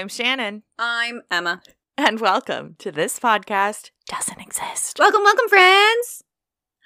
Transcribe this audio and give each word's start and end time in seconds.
Hello, 0.00 0.06
Hi, 0.06 0.06
I'm 0.06 0.08
Shannon, 0.08 0.62
I'm 0.78 1.22
Emma. 1.30 1.60
and 1.98 2.20
welcome 2.20 2.74
to 2.78 2.90
this 2.90 3.18
podcast. 3.18 3.90
Doesn't 4.08 4.40
exist. 4.40 4.98
Welcome, 4.98 5.22
welcome, 5.22 5.46
friends. 5.48 6.22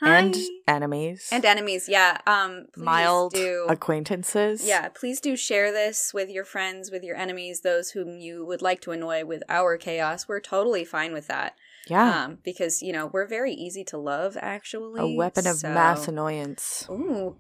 Hi. 0.01 0.19
And 0.19 0.37
enemies. 0.67 1.29
and 1.31 1.45
enemies. 1.45 1.89
Yeah. 1.89 2.19
Um. 2.27 2.67
Please 2.75 2.85
mild 2.85 3.33
do. 3.35 3.67
acquaintances. 3.69 4.67
yeah. 4.67 4.89
Please 4.89 5.21
do 5.21 5.37
share 5.37 5.71
this 5.71 6.13
with 6.13 6.29
your 6.29 6.45
friends, 6.45 6.91
with 6.91 7.05
your 7.05 7.15
enemies, 7.17 7.61
those 7.61 7.91
whom 7.91 8.19
you 8.19 8.45
would 8.45 8.63
like 8.63 8.81
to 8.81 8.91
annoy 8.91 9.25
with 9.25 9.45
our 9.49 9.77
chaos. 9.79 10.27
We're 10.27 10.41
totally 10.41 10.85
fine 10.85 11.13
with 11.13 11.29
that. 11.29 11.55
Yeah. 11.89 12.25
Um. 12.25 12.39
Because 12.43 12.83
you 12.83 12.93
know 12.93 13.07
we're 13.07 13.29
very 13.29 13.53
easy 13.53 13.85
to 13.85 13.97
love. 13.97 14.37
Actually, 14.41 15.01
a 15.15 15.17
weapon 15.17 15.47
of 15.47 15.59
so- 15.59 15.69
mass 15.73 16.09
annoyance. 16.09 16.85
Ooh. 16.91 17.37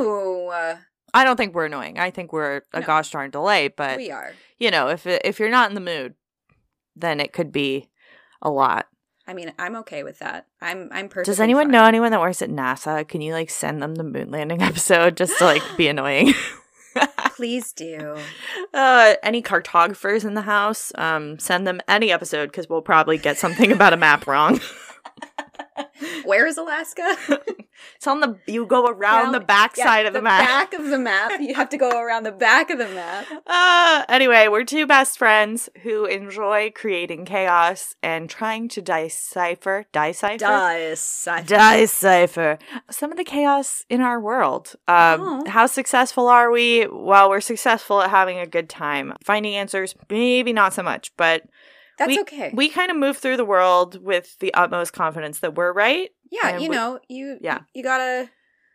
Ooh. 0.00 0.48
Uh, 0.48 0.78
I 1.14 1.24
don't 1.24 1.36
think 1.36 1.54
we're 1.54 1.66
annoying. 1.66 1.98
I 1.98 2.10
think 2.10 2.32
we're 2.32 2.62
a 2.72 2.80
No. 2.80 2.86
gosh 2.86 3.10
darn 3.10 3.30
delay, 3.30 3.68
but 3.68 3.96
we 3.98 4.10
are. 4.10 4.32
You 4.62 4.70
know, 4.70 4.88
if 4.88 5.06
it, 5.08 5.22
if 5.24 5.40
you're 5.40 5.50
not 5.50 5.68
in 5.68 5.74
the 5.74 5.80
mood, 5.80 6.14
then 6.94 7.18
it 7.18 7.32
could 7.32 7.50
be 7.50 7.90
a 8.40 8.48
lot. 8.48 8.86
I 9.26 9.34
mean, 9.34 9.52
I'm 9.58 9.74
okay 9.76 10.04
with 10.04 10.20
that. 10.20 10.46
I'm. 10.60 10.88
I'm 10.92 11.08
perfect. 11.08 11.26
Does 11.26 11.40
anyone 11.40 11.70
know 11.70 11.84
anyone 11.84 12.12
that 12.12 12.20
works 12.20 12.42
at 12.42 12.48
NASA? 12.48 13.06
Can 13.06 13.20
you 13.20 13.32
like 13.32 13.50
send 13.50 13.82
them 13.82 13.96
the 13.96 14.04
moon 14.04 14.30
landing 14.30 14.62
episode 14.70 15.16
just 15.16 15.36
to 15.38 15.44
like 15.44 15.62
be 15.76 15.88
annoying? 15.88 16.34
Please 17.36 17.72
do. 17.72 18.16
uh, 18.72 19.14
any 19.22 19.42
cartographers 19.42 20.24
in 20.24 20.34
the 20.34 20.42
house, 20.42 20.92
um, 20.96 21.38
send 21.40 21.66
them 21.66 21.80
any 21.88 22.12
episode 22.12 22.46
because 22.46 22.68
we'll 22.68 22.82
probably 22.82 23.18
get 23.18 23.38
something 23.38 23.72
about 23.72 23.92
a 23.92 23.96
map 23.96 24.26
wrong. 24.28 24.60
Where 26.24 26.46
is 26.46 26.56
Alaska? 26.58 27.16
it's 27.96 28.06
on 28.06 28.20
the 28.20 28.38
you 28.46 28.66
go 28.66 28.86
around 28.86 29.32
the 29.32 29.40
back 29.40 29.76
Yeah, 29.76 29.84
side 29.84 30.06
of 30.06 30.12
the, 30.12 30.22
map. 30.22 30.46
Back 30.46 30.74
of 30.74 30.88
the 30.88 30.98
map. 30.98 31.40
You 31.40 31.54
have 31.54 31.68
to 31.70 31.76
go 31.76 32.00
around 32.00 32.24
the 32.24 32.32
back 32.32 32.70
of 32.70 32.78
the 32.78 32.88
map. 32.88 33.26
Uh, 33.46 34.04
anyway, 34.08 34.48
we're 34.48 34.64
two 34.64 34.86
best 34.86 35.18
friends 35.18 35.68
who 35.82 36.04
enjoy 36.06 36.70
creating 36.74 37.24
chaos 37.24 37.94
and 38.02 38.28
trying 38.30 38.68
to 38.68 38.82
decipher, 38.82 39.86
decipher, 39.92 40.38
Dice. 40.38 41.26
decipher 41.48 42.58
some 42.90 43.10
of 43.10 43.18
the 43.18 43.24
chaos 43.24 43.84
in 43.88 44.00
our 44.00 44.20
world. 44.20 44.74
Um, 44.88 45.20
Oh. 45.22 45.44
how 45.48 45.66
successful 45.66 46.28
are 46.28 46.50
we? 46.50 46.86
Well, 46.86 47.28
we're 47.30 47.40
successful 47.40 48.00
at 48.02 48.10
having 48.10 48.38
a 48.38 48.46
good 48.46 48.68
time. 48.68 49.14
Finding 49.24 49.54
answers, 49.54 49.94
maybe 50.10 50.52
not 50.52 50.72
so 50.74 50.82
much, 50.82 51.12
but 51.16 51.42
That's 52.06 52.16
we, 52.16 52.20
okay. 52.20 52.50
We 52.54 52.68
kind 52.68 52.90
of 52.90 52.96
move 52.96 53.16
through 53.16 53.36
the 53.36 53.44
world 53.44 54.02
with 54.02 54.38
the 54.40 54.52
utmost 54.54 54.92
confidence 54.92 55.40
that 55.40 55.54
we're 55.54 55.72
right. 55.72 56.10
yeah, 56.30 56.56
you 56.58 56.68
we- 56.70 56.74
know, 56.76 56.98
you 57.08 57.38
Yeah. 57.40 57.60
you 57.74 57.82
gotta 57.82 58.30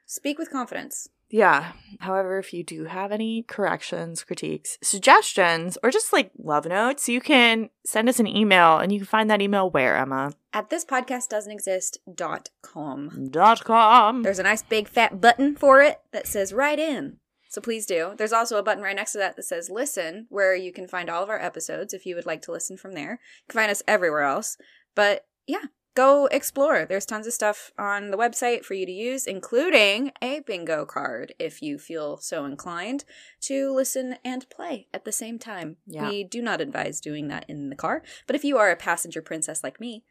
speak 0.06 0.38
with 0.39 0.50
confidence. 0.52 1.09
Yeah. 1.30 1.73
However, 2.00 2.39
if 2.39 2.53
you 2.53 2.64
do 2.64 2.86
have 2.86 3.11
any 3.11 3.44
corrections, 3.44 4.23
critiques, 4.23 4.78
suggestions, 4.81 5.78
or 5.83 5.92
just 5.92 6.14
like 6.14 6.31
love 6.38 6.66
notes, 6.66 7.09
you 7.09 7.20
can 7.20 7.70
send 7.86 8.08
us 8.08 8.22
an 8.22 8.28
email 8.28 8.77
and 8.77 8.93
you 8.93 8.99
can 8.99 9.08
find 9.08 9.30
that 9.30 9.42
email 9.42 9.70
where, 9.70 9.98
Emma? 9.98 10.32
At 10.54 10.70
this 10.70 10.86
podcast 10.86 11.27
doesn't 11.27 11.52
exist 11.52 11.99
dot 12.16 12.49
com. 12.61 13.27
Dot 13.30 13.66
com. 13.66 14.23
There's 14.23 14.39
a 14.39 14.43
nice 14.43 14.64
big 14.64 14.87
fat 14.87 15.20
button 15.20 15.58
for 15.58 15.82
it 15.82 15.99
that 16.14 16.27
says 16.27 16.54
write 16.54 16.80
in. 16.80 17.17
So 17.57 17.61
please 17.61 17.87
do. 17.87 18.13
There's 18.15 18.33
also 18.33 18.59
a 18.59 18.61
button 18.61 18.83
right 18.83 18.95
next 18.95 19.13
to 19.13 19.17
that 19.17 19.35
that 19.35 19.41
says 19.41 19.67
listen, 19.67 20.27
where 20.29 20.55
you 20.55 20.71
can 20.71 20.87
find 20.87 21.09
all 21.09 21.23
of 21.23 21.29
our 21.31 21.41
episodes 21.41 21.91
if 21.91 22.05
you 22.05 22.13
would 22.13 22.27
like 22.27 22.43
to 22.43 22.51
listen 22.51 22.77
from 22.77 22.91
there. 22.91 23.13
You 23.13 23.49
can 23.49 23.61
find 23.61 23.71
us 23.71 23.81
everywhere 23.87 24.21
else. 24.21 24.57
But 24.93 25.25
yeah, 25.47 25.63
go 25.95 26.27
explore. 26.27 26.85
There's 26.85 27.07
tons 27.07 27.25
of 27.25 27.33
stuff 27.33 27.71
on 27.75 28.11
the 28.11 28.17
website 28.17 28.63
for 28.63 28.75
you 28.75 28.85
to 28.85 28.91
use, 28.91 29.25
including 29.25 30.11
a 30.21 30.41
bingo 30.41 30.85
card 30.85 31.33
if 31.39 31.63
you 31.63 31.79
feel 31.79 32.17
so 32.17 32.45
inclined 32.45 33.05
to 33.41 33.73
listen 33.73 34.17
and 34.23 34.47
play 34.51 34.85
at 34.93 35.03
the 35.03 35.11
same 35.11 35.39
time. 35.39 35.77
Yeah. 35.87 36.07
We 36.07 36.23
do 36.23 36.43
not 36.43 36.61
advise 36.61 37.01
doing 37.01 37.27
that 37.29 37.45
in 37.47 37.71
the 37.71 37.75
car, 37.75 38.03
but 38.27 38.35
if 38.35 38.43
you 38.43 38.59
are 38.59 38.69
a 38.69 38.75
passenger 38.75 39.23
princess 39.23 39.63
like 39.63 39.79
me, 39.79 40.03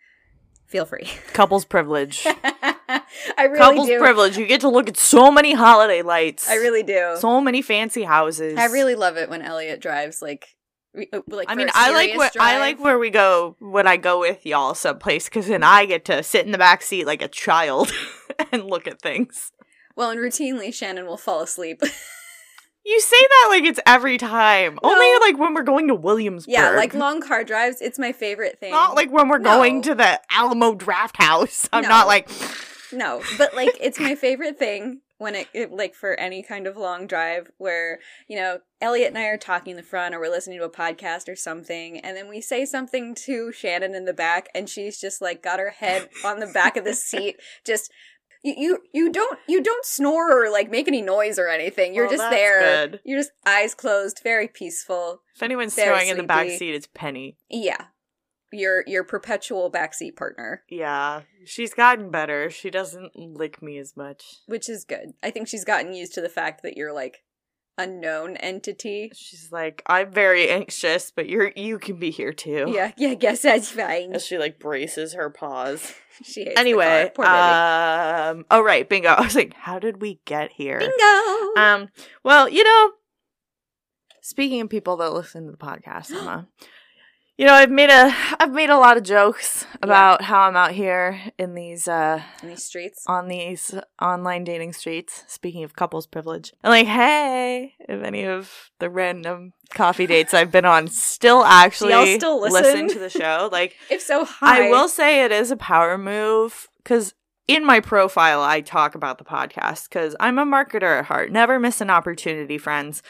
feel 0.66 0.84
free. 0.84 1.08
Couples 1.32 1.64
privilege. 1.64 2.26
I 3.38 3.44
really 3.44 3.58
Couples 3.58 3.86
do. 3.88 3.98
privilege. 3.98 4.36
You 4.38 4.46
get 4.46 4.60
to 4.62 4.68
look 4.68 4.88
at 4.88 4.96
so 4.96 5.30
many 5.30 5.52
holiday 5.54 6.02
lights. 6.02 6.48
I 6.48 6.54
really 6.56 6.82
do. 6.82 7.16
So 7.18 7.40
many 7.40 7.62
fancy 7.62 8.02
houses. 8.04 8.58
I 8.58 8.66
really 8.66 8.94
love 8.94 9.16
it 9.16 9.28
when 9.28 9.42
Elliot 9.42 9.80
drives 9.80 10.22
like 10.22 10.56
uh, 11.12 11.20
like 11.28 11.50
I 11.50 11.54
mean, 11.54 11.68
I 11.74 11.92
like 11.92 12.16
where 12.16 12.30
I 12.40 12.58
like 12.58 12.80
where 12.82 12.98
we 12.98 13.10
go 13.10 13.56
when 13.58 13.86
I 13.86 13.98
go 13.98 14.20
with 14.20 14.46
y'all 14.46 14.74
someplace 14.74 15.26
because 15.26 15.46
then 15.46 15.62
I 15.62 15.84
get 15.84 16.04
to 16.06 16.22
sit 16.22 16.46
in 16.46 16.52
the 16.52 16.58
back 16.58 16.80
seat 16.82 17.06
like 17.06 17.20
a 17.20 17.28
child 17.28 17.92
and 18.52 18.64
look 18.64 18.86
at 18.86 19.02
things. 19.02 19.52
Well, 19.94 20.10
and 20.10 20.20
routinely 20.20 20.72
Shannon 20.72 21.06
will 21.06 21.18
fall 21.18 21.42
asleep. 21.42 21.82
You 22.88 23.00
say 23.00 23.16
that 23.20 23.46
like 23.50 23.64
it's 23.64 23.80
every 23.84 24.16
time. 24.16 24.78
No. 24.80 24.90
Only 24.92 25.18
like 25.18 25.36
when 25.40 25.54
we're 25.54 25.64
going 25.64 25.88
to 25.88 25.94
Williamsburg. 25.96 26.52
yeah, 26.52 26.70
like 26.70 26.94
long 26.94 27.20
car 27.20 27.42
drives. 27.42 27.80
It's 27.80 27.98
my 27.98 28.12
favorite 28.12 28.60
thing. 28.60 28.70
Not 28.70 28.94
like 28.94 29.10
when 29.10 29.28
we're 29.28 29.38
No. 29.38 29.56
going 29.56 29.82
to 29.82 29.94
the 29.96 30.20
Alamo 30.30 30.76
Draft 30.76 31.16
House. 31.16 31.68
I'm 31.72 31.82
No. 31.82 31.88
not 31.88 32.06
like 32.06 32.28
no, 32.92 33.22
but 33.38 33.54
like 33.54 33.76
it's 33.80 33.98
my 34.00 34.14
favorite 34.14 34.58
thing 34.58 35.00
when 35.18 35.34
it, 35.34 35.48
it 35.54 35.72
like 35.72 35.94
for 35.94 36.14
any 36.20 36.42
kind 36.42 36.66
of 36.66 36.76
long 36.76 37.06
drive 37.06 37.50
where 37.58 37.98
you 38.28 38.36
know 38.36 38.58
Elliot 38.80 39.08
and 39.08 39.18
I 39.18 39.24
are 39.28 39.38
talking 39.38 39.70
in 39.72 39.76
the 39.76 39.82
front 39.82 40.14
or 40.14 40.20
we're 40.20 40.30
listening 40.30 40.58
to 40.58 40.64
a 40.64 40.70
podcast 40.70 41.28
or 41.28 41.36
something, 41.36 41.98
and 42.00 42.16
then 42.16 42.28
we 42.28 42.40
say 42.40 42.64
something 42.64 43.14
to 43.26 43.50
Shannon 43.52 43.94
in 43.94 44.04
the 44.04 44.12
back, 44.14 44.48
and 44.54 44.68
she's 44.68 45.00
just 45.00 45.20
like 45.22 45.42
got 45.42 45.58
her 45.60 45.70
head 45.70 46.08
on 46.24 46.40
the 46.40 46.46
back 46.46 46.76
of 46.76 46.84
the 46.84 46.94
seat, 46.94 47.36
just. 47.64 47.90
You, 48.42 48.54
you 48.56 48.78
you 48.92 49.12
don't 49.12 49.40
you 49.48 49.60
don't 49.60 49.84
snore 49.84 50.44
or 50.44 50.50
like 50.52 50.70
make 50.70 50.86
any 50.86 51.02
noise 51.02 51.36
or 51.36 51.48
anything. 51.48 51.94
You're 51.94 52.06
Well, 52.06 52.16
just 52.16 52.30
there. 52.30 52.60
good. 52.60 53.00
You're 53.04 53.18
just 53.18 53.32
eyes 53.44 53.74
closed, 53.74 54.20
very 54.22 54.46
peaceful. 54.46 55.22
if 55.34 55.42
anyone's 55.42 55.74
throwing 55.74 56.06
in 56.06 56.16
the 56.16 56.22
back 56.22 56.48
seat, 56.50 56.72
it's 56.72 56.86
Penny. 56.94 57.38
Yeah. 57.50 57.86
Your 58.52 58.84
your 58.86 59.02
perpetual 59.04 59.70
backseat 59.70 60.16
partner, 60.16 60.62
Yeah, 60.68 61.22
she's 61.44 61.74
gotten 61.74 62.10
better. 62.10 62.48
She 62.50 62.70
doesn't 62.70 63.16
lick 63.16 63.60
me 63.60 63.78
as 63.78 63.96
much. 63.96 64.36
which 64.46 64.68
is 64.68 64.84
good. 64.84 65.14
I 65.22 65.30
think 65.30 65.48
she's 65.48 65.64
gotten 65.64 65.92
used 65.94 66.14
to 66.14 66.20
the 66.20 66.28
fact 66.28 66.62
that 66.62 66.76
you're 66.76 66.92
like 66.92 67.24
a 67.78 67.86
known 67.86 68.36
entity. 68.38 69.10
She's 69.14 69.50
like, 69.52 69.82
I'm 69.86 70.10
very 70.10 70.48
anxious, 70.48 71.10
but 71.10 71.28
you're 71.28 71.52
you 71.56 71.78
can 71.78 71.96
be 71.96 72.10
here 72.10 72.32
too. 72.32 72.66
Yeah, 72.68 72.92
yeah, 72.96 73.10
I 73.10 73.14
guess 73.16 73.42
that's 73.42 73.70
fine. 73.72 74.14
As 74.14 74.24
she 74.24 74.38
like 74.38 74.58
braces 74.58 75.14
her 75.14 75.28
paws. 75.30 75.92
She 76.24 76.46
Anyway, 76.56 77.10
the 77.14 77.22
car. 77.22 77.26
Poor 78.30 78.30
baby. 78.32 78.38
um, 78.40 78.46
oh 78.50 78.62
right, 78.62 78.88
bingo. 78.88 79.08
I 79.18 79.20
was 79.22 79.34
like, 79.34 79.52
how 79.52 79.78
did 79.78 80.00
we 80.00 80.20
get 80.24 80.50
here? 80.52 80.78
Bingo. 80.78 81.60
Um, 81.60 81.88
well, 82.24 82.48
you 82.48 82.64
know, 82.64 82.92
speaking 84.22 84.62
of 84.62 84.70
people 84.70 84.96
that 84.96 85.12
listen 85.12 85.44
to 85.44 85.50
the 85.52 85.58
podcast, 85.58 86.10
Emma, 86.18 86.48
you 87.38 87.44
know, 87.46 87.52
I've 87.52 87.70
made 87.70 87.90
a 87.90 88.14
I've 88.40 88.52
made 88.52 88.70
a 88.70 88.78
lot 88.78 88.96
of 88.96 89.02
jokes 89.02 89.66
about 89.82 90.22
how 90.22 90.40
I'm 90.40 90.56
out 90.56 90.72
here 90.72 91.20
in 91.38 91.54
these 91.54 91.86
uh 91.86 92.22
In 92.42 92.48
these 92.48 92.64
streets. 92.64 93.04
on 93.06 93.28
these 93.28 93.74
online 94.00 94.44
dating 94.44 94.72
streets. 94.72 95.24
Speaking 95.28 95.62
of 95.62 95.76
couples 95.76 96.06
privilege, 96.06 96.52
and 96.62 96.70
like, 96.70 96.86
hey, 96.86 97.74
if 97.80 98.02
any 98.02 98.24
of 98.24 98.70
the 98.78 98.88
random 98.88 99.52
coffee 99.74 100.06
dates 100.14 100.32
I've 100.32 100.50
been 100.52 100.64
on 100.64 100.88
still 100.88 101.44
actually 101.44 101.90
Y'all 101.92 102.06
still 102.18 102.40
listen? 102.40 102.88
to 102.88 102.98
the 102.98 103.10
show, 103.10 103.48
like. 103.52 103.74
If 103.90 104.00
so, 104.02 104.24
hi. 104.24 104.66
I 104.66 104.70
will 104.70 104.88
say 104.88 105.24
it 105.24 105.32
is 105.32 105.50
a 105.50 105.56
power 105.56 105.96
move 105.98 106.68
because 106.82 107.14
in 107.48 107.64
my 107.64 107.78
profile, 107.78 108.42
I 108.42 108.60
talk 108.60 108.96
about 108.96 109.18
the 109.18 109.24
podcast 109.24 109.88
because 109.88 110.16
I'm 110.18 110.36
a 110.38 110.44
marketer 110.44 110.98
at 110.98 111.04
heart. 111.04 111.30
Never 111.30 111.60
miss 111.60 111.80
an 111.80 111.90
opportunity, 111.90 112.58
friends. 112.58 113.02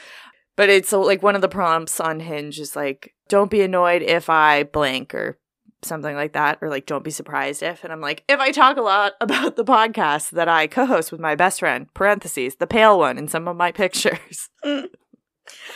But 0.56 0.70
it's 0.70 0.92
uh, 0.92 0.98
like 0.98 1.22
one 1.22 1.34
of 1.34 1.42
the 1.42 1.48
prompts 1.48 2.00
on 2.00 2.20
Hinge 2.20 2.58
is 2.58 2.74
like, 2.74 3.14
don't 3.28 3.50
be 3.50 3.60
annoyed 3.60 4.02
if 4.02 4.30
I 4.30 4.64
blank 4.64 5.14
or 5.14 5.38
something 5.82 6.16
like 6.16 6.32
that, 6.32 6.58
or 6.60 6.70
like, 6.70 6.86
don't 6.86 7.04
be 7.04 7.10
surprised 7.10 7.62
if. 7.62 7.84
And 7.84 7.92
I'm 7.92 8.00
like, 8.00 8.24
if 8.28 8.40
I 8.40 8.50
talk 8.50 8.76
a 8.76 8.82
lot 8.82 9.12
about 9.20 9.56
the 9.56 9.64
podcast 9.64 10.30
that 10.30 10.48
I 10.48 10.66
co 10.66 10.86
host 10.86 11.12
with 11.12 11.20
my 11.20 11.34
best 11.34 11.60
friend, 11.60 11.92
parentheses, 11.94 12.56
the 12.56 12.66
pale 12.66 12.98
one 12.98 13.18
in 13.18 13.28
some 13.28 13.46
of 13.46 13.56
my 13.56 13.70
pictures. 13.72 14.48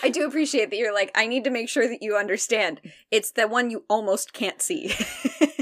I 0.03 0.09
do 0.09 0.27
appreciate 0.27 0.71
that 0.71 0.77
you're 0.79 0.95
like, 0.95 1.13
I 1.15 1.29
need 1.29 1.45
to 1.45 1.51
make 1.51 1.69
sure 1.69 1.87
that 1.87 2.03
you 2.03 2.17
understand. 2.17 2.81
It's 3.13 3.31
the 3.31 3.47
one 3.47 3.71
you 3.71 3.85
almost 3.89 4.33
can't 4.33 4.61
see. 4.61 4.93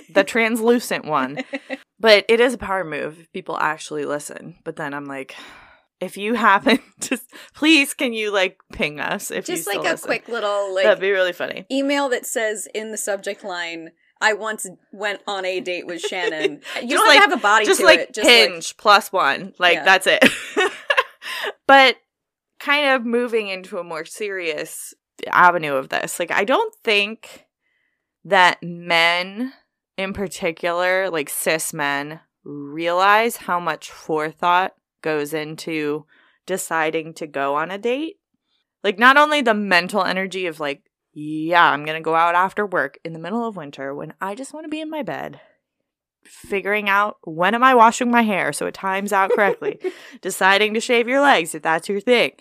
the 0.08 0.24
translucent 0.24 1.04
one. 1.04 1.44
But 2.00 2.24
it 2.28 2.40
is 2.40 2.54
a 2.54 2.58
power 2.58 2.84
move 2.84 3.20
if 3.20 3.32
people 3.32 3.58
actually 3.58 4.06
listen. 4.06 4.56
But 4.64 4.76
then 4.76 4.94
I'm 4.94 5.04
like, 5.04 5.34
if 6.00 6.16
you 6.16 6.34
happen 6.34 6.78
to, 7.00 7.18
please 7.54 7.94
can 7.94 8.12
you 8.12 8.32
like 8.32 8.58
ping 8.72 9.00
us 9.00 9.30
if 9.30 9.48
you 9.48 9.56
Just 9.56 9.66
like 9.66 9.78
a 9.78 9.82
listen? 9.82 10.06
quick 10.06 10.28
little 10.28 10.74
That'd 10.74 11.00
be 11.00 11.10
really 11.10 11.32
funny. 11.32 11.66
email 11.70 12.08
that 12.10 12.24
says 12.26 12.68
in 12.74 12.90
the 12.92 12.96
subject 12.96 13.42
line, 13.44 13.90
I 14.20 14.32
once 14.32 14.66
went 14.92 15.20
on 15.26 15.44
a 15.44 15.60
date 15.60 15.86
with 15.86 16.00
Shannon. 16.00 16.60
You 16.82 16.88
Just 16.88 16.90
don't 16.90 17.06
like- 17.08 17.20
have 17.20 17.30
have 17.30 17.38
a 17.38 17.42
body 17.42 17.64
Just 17.66 17.80
to 17.80 17.86
like 17.86 18.00
it. 18.00 18.14
Just 18.14 18.26
like 18.28 18.36
hinge 18.50 18.76
plus 18.76 19.12
one, 19.12 19.54
like 19.58 19.74
Yeah. 19.74 19.84
that's 19.84 20.06
it. 20.08 20.24
but 21.66 21.96
kind 22.60 22.90
of 22.90 23.04
moving 23.04 23.48
into 23.48 23.78
a 23.78 23.84
more 23.84 24.04
serious 24.04 24.94
avenue 25.28 25.74
of 25.74 25.88
this, 25.88 26.18
like 26.18 26.30
I 26.30 26.44
don't 26.44 26.74
think 26.84 27.46
that 28.24 28.58
men 28.62 29.52
in 29.96 30.12
particular, 30.12 31.10
like 31.10 31.28
cis 31.28 31.72
men, 31.74 32.20
realize 32.44 33.36
how 33.36 33.58
much 33.60 33.90
forethought 33.90 34.74
goes 35.02 35.32
into 35.34 36.06
deciding 36.46 37.14
to 37.14 37.26
go 37.26 37.54
on 37.56 37.70
a 37.70 37.78
date. 37.78 38.16
Like, 38.84 38.98
not 38.98 39.16
only 39.16 39.40
the 39.42 39.54
mental 39.54 40.04
energy 40.04 40.46
of, 40.46 40.60
like, 40.60 40.82
yeah, 41.12 41.70
I'm 41.70 41.84
going 41.84 41.98
to 42.00 42.04
go 42.04 42.14
out 42.14 42.34
after 42.34 42.64
work 42.64 42.98
in 43.04 43.12
the 43.12 43.18
middle 43.18 43.46
of 43.46 43.56
winter 43.56 43.94
when 43.94 44.14
I 44.20 44.34
just 44.34 44.54
want 44.54 44.64
to 44.64 44.70
be 44.70 44.80
in 44.80 44.88
my 44.90 45.02
bed, 45.02 45.40
figuring 46.24 46.88
out 46.88 47.16
when 47.24 47.54
am 47.54 47.64
I 47.64 47.74
washing 47.74 48.10
my 48.10 48.22
hair 48.22 48.52
so 48.52 48.66
it 48.66 48.74
times 48.74 49.12
out 49.12 49.30
correctly, 49.30 49.78
deciding 50.22 50.74
to 50.74 50.80
shave 50.80 51.08
your 51.08 51.20
legs 51.20 51.54
if 51.54 51.62
that's 51.62 51.88
your 51.88 52.00
thing. 52.00 52.32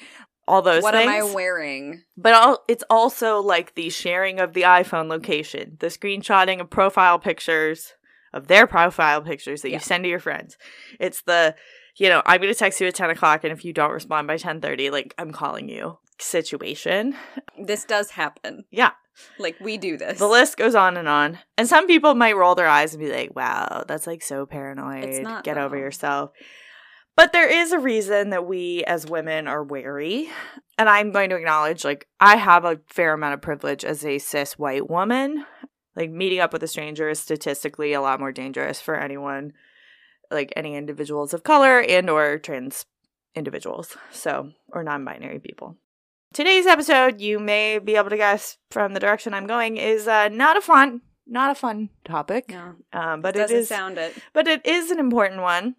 All 0.47 0.61
those 0.61 0.83
what 0.83 0.93
things. 0.93 1.11
am 1.11 1.29
I 1.29 1.33
wearing? 1.33 2.03
But 2.15 2.33
all, 2.33 2.63
it's 2.67 2.83
also 2.89 3.39
like 3.41 3.75
the 3.75 3.89
sharing 3.89 4.39
of 4.39 4.53
the 4.53 4.61
iPhone 4.61 5.09
location, 5.09 5.75
the 5.79 5.87
screenshotting 5.87 6.61
of 6.61 6.69
profile 6.69 7.19
pictures 7.19 7.93
of 8.33 8.47
their 8.47 8.67
profile 8.67 9.21
pictures 9.21 9.61
that 9.61 9.69
Yeah. 9.69 9.75
you 9.77 9.79
send 9.81 10.03
to 10.03 10.09
your 10.09 10.19
friends. 10.19 10.57
It's 10.99 11.21
the, 11.23 11.55
you 11.97 12.09
know, 12.09 12.21
I'm 12.25 12.39
going 12.41 12.53
to 12.53 12.57
text 12.57 12.79
you 12.79 12.87
at 12.87 12.95
10 12.95 13.09
o'clock, 13.09 13.43
and 13.43 13.51
if 13.51 13.65
you 13.65 13.73
don't 13.73 13.91
respond 13.91 14.27
by 14.27 14.37
10:30, 14.37 14.91
like 14.91 15.13
I'm 15.17 15.31
calling 15.31 15.67
you 15.69 15.97
situation. 16.19 17.15
This 17.63 17.85
does 17.85 18.11
happen. 18.11 18.65
Yeah, 18.71 18.91
Like 19.39 19.59
we 19.59 19.77
do 19.77 19.97
this. 19.97 20.19
the 20.19 20.27
list 20.27 20.57
goes 20.57 20.75
on 20.75 20.97
and 20.97 21.07
on. 21.07 21.39
And 21.57 21.67
some 21.67 21.87
people 21.87 22.15
might 22.15 22.35
roll 22.35 22.55
their 22.55 22.67
eyes 22.67 22.93
and 22.93 23.03
be 23.03 23.11
like, 23.11 23.35
"Wow, 23.35 23.83
that's 23.87 24.07
like 24.07 24.21
so 24.23 24.45
paranoid. 24.45 25.03
It's 25.03 25.19
not, 25.19 25.43
Get 25.43 25.57
over 25.57 25.77
yourself." 25.77 26.31
But 27.15 27.33
there 27.33 27.49
is 27.49 27.71
a 27.71 27.79
reason 27.79 28.29
that 28.29 28.45
we 28.45 28.83
as 28.85 29.07
women 29.07 29.47
are 29.47 29.63
wary. 29.63 30.29
And 30.77 30.87
I'm 30.87 31.11
going 31.11 31.31
to 31.31 31.35
acknowledge, 31.35 31.83
like, 31.83 32.07
I 32.19 32.35
have 32.35 32.63
a 32.63 32.79
fair 32.89 33.13
amount 33.13 33.33
of 33.33 33.41
privilege 33.41 33.83
as 33.83 34.05
a 34.05 34.19
cis 34.19 34.53
white 34.59 34.87
woman. 34.87 35.43
Like, 35.95 36.11
meeting 36.11 36.39
up 36.39 36.53
with 36.53 36.61
a 36.61 36.67
stranger 36.67 37.09
is 37.09 37.19
statistically 37.19 37.93
a 37.93 38.01
lot 38.01 38.19
more 38.19 38.31
dangerous 38.31 38.79
for 38.79 38.93
anyone, 38.93 39.53
like 40.31 40.51
any 40.55 40.75
individuals 40.75 41.33
of 41.33 41.43
color 41.43 41.79
and 41.81 42.09
or 42.09 42.37
trans 42.37 42.85
individuals. 43.35 43.95
So, 44.11 44.51
or 44.69 44.83
non-binary 44.83 45.39
people. 45.39 45.77
Today's 46.33 46.65
episode, 46.65 47.21
you 47.21 47.39
may 47.39 47.79
be 47.79 47.95
able 47.95 48.09
to 48.09 48.17
guess 48.17 48.57
from 48.69 48.93
the 48.93 48.99
direction 48.99 49.33
I'm 49.33 49.47
going, 49.47 49.77
is 49.77 50.07
uh, 50.07 50.27
not 50.29 50.57
a 50.57 50.61
fun, 50.61 51.01
not 51.25 51.51
a 51.51 51.55
fun 51.55 51.89
topic. 52.03 52.49
no, 52.49 52.75
Um, 52.93 53.21
but 53.21 53.35
it 53.35 53.39
doesn't 53.39 53.57
is 53.57 53.69
sound 53.69 53.97
it. 53.97 54.13
but 54.33 54.47
it 54.47 54.65
is 54.65 54.91
an 54.91 54.99
important 54.99 55.41
one. 55.41 55.75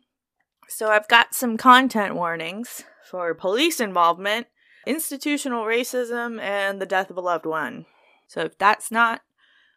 So 0.68 0.88
I've 0.90 1.08
got 1.08 1.34
some 1.34 1.56
content 1.56 2.14
warnings 2.14 2.84
for 3.10 3.34
police 3.34 3.80
involvement, 3.80 4.46
institutional 4.86 5.64
racism, 5.64 6.40
and 6.40 6.80
the 6.80 6.86
death 6.86 7.10
of 7.10 7.16
a 7.16 7.20
loved 7.22 7.46
one. 7.46 7.86
So 8.26 8.40
if 8.42 8.58
that's 8.58 8.90
not 8.90 9.22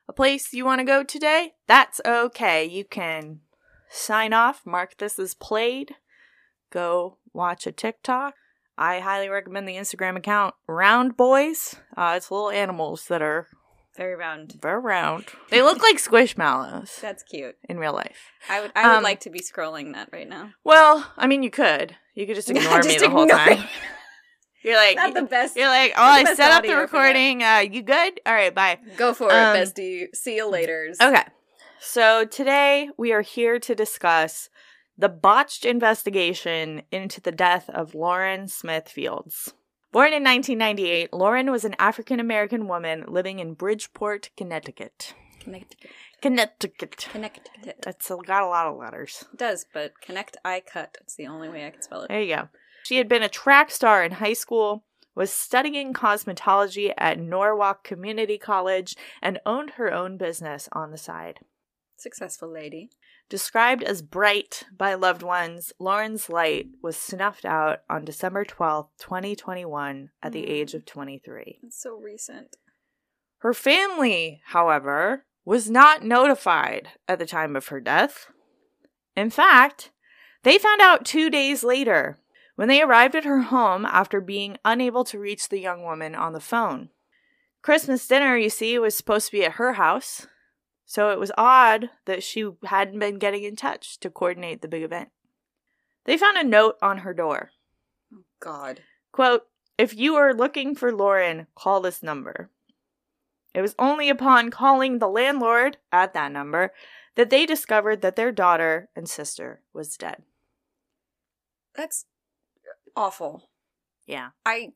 a 0.07 0.13
place 0.13 0.51
you 0.53 0.65
want 0.65 0.79
to 0.79 0.85
go 0.85 1.03
today, 1.03 1.53
that's 1.68 2.01
okay. 2.06 2.65
You 2.65 2.83
can 2.85 3.41
sign 3.92 4.34
off, 4.34 4.66
mark 4.66 4.98
this 4.98 5.20
as 5.20 5.34
played, 5.34 5.96
go 6.72 7.18
watch 7.34 7.68
a 7.68 7.72
TikTok. 7.72 8.34
I 8.78 9.00
highly 9.00 9.30
recommend 9.30 9.68
the 9.68 9.76
Instagram 9.76 10.16
account 10.18 10.56
Round 10.68 11.16
Boys. 11.18 11.76
Uh, 11.96 12.14
it's 12.18 12.32
little 12.32 12.50
animals 12.50 13.06
that 13.10 13.22
are 13.22 13.48
Very 13.98 14.16
round. 14.16 14.58
very 14.62 14.80
round. 14.80 15.26
They 15.52 15.62
look 15.62 15.82
like 15.84 15.98
squishmallows 15.98 17.00
That's 17.02 17.22
cute. 17.24 17.58
in 17.68 17.78
real 17.78 17.94
life. 17.94 18.32
I 18.50 18.62
would. 18.62 18.72
I 18.76 18.88
would 18.88 18.98
Um, 18.98 19.04
like 19.04 19.20
to 19.22 19.30
be 19.30 19.42
scrolling 19.42 19.94
that 19.94 20.10
right 20.14 20.28
now. 20.28 20.52
Well, 20.64 21.12
I 21.18 21.28
mean, 21.28 21.44
you 21.44 21.52
could. 21.52 21.96
You 22.16 22.26
could 22.26 22.36
just 22.38 22.50
ignore 22.54 22.78
me 22.80 22.94
Just 22.94 23.00
the 23.00 23.10
whole 23.10 23.28
time. 23.28 23.64
You're 24.64 24.78
like, 24.78 24.96
Not 24.96 25.16
the 25.16 25.24
best. 25.24 25.58
you're 25.58 25.68
like, 25.68 25.92
oh, 25.98 26.04
I 26.04 26.24
set 26.36 26.40
up 26.52 26.62
the 26.64 26.70
audio 26.70 26.72
for 26.72 26.76
that. 26.76 26.82
recording. 27.08 27.44
Uh, 27.44 27.58
you 27.60 27.82
good? 27.82 28.22
All 28.28 28.34
right, 28.34 28.54
bye. 28.54 28.78
Go 28.96 29.12
for 29.16 29.32
Um, 29.34 29.56
it, 29.56 29.74
bestie. 29.74 30.16
See 30.16 30.36
you 30.36 30.48
later. 30.48 30.88
Okay. 31.02 31.24
So 31.83 32.25
today 32.25 32.89
we 32.95 33.12
are 33.12 33.24
here 33.24 33.57
to 33.57 33.74
discuss 33.74 34.50
the 35.00 35.10
botched 35.10 35.66
investigation 35.66 36.83
into 36.92 37.19
the 37.19 37.31
death 37.31 37.72
of 37.72 37.95
Lauren 37.95 38.48
Smith 38.48 38.88
Fields. 38.88 39.56
Born 39.92 40.13
in 40.13 40.24
1998, 40.24 41.12
Lauren 41.12 41.50
was 41.50 41.66
an 41.66 41.75
African 41.80 42.19
American 42.19 42.68
woman 42.68 43.06
living 43.07 43.39
in 43.39 43.56
Bridgeport, 43.56 44.30
Connecticut. 44.38 45.16
Connecticut. 45.39 45.89
Connecticut. 46.22 47.07
Connecticut. 47.12 47.80
That's 47.81 48.12
got 48.28 48.44
a 48.44 48.48
lot 48.48 48.68
of 48.68 48.78
letters. 48.78 49.25
It 49.33 49.39
does, 49.39 49.66
but 49.74 50.00
connect 50.01 50.38
I 50.45 50.60
cut. 50.60 51.00
It's 51.01 51.16
the 51.16 51.25
only 51.25 51.50
way 51.50 51.66
I 51.66 51.72
can 51.72 51.81
spell 51.81 52.04
it. 52.04 52.10
There 52.10 52.22
you 52.22 52.36
go. 52.36 52.50
She 52.83 52.98
had 52.98 53.10
been 53.10 53.24
a 53.24 53.28
track 53.28 53.72
star 53.72 54.04
in 54.04 54.12
high 54.12 54.33
school, 54.33 54.83
was 55.16 55.33
studying 55.33 55.94
cosmetology 55.94 56.94
at 56.95 57.19
Norwalk 57.19 57.83
Community 57.83 58.38
College, 58.38 58.95
and 59.19 59.39
owned 59.48 59.72
her 59.72 59.92
own 59.92 60.18
business 60.18 60.69
on 60.74 60.92
the 60.92 60.98
side. 60.98 61.39
Successful 62.01 62.51
lady. 62.51 62.89
Described 63.30 63.83
as 63.83 64.01
bright 64.01 64.63
by 64.75 64.95
loved 64.95 65.21
ones, 65.21 65.71
Lauren's 65.77 66.30
light 66.30 66.68
was 66.81 66.98
snuffed 66.98 67.45
out 67.45 67.81
on 67.89 68.03
December 68.03 68.44
twelfth, 68.44 68.89
2021, 68.98 70.09
at 70.24 70.31
the 70.31 70.42
Mm. 70.44 70.50
age 70.50 70.74
of 70.74 70.83
23. 70.86 71.59
It's 71.62 71.80
so 71.80 71.95
recent. 71.95 72.57
Her 73.39 73.53
family, 73.53 74.42
however, 74.48 75.25
was 75.45 75.69
not 75.69 76.03
notified 76.03 76.89
at 77.07 77.19
the 77.19 77.25
time 77.27 77.56
of 77.56 77.68
her 77.68 77.80
death. 77.80 78.31
In 79.15 79.30
fact, 79.30 79.92
they 80.44 80.57
found 80.57 80.81
out 80.81 81.06
two 81.06 81.30
days 81.30 81.63
later 81.63 82.18
when 82.56 82.68
they 82.68 82.81
arrived 82.81 83.15
at 83.15 83.25
her 83.25 83.42
home 83.42 83.86
after 83.86 84.19
being 84.19 84.57
unable 84.65 85.04
to 85.06 85.19
reach 85.19 85.50
the 85.50 85.59
young 85.59 85.83
woman 85.83 86.15
on 86.15 86.33
the 86.33 86.39
phone. 86.39 86.89
Christmas 87.62 88.07
dinner, 88.07 88.36
you 88.36 88.50
see, 88.50 88.80
was 88.80 88.97
supposed 88.97 89.27
to 89.27 89.31
be 89.33 89.45
at 89.45 89.54
her 89.54 89.74
house, 89.74 90.25
so 90.92 91.10
it 91.10 91.20
was 91.20 91.32
odd 91.38 91.90
that 92.04 92.22
she 92.22 92.50
hadn't 92.66 93.00
been 93.00 93.18
getting 93.18 93.46
in 93.46 93.56
touch 93.56 93.98
to 94.02 94.10
coordinate 94.10 94.62
the 94.62 94.68
big 94.68 94.84
event. 94.84 95.08
They 96.04 96.18
found 96.18 96.36
a 96.36 96.44
note 96.44 96.76
on 96.82 96.98
her 96.98 97.14
door. 97.14 97.52
Oh 98.14 98.24
God. 98.42 98.82
Quote, 99.14 99.48
if 99.78 99.95
you 99.95 100.16
are 100.16 100.33
looking 100.33 100.76
for 100.76 100.92
Lauren, 100.92 101.48
call 101.56 101.80
this 101.80 102.04
number. 102.04 102.50
It 103.56 103.62
was 103.62 103.74
only 103.80 104.10
upon 104.10 104.52
calling 104.52 105.00
the 105.00 105.07
landlord 105.07 105.78
at 105.94 106.14
that 106.14 106.33
number 106.33 106.74
that 107.16 107.30
they 107.30 107.45
discovered 107.45 108.02
that 108.02 108.18
their 108.18 108.33
daughter 108.33 108.90
and 108.94 109.07
sister 109.07 109.62
was 109.71 109.95
dead. 109.95 110.24
That's 111.74 112.06
awful. 112.98 113.48
Yeah. 114.06 114.31
I 114.45 114.74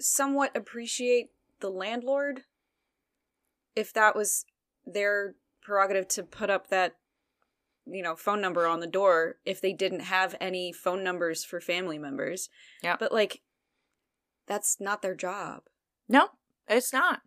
somewhat 0.00 0.56
appreciate 0.56 1.28
the 1.60 1.70
landlord 1.70 2.40
if 3.76 3.92
that 3.92 4.16
was 4.16 4.44
their 4.84 5.36
prerogative 5.64 6.06
to 6.08 6.22
put 6.22 6.50
up 6.50 6.68
that 6.68 6.94
you 7.86 8.02
know 8.02 8.14
phone 8.14 8.40
number 8.40 8.66
on 8.66 8.80
the 8.80 8.86
door 8.86 9.36
if 9.44 9.60
they 9.60 9.72
didn't 9.72 10.00
have 10.00 10.34
any 10.40 10.72
phone 10.72 11.02
numbers 11.02 11.44
for 11.44 11.60
family 11.60 11.98
members. 11.98 12.48
Yeah. 12.82 12.96
But 12.98 13.12
like 13.12 13.40
that's 14.46 14.76
not 14.78 15.02
their 15.02 15.14
job. 15.14 15.62
No, 16.08 16.28
it's 16.68 16.92
not. 16.92 17.22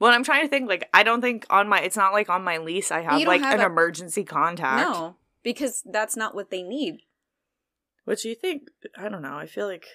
Well, 0.00 0.12
I'm 0.12 0.22
trying 0.22 0.42
to 0.42 0.48
think, 0.48 0.68
like, 0.68 0.88
I 0.94 1.02
don't 1.02 1.20
think 1.20 1.44
on 1.50 1.68
my, 1.68 1.80
it's 1.80 1.96
not 1.96 2.12
like 2.12 2.28
on 2.28 2.44
my 2.44 2.58
lease 2.58 2.92
I 2.92 3.00
have 3.00 3.20
like 3.22 3.40
have 3.40 3.54
an 3.58 3.60
a- 3.62 3.66
emergency 3.66 4.22
contact. 4.22 4.88
No, 4.88 5.16
because 5.42 5.82
that's 5.90 6.16
not 6.16 6.34
what 6.36 6.50
they 6.50 6.62
need. 6.62 6.98
What 8.04 8.20
do 8.20 8.28
you 8.28 8.36
think? 8.36 8.68
I 8.96 9.08
don't 9.08 9.22
know. 9.22 9.36
I 9.36 9.46
feel 9.46 9.66
like, 9.66 9.86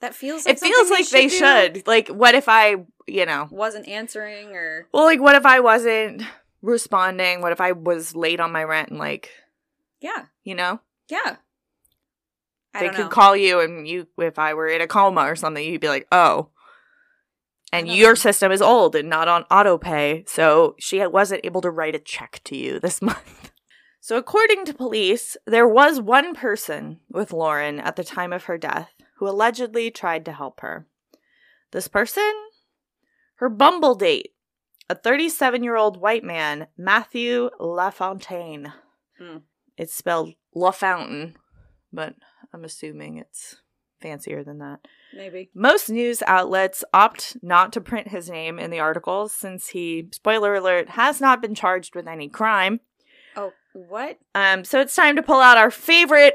That 0.00 0.16
feels 0.16 0.46
like 0.46 0.56
it 0.56 0.60
feels 0.60 0.90
like 0.90 1.08
they 1.10 1.28
do. 1.28 1.36
should. 1.36 1.86
Like, 1.86 2.08
what 2.08 2.34
if 2.34 2.48
I, 2.48 2.76
you 3.06 3.24
know, 3.24 3.46
wasn't 3.52 3.86
answering 3.86 4.48
or 4.48 4.88
well, 4.92 5.04
like, 5.04 5.20
what 5.20 5.36
if 5.36 5.46
I 5.46 5.60
wasn't 5.60 6.22
responding? 6.62 7.40
What 7.40 7.52
if 7.52 7.60
I 7.60 7.72
was 7.72 8.14
late 8.14 8.40
on 8.40 8.52
my 8.52 8.64
rent 8.64 8.90
and, 8.90 8.98
like, 8.98 9.30
yeah, 10.00 10.26
you 10.44 10.54
know? 10.54 10.80
yeah. 11.08 11.36
I 12.74 12.80
they 12.80 12.88
could 12.90 12.98
know. 12.98 13.08
call 13.08 13.36
you 13.36 13.60
and 13.60 13.86
you 13.86 14.06
if 14.18 14.38
i 14.38 14.54
were 14.54 14.68
in 14.68 14.80
a 14.80 14.86
coma 14.86 15.22
or 15.22 15.36
something 15.36 15.64
you'd 15.64 15.80
be 15.80 15.88
like 15.88 16.06
oh 16.12 16.50
and 17.72 17.88
your 17.88 18.10
know. 18.10 18.14
system 18.14 18.52
is 18.52 18.62
old 18.62 18.94
and 18.94 19.08
not 19.08 19.28
on 19.28 19.44
auto 19.50 19.76
pay 19.76 20.24
so 20.26 20.76
she 20.78 21.04
wasn't 21.06 21.44
able 21.44 21.60
to 21.60 21.70
write 21.70 21.94
a 21.94 21.98
check 21.98 22.40
to 22.44 22.56
you 22.56 22.78
this 22.78 23.02
month 23.02 23.50
so 24.00 24.16
according 24.16 24.64
to 24.64 24.74
police 24.74 25.36
there 25.46 25.68
was 25.68 26.00
one 26.00 26.34
person 26.34 27.00
with 27.10 27.32
lauren 27.32 27.80
at 27.80 27.96
the 27.96 28.04
time 28.04 28.32
of 28.32 28.44
her 28.44 28.56
death 28.56 28.90
who 29.16 29.28
allegedly 29.28 29.90
tried 29.90 30.24
to 30.24 30.32
help 30.32 30.60
her 30.60 30.86
this 31.72 31.88
person 31.88 32.32
her 33.36 33.48
bumble 33.48 33.96
date 33.96 34.32
a 34.90 34.94
37 34.96 35.62
year 35.62 35.76
old 35.76 36.00
white 36.00 36.24
man 36.24 36.66
matthew 36.76 37.48
lafontaine 37.60 38.72
Hmm. 39.18 39.38
it's 39.76 39.94
spelled 39.94 40.32
lafountain 40.56 41.34
but 41.92 42.14
i'm 42.52 42.64
assuming 42.64 43.18
it's 43.18 43.56
fancier 44.00 44.42
than 44.42 44.58
that 44.58 44.80
maybe. 45.14 45.50
most 45.54 45.90
news 45.90 46.22
outlets 46.26 46.82
opt 46.94 47.36
not 47.42 47.72
to 47.74 47.80
print 47.80 48.08
his 48.08 48.28
name 48.30 48.58
in 48.58 48.70
the 48.70 48.80
articles 48.80 49.32
since 49.34 49.68
he, 49.68 50.08
spoiler 50.12 50.54
alert, 50.54 50.88
has 50.90 51.20
not 51.20 51.42
been 51.42 51.54
charged 51.54 51.94
with 51.94 52.08
any 52.08 52.26
crime. 52.26 52.80
Oh, 53.36 53.52
what? 53.74 54.16
Um, 54.34 54.64
so 54.64 54.80
it's 54.80 54.96
time 54.96 55.16
to 55.16 55.22
pull 55.22 55.40
out 55.40 55.58
our 55.58 55.70
favorite 55.70 56.34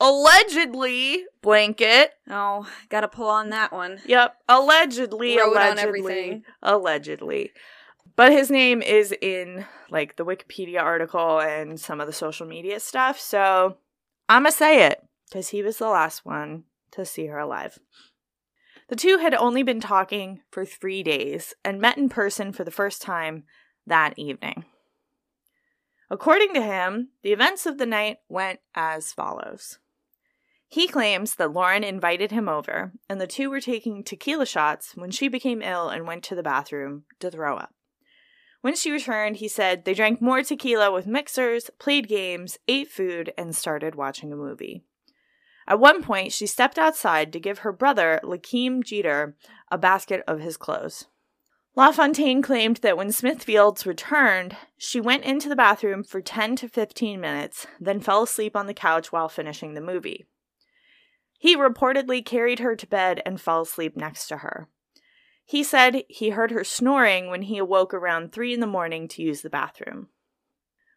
allegedly 0.00 1.24
blanket. 1.42 2.10
Oh, 2.28 2.68
gotta 2.88 3.08
pull 3.08 3.28
on 3.28 3.50
that 3.50 3.72
one. 3.72 4.00
Yep, 4.06 4.34
allegedly, 4.48 5.36
Wrote 5.38 5.56
on 5.56 5.72
allegedly, 5.78 6.00
everything. 6.00 6.42
allegedly. 6.62 7.52
But 8.16 8.32
his 8.32 8.50
name 8.50 8.80
is 8.80 9.12
in 9.20 9.66
like 9.90 10.16
the 10.16 10.24
Wikipedia 10.24 10.80
article 10.80 11.40
and 11.40 11.80
some 11.80 12.00
of 12.00 12.06
the 12.06 12.12
social 12.12 12.46
media 12.46 12.78
stuff, 12.80 13.18
so 13.18 13.78
I'm 14.28 14.42
gonna 14.42 14.52
say 14.52 14.86
it 14.86 15.04
because 15.28 15.48
he 15.48 15.62
was 15.62 15.78
the 15.78 15.88
last 15.88 16.24
one 16.24 16.64
to 16.92 17.04
see 17.04 17.26
her 17.26 17.38
alive. 17.38 17.78
The 18.88 18.96
two 18.96 19.18
had 19.18 19.34
only 19.34 19.62
been 19.62 19.80
talking 19.80 20.42
for 20.50 20.64
three 20.64 21.02
days 21.02 21.54
and 21.64 21.80
met 21.80 21.98
in 21.98 22.08
person 22.08 22.52
for 22.52 22.64
the 22.64 22.70
first 22.70 23.02
time 23.02 23.44
that 23.86 24.16
evening. 24.16 24.64
According 26.10 26.54
to 26.54 26.62
him, 26.62 27.08
the 27.22 27.32
events 27.32 27.66
of 27.66 27.78
the 27.78 27.86
night 27.86 28.18
went 28.28 28.60
as 28.74 29.12
follows. 29.12 29.78
He 30.68 30.86
claims 30.86 31.36
that 31.36 31.52
Lauren 31.52 31.82
invited 31.82 32.30
him 32.30 32.48
over, 32.48 32.92
and 33.08 33.20
the 33.20 33.26
two 33.26 33.48
were 33.50 33.60
taking 33.60 34.04
tequila 34.04 34.46
shots 34.46 34.94
when 34.94 35.10
she 35.10 35.28
became 35.28 35.62
ill 35.62 35.88
and 35.88 36.06
went 36.06 36.22
to 36.24 36.34
the 36.34 36.42
bathroom 36.42 37.04
to 37.20 37.30
throw 37.30 37.56
up. 37.56 37.73
When 38.64 38.76
she 38.76 38.90
returned, 38.90 39.36
he 39.36 39.48
said 39.48 39.84
they 39.84 39.92
drank 39.92 40.22
more 40.22 40.42
tequila 40.42 40.90
with 40.90 41.06
mixers, 41.06 41.68
played 41.78 42.08
games, 42.08 42.58
ate 42.66 42.90
food, 42.90 43.30
and 43.36 43.54
started 43.54 43.94
watching 43.94 44.32
a 44.32 44.36
movie. 44.36 44.86
At 45.68 45.80
one 45.80 46.02
point, 46.02 46.32
she 46.32 46.46
stepped 46.46 46.78
outside 46.78 47.30
to 47.34 47.38
give 47.38 47.58
her 47.58 47.72
brother, 47.72 48.20
Lakeem 48.24 48.82
Jeter, 48.82 49.36
a 49.70 49.76
basket 49.76 50.24
of 50.26 50.40
his 50.40 50.56
clothes. 50.56 51.08
LaFontaine 51.76 52.40
claimed 52.40 52.78
that 52.78 52.96
when 52.96 53.12
Smith-Fields 53.12 53.84
returned, 53.84 54.56
she 54.78 54.98
went 54.98 55.24
into 55.24 55.50
the 55.50 55.56
bathroom 55.56 56.02
for 56.02 56.22
10 56.22 56.56
to 56.56 56.66
15 56.66 57.20
minutes, 57.20 57.66
then 57.78 58.00
fell 58.00 58.22
asleep 58.22 58.56
on 58.56 58.66
the 58.66 58.72
couch 58.72 59.12
while 59.12 59.28
finishing 59.28 59.74
the 59.74 59.82
movie. 59.82 60.24
He 61.38 61.54
reportedly 61.54 62.24
carried 62.24 62.60
her 62.60 62.74
to 62.76 62.86
bed 62.86 63.20
and 63.26 63.38
fell 63.38 63.60
asleep 63.60 63.94
next 63.94 64.26
to 64.28 64.38
her. 64.38 64.70
He 65.44 65.62
said 65.62 66.04
he 66.08 66.30
heard 66.30 66.50
her 66.50 66.64
snoring 66.64 67.28
when 67.28 67.42
he 67.42 67.58
awoke 67.58 67.92
around 67.92 68.32
3 68.32 68.54
in 68.54 68.60
the 68.60 68.66
morning 68.66 69.08
to 69.08 69.22
use 69.22 69.42
the 69.42 69.50
bathroom. 69.50 70.08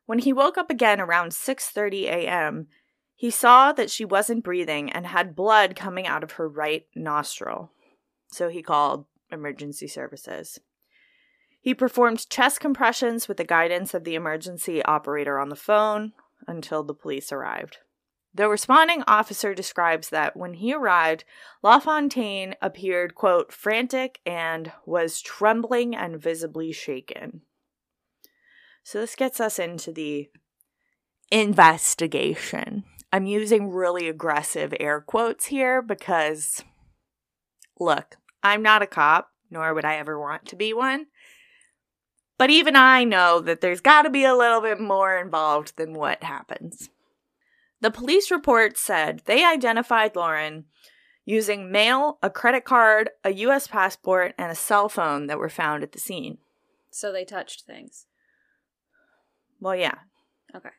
When 0.05 0.19
he 0.19 0.31
woke 0.31 0.57
up 0.57 0.69
again 0.69 1.01
around 1.01 1.31
6:30 1.31 2.03
a.m., 2.03 2.67
he 3.13 3.29
saw 3.29 3.73
that 3.73 3.89
she 3.89 4.05
wasn't 4.05 4.43
breathing 4.43 4.91
and 4.91 5.07
had 5.07 5.35
blood 5.35 5.75
coming 5.75 6.07
out 6.07 6.23
of 6.23 6.33
her 6.33 6.47
right 6.47 6.85
nostril. 6.95 7.71
So 8.27 8.47
he 8.47 8.61
called 8.61 9.05
emergency 9.31 9.87
services. 9.87 10.59
He 11.59 11.73
performed 11.73 12.29
chest 12.29 12.59
compressions 12.61 13.27
with 13.27 13.37
the 13.37 13.43
guidance 13.43 13.93
of 13.93 14.05
the 14.05 14.15
emergency 14.15 14.81
operator 14.83 15.39
on 15.39 15.49
the 15.49 15.55
phone 15.55 16.13
until 16.47 16.83
the 16.83 16.93
police 16.93 17.31
arrived. 17.31 17.79
The 18.37 18.47
responding 18.47 19.03
officer 19.07 19.55
describes 19.55 20.09
that 20.09 20.37
when 20.37 20.53
he 20.53 20.71
arrived, 20.71 21.23
LaFontaine 21.63 22.53
appeared, 22.61 23.15
quote, 23.15 23.51
frantic 23.51 24.19
and 24.27 24.71
was 24.85 25.21
trembling 25.21 25.95
and 25.95 26.21
visibly 26.21 26.71
shaken. 26.71 27.41
So 28.83 29.01
this 29.01 29.15
gets 29.15 29.39
us 29.39 29.57
into 29.57 29.91
the 29.91 30.29
investigation. 31.31 32.83
I'm 33.11 33.25
using 33.25 33.71
really 33.71 34.07
aggressive 34.07 34.71
air 34.79 35.01
quotes 35.01 35.47
here 35.47 35.81
because, 35.81 36.63
look, 37.79 38.17
I'm 38.43 38.61
not 38.61 38.83
a 38.83 38.87
cop, 38.87 39.31
nor 39.49 39.73
would 39.73 39.83
I 39.83 39.95
ever 39.95 40.19
want 40.19 40.45
to 40.45 40.55
be 40.55 40.75
one. 40.75 41.07
But 42.37 42.51
even 42.51 42.75
I 42.75 43.03
know 43.03 43.39
that 43.39 43.61
there's 43.61 43.81
got 43.81 44.03
to 44.03 44.11
be 44.11 44.25
a 44.25 44.35
little 44.35 44.61
bit 44.61 44.79
more 44.79 45.17
involved 45.17 45.75
than 45.75 45.95
what 45.95 46.23
happens. 46.23 46.91
The 47.81 47.91
police 47.91 48.31
report 48.31 48.77
said 48.77 49.21
they 49.25 49.45
identified 49.45 50.15
Lauren 50.15 50.65
using 51.25 51.71
mail, 51.71 52.17
a 52.23 52.29
credit 52.29 52.63
card, 52.65 53.09
a 53.23 53.31
US 53.33 53.67
passport, 53.67 54.33
and 54.37 54.51
a 54.51 54.55
cell 54.55 54.89
phone 54.89 55.27
that 55.27 55.37
were 55.37 55.49
found 55.49 55.83
at 55.83 55.91
the 55.91 55.99
scene. 55.99 56.37
So 56.89 57.11
they 57.11 57.25
touched 57.25 57.65
things. 57.65 58.05
Well, 59.59 59.75
yeah. 59.75 59.95
Okay. 60.55 60.69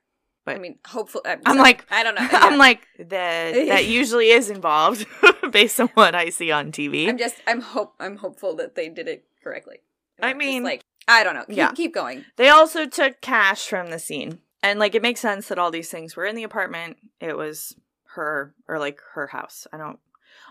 But 0.44 0.56
I 0.56 0.58
mean, 0.58 0.78
hopefully. 0.86 1.24
I'm, 1.26 1.40
I'm 1.44 1.58
like- 1.58 1.84
I 1.90 2.02
don't 2.02 2.14
know. 2.14 2.26
I'm 2.32 2.58
like 2.58 2.86
that 2.98 3.52
that 3.54 3.84
usually 4.00 4.30
is 4.30 4.48
involved 4.50 5.06
based 5.52 5.78
on 5.80 5.88
what 5.88 6.14
I 6.14 6.30
see 6.30 6.50
on 6.50 6.72
TV. 6.72 7.08
I'm 7.08 7.18
just. 7.18 7.36
I'm 7.46 7.60
hope. 7.60 7.94
I'm 8.00 8.16
hopeful 8.16 8.56
that 8.56 8.74
they 8.74 8.88
did 8.88 9.08
it 9.08 9.24
correctly. 9.44 9.80
I 10.20 10.34
mean- 10.34 10.64
like 10.64 10.82
I 11.06 11.22
don't 11.24 11.34
know. 11.34 11.44
Keep, 11.46 11.56
Yeah. 11.56 11.72
keep 11.72 11.94
going. 11.94 12.24
They 12.36 12.48
also 12.48 12.86
took 12.86 13.20
cash 13.20 13.66
from 13.68 13.90
the 13.90 13.98
scene. 13.98 14.40
And 14.62 14.78
like 14.78 14.94
it 14.94 15.02
makes 15.02 15.20
sense 15.20 15.48
that 15.48 15.58
all 15.58 15.70
these 15.70 15.90
things 15.90 16.16
were 16.16 16.26
in 16.26 16.34
the 16.34 16.42
apartment. 16.42 16.96
It 17.20 17.36
was 17.36 17.76
her 18.14 18.54
or 18.66 18.78
like 18.78 19.00
her 19.14 19.28
house. 19.28 19.66
I 19.72 19.76
don't 19.76 19.98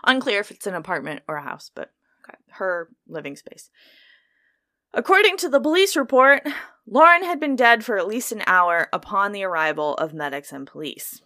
unclear 0.04 0.40
if 0.40 0.50
it's 0.50 0.66
an 0.66 0.74
apartment 0.74 1.22
or 1.28 1.36
a 1.36 1.42
house, 1.42 1.70
but 1.74 1.92
okay. 2.24 2.38
Her 2.50 2.88
living 3.06 3.36
space. 3.36 3.70
According 4.94 5.36
to 5.38 5.48
the 5.48 5.60
police 5.60 5.96
report, 5.96 6.46
Lauren 6.86 7.22
had 7.22 7.38
been 7.38 7.56
dead 7.56 7.84
for 7.84 7.98
at 7.98 8.08
least 8.08 8.32
an 8.32 8.42
hour 8.46 8.88
upon 8.92 9.32
the 9.32 9.44
arrival 9.44 9.94
of 9.94 10.14
medics 10.14 10.52
and 10.52 10.66
police. 10.66 11.20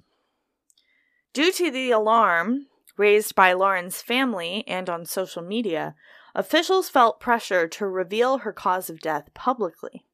Due 1.33 1.53
to 1.53 1.71
the 1.71 1.91
alarm 1.93 2.67
raised 2.97 3.35
by 3.35 3.53
Lauren's 3.53 4.03
family 4.03 4.65
and 4.67 4.91
on 4.91 5.07
social 5.07 5.43
media, 5.43 5.95
officials 6.35 6.89
felt 6.89 7.21
pressure 7.21 7.69
to 7.69 7.87
reveal 7.87 8.39
her 8.39 8.53
cause 8.53 8.91
of 8.91 9.01
death 9.01 9.33
publicly 9.33 10.05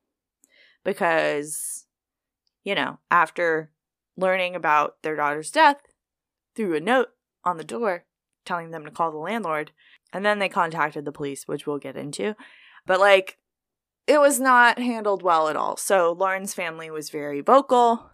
because, 0.85 1.87
you 2.69 2.75
know, 2.75 2.99
after 3.11 3.71
learning 4.19 4.55
about 4.55 5.03
their 5.03 5.17
daughter's 5.17 5.51
death, 5.51 5.79
threw 6.55 6.77
a 6.77 6.81
note 6.81 7.09
on 7.43 7.57
the 7.57 7.65
door 7.65 8.05
telling 8.45 8.73
them 8.73 8.85
to 8.85 8.91
call 8.91 9.11
the 9.11 9.17
landlord, 9.17 9.73
and 10.13 10.23
then 10.23 10.39
they 10.39 10.51
contacted 10.51 11.07
the 11.07 11.13
police, 11.13 11.49
which 11.49 11.67
we'll 11.67 11.79
get 11.79 11.97
into. 11.97 12.37
But 12.85 13.01
like, 13.01 13.39
it 14.07 14.21
was 14.21 14.39
not 14.39 14.79
handled 14.79 15.23
well 15.23 15.49
at 15.49 15.57
all. 15.57 15.79
So 15.79 16.13
Lauren's 16.13 16.53
family 16.53 16.91
was 16.91 17.09
very 17.09 17.41
vocal, 17.41 18.11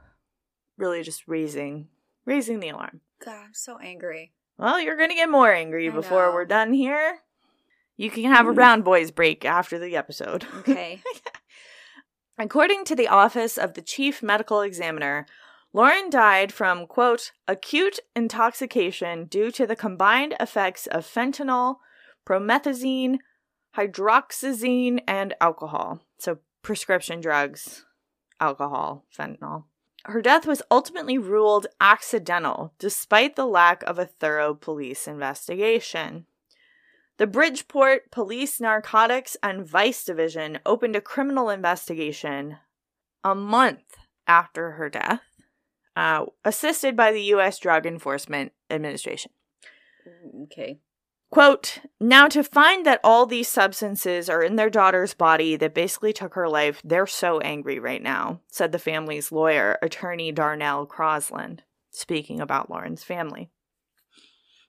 really 0.78 1.02
just 1.02 1.26
raising 1.26 1.88
raising 2.25 2.61
the 2.61 2.68
alarm. 2.68 3.00
God, 3.25 3.46
I'm 3.46 3.54
so 3.54 3.78
angry. 3.78 4.34
Well, 4.56 4.80
you're 4.80 4.96
gonna 4.96 5.16
get 5.16 5.28
more 5.28 5.52
angry 5.52 5.88
I 5.88 5.92
before 5.92 6.26
know. 6.26 6.32
we're 6.32 6.44
done 6.44 6.73
here. 6.73 7.18
You 7.96 8.08
can 8.08 8.23
have 8.32 8.46
a 8.46 8.52
mm. 8.52 8.56
round 8.56 8.84
boys 8.84 9.11
break 9.11 9.44
after 9.44 9.80
the 9.80 9.96
episode. 9.96 10.46
Okay. 10.58 11.02
According 12.38 12.84
to 12.86 12.96
the 12.96 13.08
Office 13.08 13.56
of 13.56 13.74
the 13.74 13.82
Chief 13.82 14.22
Medical 14.22 14.60
Examiner, 14.60 15.26
Lauren 15.72 16.10
died 16.10 16.52
from, 16.52 16.86
quote, 16.86 17.32
acute 17.46 18.00
intoxication 18.14 19.26
due 19.26 19.50
to 19.52 19.66
the 19.66 19.76
combined 19.76 20.34
effects 20.40 20.86
of 20.86 21.06
fentanyl, 21.06 21.76
promethazine, 22.26 23.18
hydroxyzine, 23.76 25.00
and 25.06 25.34
alcohol. 25.40 26.00
So, 26.18 26.38
prescription 26.62 27.20
drugs, 27.20 27.84
alcohol, 28.40 29.04
fentanyl. 29.16 29.64
Her 30.04 30.20
death 30.20 30.46
was 30.46 30.62
ultimately 30.70 31.18
ruled 31.18 31.66
accidental, 31.80 32.74
despite 32.78 33.36
the 33.36 33.46
lack 33.46 33.82
of 33.84 33.98
a 33.98 34.06
thorough 34.06 34.54
police 34.54 35.08
investigation. 35.08 36.26
The 37.16 37.26
Bridgeport 37.28 38.11
Police 38.11 38.61
Narcotics 38.61 39.37
and 39.42 39.66
Vice 39.66 40.04
Division 40.04 40.59
opened 40.66 40.97
a 40.97 41.00
criminal 41.00 41.49
investigation 41.49 42.56
a 43.23 43.35
month 43.35 43.97
after 44.26 44.73
her 44.73 44.88
death, 44.88 45.23
uh, 45.94 46.26
assisted 46.44 46.97
by 46.97 47.12
the 47.12 47.23
U.S. 47.23 47.59
Drug 47.59 47.87
Enforcement 47.87 48.52
Administration. 48.68 49.30
okay. 50.44 50.80
Quote, 51.30 51.80
now 52.00 52.28
to 52.28 52.44
find 52.44 52.87
that 52.87 53.00
all 53.02 53.26
these 53.26 53.49
substances 53.49 54.28
are 54.28 54.42
in 54.42 54.56
their 54.56 54.71
daughter's 54.71 55.14
body 55.14 55.56
that 55.56 55.75
basically 55.75 56.12
took 56.12 56.35
her 56.35 56.49
life, 56.49 56.80
they're 56.85 57.09
so 57.09 57.40
angry 57.40 57.78
right 57.80 58.02
now, 58.02 58.40
said 58.49 58.71
the 58.71 58.78
family's 58.78 59.33
lawyer, 59.33 59.78
attorney 59.83 60.30
Darnell 60.30 60.87
Crosland, 60.87 61.61
speaking 61.90 62.40
about 62.40 62.71
Lauren's 62.71 63.02
family. 63.02 63.50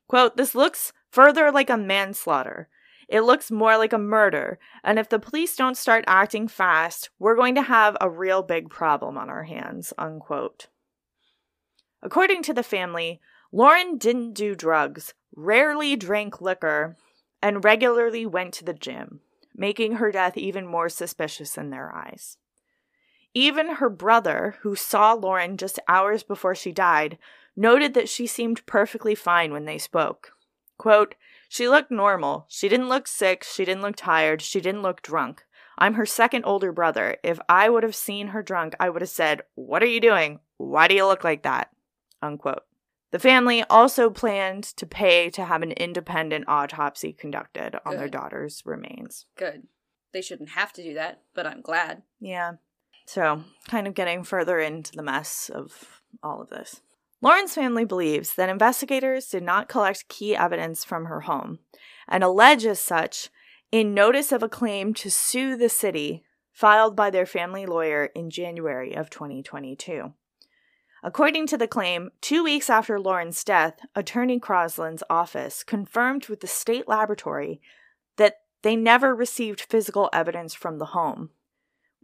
Quote, 0.08 0.38
this 0.38 0.56
looks 0.56 0.92
further 1.16 1.50
like 1.50 1.70
a 1.70 1.78
manslaughter. 1.78 2.68
It 3.08 3.22
looks 3.22 3.50
more 3.50 3.78
like 3.78 3.94
a 3.94 3.98
murder, 3.98 4.60
and 4.84 5.00
if 5.00 5.08
the 5.08 5.18
police 5.18 5.56
don't 5.56 5.78
start 5.78 6.04
acting 6.08 6.50
fast, 6.50 7.10
we're 7.20 7.38
going 7.38 7.56
to 7.56 7.62
have 7.62 7.96
a 8.02 8.10
real 8.10 8.44
big 8.44 8.70
problem 8.70 9.18
on 9.18 9.30
our 9.30 9.44
hands, 9.44 9.94
unquote. 9.98 10.68
According 12.04 12.44
to 12.44 12.54
the 12.54 12.64
family, 12.64 13.22
Lauren 13.54 13.98
didn't 13.98 14.34
do 14.34 14.56
drugs, 14.56 15.14
rarely 15.34 15.96
drank 15.96 16.42
liquor, 16.42 16.98
and 17.42 17.64
regularly 17.64 18.26
went 18.26 18.54
to 18.56 18.66
the 18.66 18.74
gym, 18.74 19.22
making 19.56 19.94
her 19.94 20.12
death 20.12 20.36
even 20.36 20.68
more 20.68 20.90
suspicious 20.90 21.58
in 21.58 21.70
their 21.70 21.96
eyes. 21.96 22.38
Even 23.34 23.76
her 23.76 23.90
brother, 23.90 24.56
who 24.64 24.76
saw 24.76 25.14
Lauren 25.14 25.56
just 25.56 25.80
hours 25.88 26.24
before 26.24 26.56
she 26.56 26.74
died, 26.74 27.18
noted 27.56 27.94
that 27.94 28.10
she 28.10 28.28
seemed 28.28 28.66
perfectly 28.66 29.16
fine 29.16 29.54
when 29.54 29.64
they 29.64 29.78
spoke. 29.78 30.35
Quote, 30.78 31.16
She 31.50 31.68
looked 31.68 31.92
normal. 31.92 32.46
She 32.50 32.70
didn't 32.70 32.90
look 32.90 33.08
sick. 33.08 33.44
She 33.44 33.66
didn't 33.66 33.82
look 33.82 33.96
tired. 33.96 34.42
She 34.42 34.62
didn't 34.62 34.82
look 34.82 35.02
drunk. 35.02 35.44
I'm 35.78 35.96
her 35.96 36.06
second 36.06 36.46
older 36.46 36.72
brother. 36.72 37.18
If 37.24 37.40
I 37.50 37.70
would 37.70 37.84
have 37.84 37.96
seen 37.96 38.28
her 38.28 38.42
drunk, 38.42 38.76
I 38.80 38.90
would 38.90 39.02
have 39.02 39.10
said, 39.10 39.42
What 39.56 39.84
are 39.84 39.88
you 39.88 40.00
doing? 40.00 40.40
Why 40.58 40.88
do 40.88 40.96
you 40.96 41.06
look 41.06 41.24
like 41.24 41.44
that? 41.44 41.70
Unquote. 42.22 42.64
The 43.12 43.20
family 43.20 43.64
also 43.70 44.10
planned 44.10 44.64
to 44.76 44.86
pay 44.86 45.30
to 45.32 45.46
have 45.46 45.62
an 45.62 45.72
independent 45.72 46.46
autopsy 46.48 47.14
conducted 47.14 47.76
on 47.86 47.96
their 47.96 48.10
daughter's 48.10 48.62
remains. 48.66 49.26
Good. 49.38 49.68
They 50.12 50.22
shouldn't 50.22 50.50
have 50.50 50.74
to 50.74 50.84
do 50.84 50.94
that, 50.96 51.22
but 51.34 51.46
I'm 51.46 51.62
glad. 51.62 52.02
Yeah. 52.20 52.54
So, 53.06 53.44
kind 53.68 53.88
of 53.88 53.94
getting 53.94 54.24
further 54.24 54.60
into 54.60 54.92
the 54.94 55.04
mess 55.04 55.50
of 55.54 56.02
all 56.24 56.42
of 56.42 56.50
this. 56.50 56.82
Lauren's 57.22 57.56
family 57.56 57.86
believes 57.86 58.36
that 58.36 58.50
investigators 58.50 59.28
did 59.28 59.44
not 59.44 59.70
collect 59.70 60.08
key 60.10 60.36
evidence 60.36 60.84
from 60.84 61.06
her 61.06 61.22
home 61.22 61.60
and 62.08 62.24
allege 62.24 62.66
as 62.66 62.80
such 62.80 63.30
in 63.72 63.94
notice 63.94 64.32
of 64.32 64.44
a 64.44 64.50
claim 64.50 64.94
to 64.94 65.10
sue 65.10 65.56
the 65.56 65.70
city 65.70 66.24
filed 66.52 66.96
by 66.96 67.10
their 67.10 67.26
family 67.26 67.66
lawyer 67.66 68.06
in 68.16 68.30
January 68.30 68.94
of 68.94 69.10
2022. 69.10 70.14
According 71.04 71.48
to 71.48 71.58
the 71.58 71.68
claim, 71.68 72.10
two 72.22 72.44
weeks 72.44 72.70
after 72.70 73.00
Lauren's 73.00 73.44
death, 73.44 73.80
Attorney 73.96 74.40
Crosland's 74.40 75.04
office 75.10 75.64
confirmed 75.64 76.28
with 76.28 76.40
the 76.40 76.48
state 76.48 76.88
laboratory 76.88 77.62
that 78.18 78.38
they 78.62 78.76
never 78.76 79.14
received 79.14 79.62
physical 79.62 80.10
evidence 80.12 80.54
from 80.54 80.80
the 80.80 80.88
home 80.88 81.30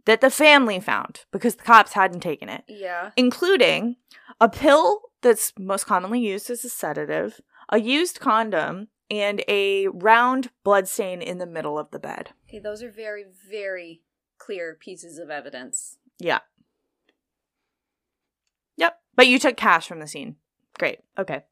that 0.04 0.20
the 0.20 0.30
family 0.30 0.80
found 0.80 1.24
because 1.30 1.56
the 1.56 1.62
cops 1.62 1.92
hadn't 1.92 2.20
taken 2.20 2.48
it, 2.48 2.64
Yeah. 2.68 3.10
including 3.16 3.96
a 4.40 4.48
pill 4.48 5.00
that's 5.20 5.52
most 5.58 5.86
commonly 5.86 6.20
used 6.20 6.50
as 6.50 6.64
a 6.64 6.68
sedative, 6.68 7.40
a 7.68 7.78
used 7.80 8.18
condom, 8.20 8.88
and 9.10 9.44
a 9.46 9.88
round 9.88 10.50
blood 10.64 10.88
stain 10.88 11.20
in 11.22 11.38
the 11.38 11.46
middle 11.46 11.78
of 11.78 11.90
the 11.90 11.98
bed. 11.98 12.30
Okay, 12.48 12.58
those 12.58 12.82
are 12.82 12.90
very, 12.90 13.24
very 13.48 14.02
clear 14.38 14.74
pieces 14.78 15.18
of 15.18 15.30
evidence. 15.30 15.98
Yeah. 16.18 16.40
Yep. 18.76 18.98
But 19.14 19.28
you 19.28 19.38
took 19.38 19.56
cash 19.56 19.86
from 19.86 20.00
the 20.00 20.06
scene. 20.06 20.36
Great. 20.78 21.00
Okay. 21.18 21.44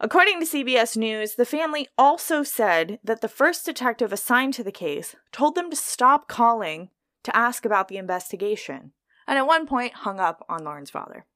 According 0.00 0.40
to 0.40 0.46
CBS 0.46 0.96
News, 0.96 1.34
the 1.34 1.44
family 1.44 1.88
also 1.98 2.42
said 2.42 2.98
that 3.02 3.20
the 3.20 3.28
first 3.28 3.66
detective 3.66 4.12
assigned 4.12 4.54
to 4.54 4.64
the 4.64 4.72
case 4.72 5.16
told 5.32 5.54
them 5.54 5.70
to 5.70 5.76
stop 5.76 6.28
calling 6.28 6.90
to 7.24 7.36
ask 7.36 7.64
about 7.64 7.88
the 7.88 7.96
investigation, 7.96 8.92
and 9.26 9.38
at 9.38 9.46
one 9.46 9.66
point 9.66 9.94
hung 9.94 10.20
up 10.20 10.44
on 10.48 10.64
Lauren's 10.64 10.90
father. 10.90 11.26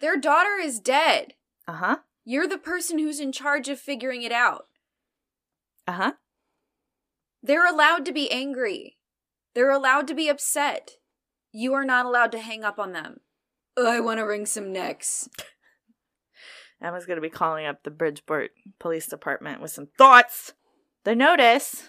Their 0.00 0.16
daughter 0.16 0.56
is 0.60 0.80
dead. 0.80 1.34
Uh 1.66 1.74
huh. 1.74 1.96
You're 2.24 2.48
the 2.48 2.58
person 2.58 2.98
who's 2.98 3.20
in 3.20 3.32
charge 3.32 3.68
of 3.68 3.80
figuring 3.80 4.22
it 4.22 4.32
out. 4.32 4.66
Uh 5.86 5.92
huh. 5.92 6.12
They're 7.42 7.66
allowed 7.66 8.04
to 8.06 8.12
be 8.12 8.30
angry. 8.30 8.98
They're 9.54 9.70
allowed 9.70 10.06
to 10.08 10.14
be 10.14 10.28
upset. 10.28 10.92
You 11.52 11.74
are 11.74 11.84
not 11.84 12.06
allowed 12.06 12.32
to 12.32 12.38
hang 12.38 12.64
up 12.64 12.78
on 12.78 12.92
them. 12.92 13.20
I 13.76 14.00
want 14.00 14.18
to 14.18 14.24
wring 14.24 14.46
some 14.46 14.72
necks. 14.72 15.28
Emma's 16.82 17.06
going 17.06 17.16
to 17.16 17.22
be 17.22 17.30
calling 17.30 17.66
up 17.66 17.82
the 17.82 17.90
Bridgeport 17.90 18.50
Police 18.78 19.06
Department 19.06 19.60
with 19.60 19.70
some 19.70 19.88
thoughts. 19.98 20.52
The 21.04 21.14
notice, 21.14 21.88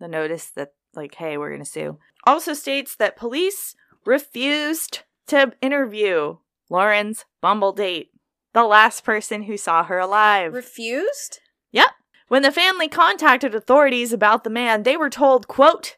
the 0.00 0.08
notice 0.08 0.50
that, 0.56 0.72
like, 0.94 1.14
hey, 1.14 1.36
we're 1.36 1.50
going 1.50 1.62
to 1.62 1.70
sue, 1.70 1.98
also 2.24 2.54
states 2.54 2.96
that 2.96 3.16
police 3.16 3.74
refused 4.04 5.00
to 5.28 5.52
interview 5.60 6.36
Lauren's 6.68 7.24
Bumble 7.40 7.72
date, 7.72 8.10
the 8.52 8.64
last 8.64 9.04
person 9.04 9.42
who 9.42 9.56
saw 9.56 9.84
her 9.84 9.98
alive. 9.98 10.52
Refused? 10.52 11.40
Yep. 11.70 11.90
When 12.28 12.42
the 12.42 12.52
family 12.52 12.88
contacted 12.88 13.54
authorities 13.54 14.12
about 14.12 14.44
the 14.44 14.50
man, 14.50 14.82
they 14.82 14.96
were 14.96 15.10
told, 15.10 15.48
quote, 15.48 15.96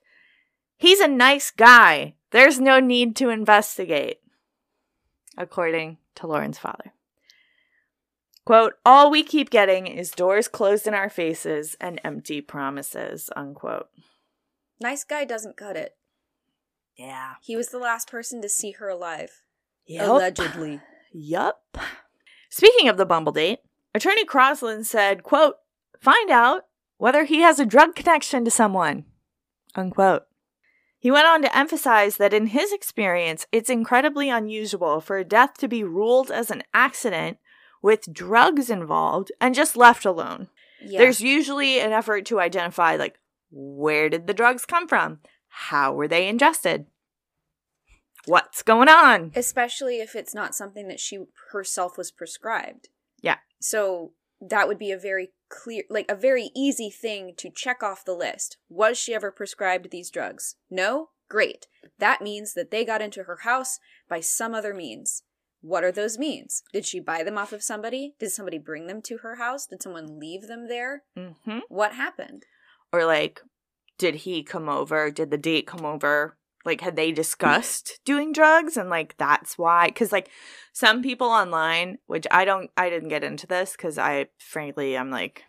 He's 0.76 1.00
a 1.00 1.08
nice 1.08 1.50
guy. 1.50 2.14
There's 2.30 2.60
no 2.60 2.80
need 2.80 3.14
to 3.16 3.28
investigate. 3.28 4.18
According 5.38 5.98
to 6.16 6.26
Lauren's 6.26 6.58
father. 6.58 6.92
Quote, 8.44 8.74
all 8.84 9.10
we 9.10 9.22
keep 9.22 9.48
getting 9.48 9.86
is 9.86 10.10
doors 10.10 10.48
closed 10.48 10.86
in 10.86 10.92
our 10.92 11.08
faces 11.08 11.76
and 11.80 12.00
empty 12.04 12.40
promises, 12.42 13.30
unquote. 13.34 13.88
Nice 14.80 15.02
guy 15.02 15.24
doesn't 15.24 15.56
cut 15.56 15.76
it. 15.76 15.96
Yeah. 16.96 17.34
He 17.42 17.56
was 17.56 17.68
the 17.68 17.78
last 17.78 18.10
person 18.10 18.40
to 18.42 18.48
see 18.48 18.72
her 18.72 18.88
alive. 18.88 19.42
Yep. 19.86 20.08
Allegedly. 20.08 20.80
Yup. 21.12 21.78
Speaking 22.50 22.88
of 22.88 22.96
the 22.96 23.06
Bumble 23.06 23.32
date, 23.32 23.60
Attorney 23.94 24.24
Crosland 24.24 24.86
said, 24.86 25.22
quote, 25.22 25.56
find 26.00 26.30
out 26.30 26.66
whether 26.96 27.24
he 27.24 27.40
has 27.40 27.58
a 27.58 27.66
drug 27.66 27.94
connection 27.94 28.44
to 28.44 28.50
someone, 28.50 29.04
unquote. 29.74 30.24
He 30.98 31.10
went 31.10 31.26
on 31.26 31.42
to 31.42 31.56
emphasize 31.56 32.16
that 32.16 32.32
in 32.32 32.46
his 32.46 32.72
experience, 32.72 33.46
it's 33.52 33.68
incredibly 33.68 34.30
unusual 34.30 35.00
for 35.00 35.18
a 35.18 35.24
death 35.24 35.54
to 35.58 35.68
be 35.68 35.84
ruled 35.84 36.30
as 36.30 36.50
an 36.50 36.62
accident 36.72 37.38
with 37.82 38.12
drugs 38.12 38.70
involved 38.70 39.30
and 39.40 39.54
just 39.54 39.76
left 39.76 40.06
alone. 40.06 40.48
Yeah. 40.80 41.00
There's 41.00 41.20
usually 41.20 41.78
an 41.78 41.92
effort 41.92 42.24
to 42.26 42.40
identify, 42.40 42.96
like, 42.96 43.18
where 43.50 44.08
did 44.08 44.26
the 44.26 44.32
drugs 44.32 44.64
come 44.64 44.88
from? 44.88 45.20
How 45.56 45.92
were 45.92 46.08
they 46.08 46.26
ingested? 46.26 46.86
What's 48.26 48.62
going 48.62 48.88
on? 48.88 49.32
especially 49.36 50.00
if 50.00 50.16
it's 50.16 50.34
not 50.34 50.54
something 50.54 50.88
that 50.88 50.98
she 51.00 51.18
herself 51.52 51.96
was 51.98 52.10
prescribed. 52.10 52.88
Yeah. 53.22 53.36
So 53.60 54.12
that 54.40 54.66
would 54.66 54.78
be 54.78 54.90
a 54.90 54.98
very 54.98 55.30
clear 55.48 55.84
like 55.88 56.06
a 56.10 56.16
very 56.16 56.50
easy 56.56 56.90
thing 56.90 57.34
to 57.36 57.50
check 57.50 57.82
off 57.82 58.04
the 58.04 58.14
list. 58.14 58.56
Was 58.68 58.98
she 58.98 59.14
ever 59.14 59.30
prescribed 59.30 59.90
these 59.90 60.10
drugs? 60.10 60.56
No? 60.70 61.10
Great. 61.28 61.66
That 61.98 62.20
means 62.20 62.54
that 62.54 62.70
they 62.70 62.84
got 62.84 63.02
into 63.02 63.24
her 63.24 63.38
house 63.44 63.78
by 64.08 64.20
some 64.20 64.54
other 64.54 64.74
means. 64.74 65.22
What 65.60 65.84
are 65.84 65.92
those 65.92 66.18
means? 66.18 66.62
Did 66.72 66.84
she 66.84 67.00
buy 67.00 67.22
them 67.22 67.38
off 67.38 67.52
of 67.52 67.62
somebody? 67.62 68.14
Did 68.18 68.30
somebody 68.30 68.58
bring 68.58 68.86
them 68.86 69.00
to 69.02 69.18
her 69.18 69.36
house? 69.36 69.66
Did 69.66 69.82
someone 69.82 70.18
leave 70.18 70.42
them 70.48 70.68
there? 70.68 71.04
Mm-hmm. 71.16 71.60
What 71.68 71.94
happened? 71.94 72.44
Or 72.92 73.06
like, 73.06 73.40
did 73.98 74.16
he 74.16 74.42
come 74.42 74.68
over? 74.68 75.10
Did 75.10 75.30
the 75.30 75.38
date 75.38 75.66
come 75.66 75.84
over? 75.84 76.36
Like, 76.64 76.80
had 76.80 76.96
they 76.96 77.12
discussed 77.12 78.00
doing 78.04 78.32
drugs? 78.32 78.76
And 78.76 78.88
like, 78.88 79.16
that's 79.18 79.58
why. 79.58 79.90
Cause 79.90 80.12
like, 80.12 80.30
some 80.72 81.02
people 81.02 81.28
online, 81.28 81.98
which 82.06 82.26
I 82.30 82.44
don't, 82.44 82.70
I 82.76 82.88
didn't 82.90 83.10
get 83.10 83.24
into 83.24 83.46
this 83.46 83.72
because 83.72 83.98
I, 83.98 84.28
frankly, 84.38 84.96
I'm 84.96 85.10
like, 85.10 85.44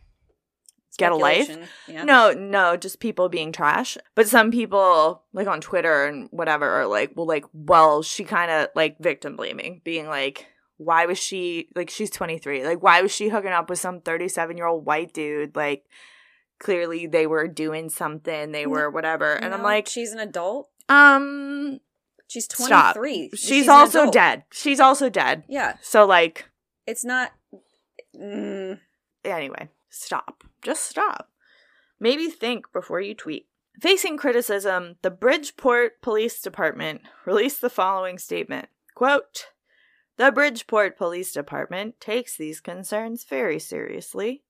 get 0.98 1.12
a 1.12 1.16
life. 1.16 1.58
Yeah. 1.88 2.04
No, 2.04 2.32
no, 2.32 2.78
just 2.78 3.00
people 3.00 3.30
being 3.30 3.52
trash. 3.52 3.98
But 4.14 4.28
some 4.28 4.52
people, 4.52 5.24
like 5.34 5.48
on 5.48 5.62
Twitter 5.62 6.06
and 6.06 6.28
whatever, 6.32 6.68
are 6.70 6.88
like, 6.88 7.14
well, 7.16 7.28
like, 7.28 7.46
well, 7.54 8.02
she 8.02 8.24
kind 8.24 8.52
of 8.52 8.70
like 8.76 9.00
victim 9.00 9.36
blaming, 9.36 9.82
being 9.84 10.08
like, 10.08 10.48
why 10.78 11.06
was 11.06 11.18
she, 11.18 11.70
like, 11.76 11.90
she's 11.90 12.10
23. 12.10 12.66
Like, 12.66 12.84
why 12.84 13.02
was 13.02 13.12
she 13.12 13.30
hooking 13.30 13.52
up 13.52 13.70
with 13.70 13.80
some 13.80 14.02
37 14.02 14.58
year 14.58 14.68
old 14.68 14.86
white 14.86 15.14
dude? 15.14 15.56
Like, 15.56 15.86
clearly 16.60 17.08
they 17.08 17.28
were 17.28 17.48
doing 17.48 17.90
something, 17.90 18.52
they 18.52 18.66
were 18.66 18.90
whatever. 18.90 19.34
And 19.34 19.54
I'm 19.54 19.64
like, 19.64 19.88
she's 19.88 20.12
an 20.12 20.20
adult. 20.20 20.70
um, 20.90 21.80
She's 22.28 22.46
stop. 22.46 22.96
23. 22.96 23.32
She's, 23.36 23.66
an 23.66 23.74
also 23.74 24.10
dead. 24.10 24.44
She's 24.52 24.80
also 24.80 25.10
dead. 25.10 25.44
Yeah. 25.48 25.76
So, 25.82 26.06
like, 26.06 26.50
It's 26.88 27.06
not. 27.06 27.32
Mm, 28.20 28.80
Anyway, 29.24 29.70
stop. 29.90 30.44
Just 30.62 30.86
stop. 30.86 31.30
Maybe 32.00 32.28
think 32.30 32.72
before 32.74 33.02
you 33.02 33.14
tweet. 33.14 33.48
Facing 33.82 34.18
criticism, 34.18 34.96
the 35.02 35.12
Bridgeport 35.12 36.02
Police 36.02 36.42
Department 36.42 37.02
released 37.26 37.62
the 37.62 37.70
following 37.70 38.18
statement 38.18 38.70
Quote, 38.96 39.48
The 40.18 40.32
Bridgeport 40.32 40.98
Police 40.98 41.32
Department 41.34 42.00
takes 42.00 42.38
these 42.38 42.60
concerns 42.62 43.26
very 43.26 43.60
seriously. 43.60 44.44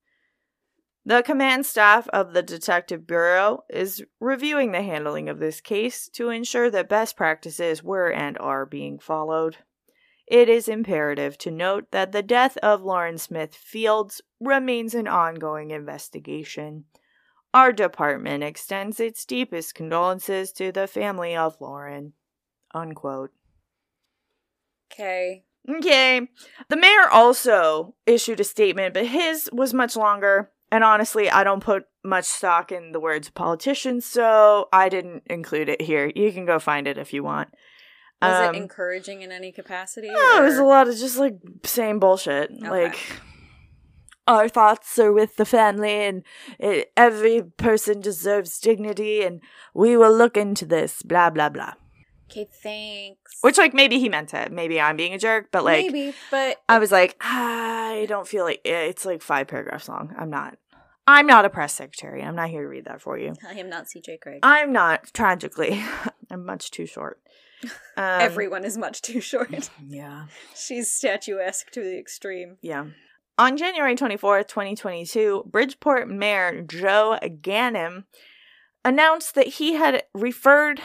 The 1.08 1.22
command 1.22 1.64
staff 1.64 2.08
of 2.08 2.32
the 2.32 2.42
Detective 2.42 3.06
Bureau 3.06 3.62
is 3.70 4.04
reviewing 4.18 4.72
the 4.72 4.82
handling 4.82 5.28
of 5.28 5.38
this 5.38 5.60
case 5.60 6.08
to 6.14 6.30
ensure 6.30 6.68
that 6.68 6.88
best 6.88 7.16
practices 7.16 7.80
were 7.80 8.10
and 8.10 8.36
are 8.38 8.66
being 8.66 8.98
followed. 8.98 9.58
It 10.26 10.48
is 10.48 10.66
imperative 10.66 11.38
to 11.38 11.52
note 11.52 11.92
that 11.92 12.10
the 12.10 12.24
death 12.24 12.56
of 12.56 12.82
Lauren 12.82 13.18
Smith 13.18 13.54
Fields 13.54 14.20
remains 14.40 14.96
an 14.96 15.06
ongoing 15.06 15.70
investigation. 15.70 16.86
Our 17.54 17.72
department 17.72 18.42
extends 18.42 18.98
its 18.98 19.24
deepest 19.24 19.76
condolences 19.76 20.50
to 20.54 20.72
the 20.72 20.88
family 20.88 21.36
of 21.36 21.60
Lauren. 21.60 22.14
Unquote. 22.74 23.30
okay. 24.92 25.44
Okay. 25.68 26.28
The 26.68 26.76
mayor 26.76 27.08
also 27.08 27.94
issued 28.06 28.40
a 28.40 28.44
statement, 28.44 28.92
but 28.92 29.06
his 29.06 29.48
was 29.52 29.72
much 29.72 29.94
longer. 29.94 30.50
And 30.72 30.82
honestly, 30.82 31.30
I 31.30 31.44
don't 31.44 31.62
put 31.62 31.84
much 32.04 32.24
stock 32.24 32.72
in 32.72 32.92
the 32.92 33.00
words 33.00 33.30
politician, 33.30 34.00
so 34.00 34.68
I 34.72 34.88
didn't 34.88 35.22
include 35.26 35.68
it 35.68 35.80
here. 35.82 36.10
You 36.14 36.32
can 36.32 36.44
go 36.44 36.58
find 36.58 36.86
it 36.88 36.98
if 36.98 37.12
you 37.12 37.22
want. 37.22 37.48
Was 38.20 38.48
Um, 38.48 38.54
it 38.54 38.58
encouraging 38.58 39.22
in 39.22 39.30
any 39.30 39.52
capacity? 39.52 40.08
Oh, 40.10 40.40
it 40.40 40.44
was 40.44 40.58
a 40.58 40.64
lot 40.64 40.88
of 40.88 40.96
just 40.96 41.18
like 41.18 41.34
same 41.64 41.98
bullshit. 42.00 42.50
Like, 42.60 42.98
our 44.26 44.48
thoughts 44.48 44.98
are 44.98 45.12
with 45.12 45.36
the 45.36 45.44
family, 45.44 45.92
and 45.92 46.24
it, 46.58 46.92
every 46.96 47.42
person 47.42 48.00
deserves 48.00 48.58
dignity, 48.58 49.22
and 49.22 49.40
we 49.74 49.96
will 49.96 50.16
look 50.16 50.36
into 50.36 50.66
this. 50.66 51.02
Blah 51.02 51.30
blah 51.30 51.48
blah. 51.50 51.74
Okay, 52.30 52.48
thanks. 52.62 53.38
Which, 53.42 53.58
like, 53.58 53.72
maybe 53.72 53.98
he 53.98 54.08
meant 54.08 54.34
it. 54.34 54.50
Maybe 54.50 54.80
I'm 54.80 54.96
being 54.96 55.14
a 55.14 55.18
jerk, 55.18 55.48
but 55.52 55.64
like, 55.64 55.86
maybe, 55.86 56.14
but 56.30 56.60
I 56.68 56.78
was 56.78 56.90
like, 56.90 57.16
I 57.20 58.06
don't 58.08 58.26
feel 58.26 58.44
like 58.44 58.60
it's 58.64 59.04
like 59.04 59.22
five 59.22 59.46
paragraphs 59.46 59.88
long. 59.88 60.14
I'm 60.18 60.30
not. 60.30 60.58
I'm 61.06 61.26
not 61.26 61.44
a 61.44 61.50
press 61.50 61.72
secretary. 61.74 62.22
I'm 62.22 62.34
not 62.34 62.50
here 62.50 62.62
to 62.62 62.68
read 62.68 62.86
that 62.86 63.00
for 63.00 63.16
you. 63.16 63.34
I 63.48 63.52
am 63.54 63.70
not 63.70 63.84
CJ 63.86 64.18
Cregg. 64.18 64.40
I'm 64.42 64.72
not, 64.72 65.12
tragically. 65.14 65.80
I'm 66.30 66.44
much 66.44 66.70
too 66.70 66.86
short. 66.86 67.20
Um, 67.98 68.20
Everyone 68.20 68.66
is 68.66 68.76
much 68.76 69.00
too 69.00 69.22
short. 69.22 69.70
Yeah. 69.88 70.26
She's 70.54 70.90
statuesque 70.92 71.70
to 71.70 71.82
the 71.82 71.98
extreme. 71.98 72.58
Yeah. 72.60 72.88
On 73.38 73.56
January 73.56 73.96
24th, 73.96 74.48
2022, 74.48 75.44
Bridgeport 75.46 76.06
Mayor 76.06 76.60
Joe 76.60 77.18
Ganim 77.22 78.04
announced 78.84 79.34
that 79.34 79.46
he 79.46 79.72
had 79.72 80.02
referred 80.14 80.82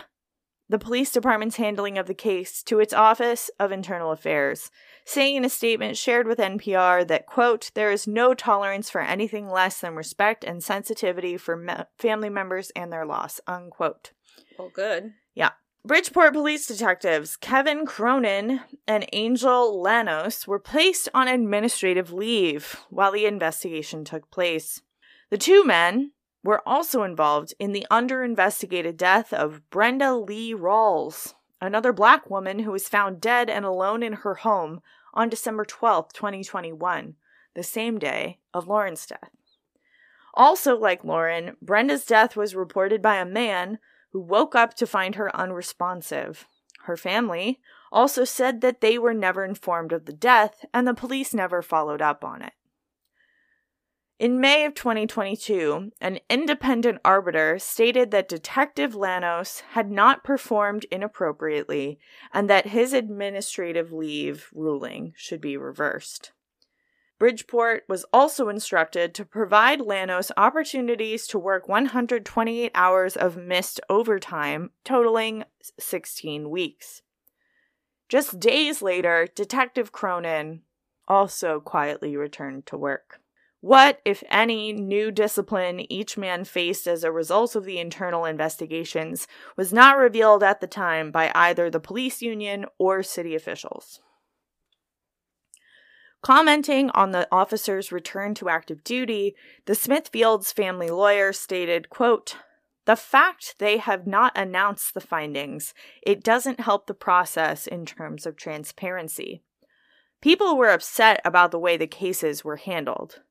the 0.72 0.80
police 0.80 1.12
department's 1.12 1.58
handling 1.58 1.98
of 1.98 2.08
the 2.08 2.14
case 2.14 2.64
to 2.64 2.80
its 2.80 2.94
Office 2.94 3.52
of 3.60 3.74
Internal 3.74 4.12
Affairs, 4.12 4.72
saying 5.04 5.36
in 5.36 5.44
a 5.44 5.50
statement 5.50 5.98
shared 5.98 6.28
with 6.28 6.40
NPR 6.40 7.06
that, 7.10 7.26
quote, 7.26 7.72
there 7.76 7.92
is 7.92 8.08
no 8.08 8.34
tolerance 8.34 8.90
for 8.90 9.02
anything 9.02 9.50
less 9.50 9.82
than 9.82 9.96
respect 9.96 10.46
and 10.46 10.64
sensitivity 10.64 11.36
for 11.36 11.58
me- 11.58 11.74
family 11.98 12.30
members 12.30 12.72
and 12.74 12.92
their 12.92 13.06
loss, 13.06 13.42
unquote. 13.48 14.14
Well, 14.58 14.72
good. 14.74 15.12
Yeah. 15.36 15.52
Bridgeport 15.86 16.32
police 16.32 16.68
detectives 16.68 17.36
Kevin 17.36 17.86
Cronin 17.86 18.62
and 18.88 19.06
Angel 19.12 19.84
Llanos 19.84 20.48
were 20.48 20.60
placed 20.60 21.10
on 21.14 21.28
administrative 21.28 22.14
leave 22.14 22.78
while 22.90 23.12
the 23.12 23.26
investigation 23.26 24.06
took 24.06 24.32
place. 24.32 24.82
The 25.32 25.38
two 25.38 25.66
men 25.66 26.12
were 26.44 26.68
also 26.68 27.04
involved 27.04 27.54
in 27.60 27.72
the 27.72 27.86
under 27.92 28.24
investigated 28.24 28.98
death 28.98 29.32
of 29.32 29.70
Brenda 29.70 30.16
Lee 30.16 30.54
Rawls, 30.54 31.34
another 31.60 31.94
black 31.94 32.30
woman 32.30 32.60
who 32.60 32.72
was 32.72 32.88
found 32.88 33.22
dead 33.22 33.50
and 33.50 33.66
alone 33.66 34.02
in 34.02 34.14
her 34.14 34.36
home 34.36 34.82
on 35.14 35.30
December 35.30 35.66
12, 35.66 36.12
2021, 36.14 37.16
the 37.54 37.64
same 37.64 38.00
day 38.00 38.40
of 38.54 38.68
Lauren's 38.68 39.06
death. 39.06 39.30
Also, 40.34 40.78
like 40.78 41.04
Lauren, 41.04 41.58
Brenda's 41.62 42.06
death 42.06 42.36
was 42.36 42.56
reported 42.56 43.02
by 43.02 43.18
a 43.18 43.26
man 43.26 43.80
who 44.12 44.20
woke 44.20 44.56
up 44.56 44.74
to 44.76 44.88
find 44.88 45.16
her 45.16 45.36
unresponsive. 45.36 46.48
Her 46.86 46.98
family 46.98 47.60
also 47.92 48.24
said 48.24 48.62
that 48.62 48.82
they 48.82 48.98
were 48.98 49.14
never 49.14 49.44
informed 49.44 49.92
of 49.92 50.06
the 50.06 50.14
death 50.14 50.66
and 50.74 50.88
the 50.88 50.94
police 50.94 51.34
never 51.34 51.62
followed 51.62 52.02
up 52.02 52.24
on 52.24 52.42
it. 52.42 52.54
In 54.22 54.40
May 54.40 54.66
of 54.66 54.76
2022, 54.76 55.94
an 56.00 56.20
independent 56.30 57.00
arbiter 57.04 57.58
stated 57.58 58.12
that 58.12 58.30
Detective 58.30 58.94
Llanos 58.94 59.62
had 59.72 59.90
not 59.90 60.24
performed 60.24 60.86
inappropriately 60.92 61.98
and 62.32 62.48
that 62.48 62.68
his 62.68 62.94
administrative 62.94 63.92
leave 63.92 64.52
ruling 64.54 65.14
should 65.18 65.42
be 65.42 65.58
reversed. 65.58 66.34
Bridgeport 67.18 67.86
was 67.90 68.06
also 68.14 68.48
instructed 68.48 69.16
to 69.16 69.26
provide 69.26 69.80
Llanos 69.80 70.30
opportunities 70.38 71.26
to 71.26 71.40
work 71.40 71.68
128 71.68 72.72
hours 72.76 73.18
of 73.18 73.38
missed 73.38 73.82
overtime, 73.90 74.70
totaling 74.84 75.46
16 75.80 76.48
weeks. 76.52 77.02
Just 78.08 78.40
days 78.40 78.84
later, 78.84 79.28
Detective 79.34 79.92
Cronin 79.92 80.62
also 81.08 81.60
quietly 81.60 82.16
returned 82.16 82.68
to 82.68 82.78
work. 82.78 83.21
What, 83.62 84.02
if 84.04 84.24
any, 84.28 84.74
new 84.74 85.12
discipline 85.12 85.92
each 85.92 86.18
man 86.18 86.46
faced 86.46 86.88
as 86.88 87.04
a 87.04 87.12
result 87.12 87.56
of 87.56 87.64
the 87.64 87.78
internal 87.78 88.26
investigations 88.26 89.28
was 89.56 89.72
not 89.72 89.98
revealed 89.98 90.42
at 90.42 90.62
the 90.62 90.68
time 90.68 91.12
by 91.12 91.32
either 91.36 91.70
the 91.70 91.80
police 91.80 92.24
union 92.24 92.66
or 92.80 93.04
city 93.04 93.36
officials. 93.36 94.00
Commenting 96.24 96.90
on 96.92 97.12
the 97.12 97.28
officer's 97.32 97.92
return 97.92 98.34
to 98.36 98.50
active 98.50 98.84
duty, 98.84 99.36
the 99.66 99.76
Smith-Fields 99.76 100.52
family 100.52 100.90
lawyer 100.90 101.32
stated, 101.32 101.90
quote, 101.90 102.38
the 102.86 102.96
fact 102.96 103.56
they 103.60 103.78
have 103.78 104.08
not 104.08 104.36
announced 104.36 104.96
the 104.96 105.02
findings, 105.02 105.76
it 106.02 106.24
doesn't 106.24 106.60
help 106.60 106.88
the 106.88 106.96
process 106.96 107.68
in 107.68 107.86
terms 107.86 108.26
of 108.26 108.36
transparency. 108.36 109.44
People 110.20 110.58
were 110.58 110.70
upset 110.70 111.22
about 111.24 111.52
the 111.52 111.60
way 111.60 111.78
the 111.78 111.86
cases 111.86 112.44
were 112.44 112.58
handled. 112.58 113.22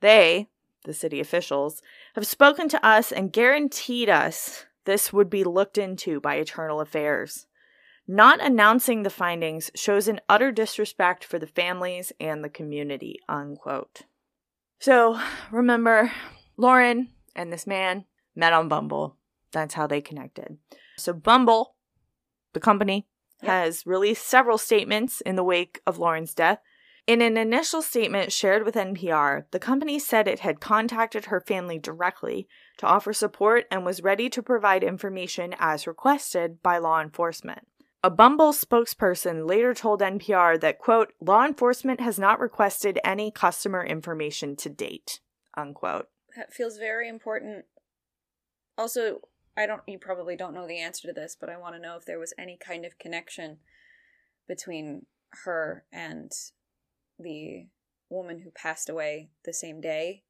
They, 0.00 0.48
the 0.84 0.94
city 0.94 1.20
officials, 1.20 1.82
have 2.14 2.26
spoken 2.26 2.68
to 2.68 2.86
us 2.86 3.12
and 3.12 3.32
guaranteed 3.32 4.08
us 4.08 4.66
this 4.84 5.12
would 5.12 5.28
be 5.28 5.44
looked 5.44 5.78
into 5.78 6.20
by 6.20 6.36
Eternal 6.36 6.80
Affairs. 6.80 7.46
Not 8.08 8.40
announcing 8.40 9.02
the 9.02 9.10
findings 9.10 9.70
shows 9.74 10.06
an 10.06 10.20
utter 10.28 10.52
disrespect 10.52 11.24
for 11.24 11.40
the 11.40 11.46
families 11.46 12.12
and 12.20 12.44
the 12.44 12.48
community, 12.48 13.18
unquote. 13.28 14.02
So, 14.78 15.20
remember, 15.50 16.12
Lauren 16.56 17.08
and 17.34 17.52
this 17.52 17.66
man 17.66 18.04
met 18.36 18.52
on 18.52 18.68
Bumble. 18.68 19.16
That's 19.50 19.74
how 19.74 19.88
they 19.88 20.00
connected. 20.00 20.58
So, 20.98 21.12
Bumble, 21.12 21.74
the 22.52 22.60
company, 22.60 23.06
Yep. 23.42 23.50
has 23.50 23.86
released 23.86 24.26
several 24.26 24.56
statements 24.56 25.20
in 25.20 25.36
the 25.36 25.44
wake 25.44 25.82
of 25.86 25.98
Lauren's 25.98 26.32
death. 26.32 26.60
In 27.06 27.22
an 27.22 27.36
initial 27.36 27.82
statement 27.82 28.32
shared 28.32 28.64
with 28.64 28.74
NPR, 28.74 29.44
the 29.52 29.60
company 29.60 29.96
said 29.98 30.26
it 30.26 30.40
had 30.40 30.60
contacted 30.60 31.26
her 31.26 31.40
family 31.40 31.78
directly 31.78 32.48
to 32.78 32.86
offer 32.86 33.12
support 33.12 33.66
and 33.70 33.84
was 33.84 34.02
ready 34.02 34.28
to 34.30 34.42
provide 34.42 34.82
information 34.82 35.54
as 35.60 35.86
requested 35.86 36.62
by 36.64 36.78
law 36.78 37.00
enforcement. 37.00 37.68
A 38.02 38.10
Bumble 38.10 38.52
spokesperson 38.52 39.48
later 39.48 39.72
told 39.72 40.00
NPR 40.00 40.60
that, 40.60 40.78
quote, 40.78 41.12
law 41.20 41.44
enforcement 41.44 42.00
has 42.00 42.18
not 42.18 42.40
requested 42.40 42.98
any 43.04 43.30
customer 43.30 43.84
information 43.84 44.56
to 44.56 44.68
date, 44.68 45.20
unquote. 45.56 46.08
That 46.36 46.52
feels 46.52 46.76
very 46.76 47.08
important. 47.08 47.66
Also, 48.76 49.20
I 49.56 49.66
don't 49.66 49.82
you 49.86 49.98
probably 49.98 50.36
don't 50.36 50.54
know 50.54 50.66
the 50.66 50.78
answer 50.78 51.08
to 51.08 51.14
this, 51.14 51.36
but 51.40 51.48
I 51.48 51.56
want 51.56 51.76
to 51.76 51.80
know 51.80 51.96
if 51.96 52.04
there 52.04 52.18
was 52.18 52.34
any 52.36 52.58
kind 52.58 52.84
of 52.84 52.98
connection 52.98 53.58
between 54.46 55.06
her 55.44 55.84
and 55.92 56.30
the 57.18 57.66
woman 58.08 58.40
who 58.40 58.50
passed 58.50 58.88
away 58.88 59.30
the 59.44 59.52
same 59.52 59.80
day. 59.80 60.22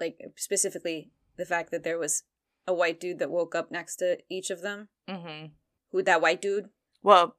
Like 0.00 0.18
specifically 0.36 1.10
the 1.36 1.44
fact 1.44 1.70
that 1.70 1.84
there 1.84 1.98
was 1.98 2.24
a 2.66 2.74
white 2.74 2.98
dude 3.00 3.18
that 3.18 3.30
woke 3.30 3.54
up 3.54 3.70
next 3.70 3.96
to 3.96 4.18
each 4.28 4.50
of 4.50 4.62
them. 4.62 4.88
Mm-hmm. 5.08 5.46
Who 5.92 6.02
that 6.02 6.20
white 6.22 6.42
dude? 6.42 6.70
Well, 7.02 7.36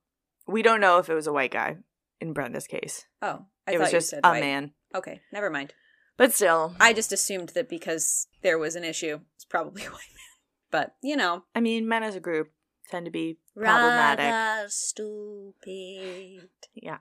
we 0.47 0.61
don't 0.61 0.81
know 0.81 0.99
if 0.99 1.09
it 1.09 1.15
was 1.15 1.27
a 1.27 1.33
white 1.33 1.51
guy 1.51 1.77
in 2.21 2.33
Brenda's 2.33 2.67
case. 2.67 3.05
Oh, 3.21 3.45
I 3.67 3.71
it 3.71 3.73
thought 3.73 3.79
was 3.81 3.91
you 3.91 3.97
just 3.97 4.09
said 4.09 4.21
a 4.23 4.29
white. 4.29 4.41
man. 4.41 4.71
Okay, 4.93 5.21
never 5.33 5.49
mind. 5.49 5.73
But 6.17 6.33
still, 6.33 6.75
I 6.79 6.93
just 6.93 7.11
assumed 7.11 7.49
that 7.49 7.67
because 7.67 8.27
there 8.41 8.57
was 8.57 8.75
an 8.75 8.85
issue, 8.85 9.19
it's 9.35 9.43
probably 9.45 9.81
a 9.85 9.89
white 9.89 9.91
man. 9.91 10.71
But 10.71 10.95
you 11.03 11.15
know, 11.17 11.43
I 11.53 11.59
mean, 11.59 11.87
men 11.87 12.03
as 12.03 12.15
a 12.15 12.19
group 12.21 12.51
tend 12.89 13.05
to 13.05 13.11
be 13.11 13.39
problematic. 13.55 14.25
Rather 14.25 14.69
stupid. 14.69 16.49
Yeah. 16.73 16.97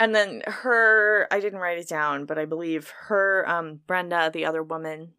And 0.00 0.14
then 0.14 0.42
her, 0.46 1.28
I 1.30 1.38
didn't 1.40 1.58
write 1.60 1.78
it 1.78 1.88
down, 1.88 2.24
but 2.24 2.38
I 2.38 2.46
believe 2.46 2.92
her, 3.08 3.44
um, 3.48 3.80
Brenda, 3.86 4.30
the 4.32 4.46
other 4.46 4.62
woman, 4.62 5.12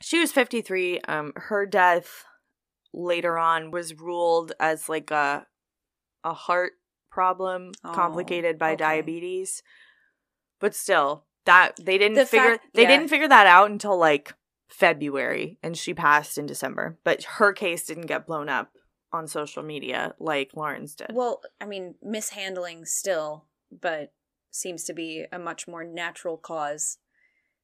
she 0.00 0.18
was 0.18 0.32
53. 0.32 1.00
Um, 1.02 1.32
her 1.36 1.64
death 1.64 2.24
later 2.92 3.38
on 3.38 3.70
was 3.70 3.98
ruled 3.98 4.52
as 4.58 4.88
like 4.88 5.10
a, 5.12 5.46
a 6.24 6.34
heart 6.34 6.72
problem 7.10 7.70
Oh, 7.84 7.92
complicated 7.92 8.58
by 8.58 8.70
okay. 8.72 8.76
diabetes. 8.78 9.62
But 10.60 10.74
still, 10.74 11.24
that 11.44 11.76
they 11.80 11.96
didn't 11.96 12.16
The 12.16 12.26
figure 12.26 12.50
fact- 12.56 12.74
they 12.74 12.82
yeah. 12.82 12.88
didn't 12.88 13.08
figure 13.08 13.28
that 13.28 13.46
out 13.46 13.70
until 13.70 13.96
like 13.96 14.34
February 14.68 15.58
and 15.62 15.76
she 15.78 15.94
passed 15.94 16.38
in 16.38 16.46
December. 16.46 16.98
But 17.04 17.22
her 17.38 17.52
case 17.52 17.84
didn't 17.86 18.06
get 18.06 18.26
blown 18.26 18.48
up 18.48 18.72
on 19.12 19.28
social 19.28 19.62
media 19.62 20.14
like 20.18 20.50
Lauren's 20.56 20.94
did. 20.96 21.08
Well, 21.12 21.40
I 21.60 21.66
mean, 21.66 21.94
mishandling 22.02 22.86
still, 22.86 23.44
but 23.80 24.12
seems 24.50 24.84
to 24.84 24.92
be 24.92 25.24
a 25.32 25.38
much 25.38 25.66
more 25.66 25.84
natural 25.84 26.36
cause, 26.36 26.98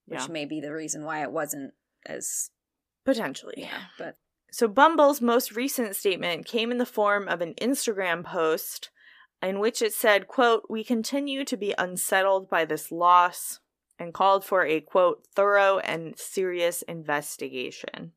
which 0.06 0.20
Yeah. 0.20 0.28
may 0.28 0.44
be 0.44 0.60
the 0.60 0.72
reason 0.72 1.04
why 1.04 1.22
it 1.22 1.30
wasn't 1.32 1.74
as 2.06 2.50
Potentially. 3.04 3.54
yeah. 3.58 3.84
But 3.98 4.16
So 4.50 4.66
Bumble's 4.68 5.20
most 5.20 5.52
recent 5.52 5.94
statement 5.96 6.46
came 6.46 6.70
in 6.70 6.78
the 6.78 6.86
form 6.86 7.28
of 7.28 7.40
an 7.42 7.54
Instagram 7.54 8.24
post 8.24 8.90
in 9.42 9.60
which 9.60 9.82
it 9.82 9.92
said, 9.92 10.26
quote, 10.26 10.64
"We 10.70 10.82
continue 10.82 11.44
to 11.44 11.56
be 11.56 11.74
unsettled 11.78 12.48
by 12.48 12.64
this 12.64 12.90
loss 12.90 13.60
and 13.98 14.14
called 14.14 14.44
for 14.44 14.64
a 14.64 14.80
quote 14.80 15.26
thorough 15.34 15.78
and 15.80 16.18
serious 16.18 16.82
investigation." 16.82 18.14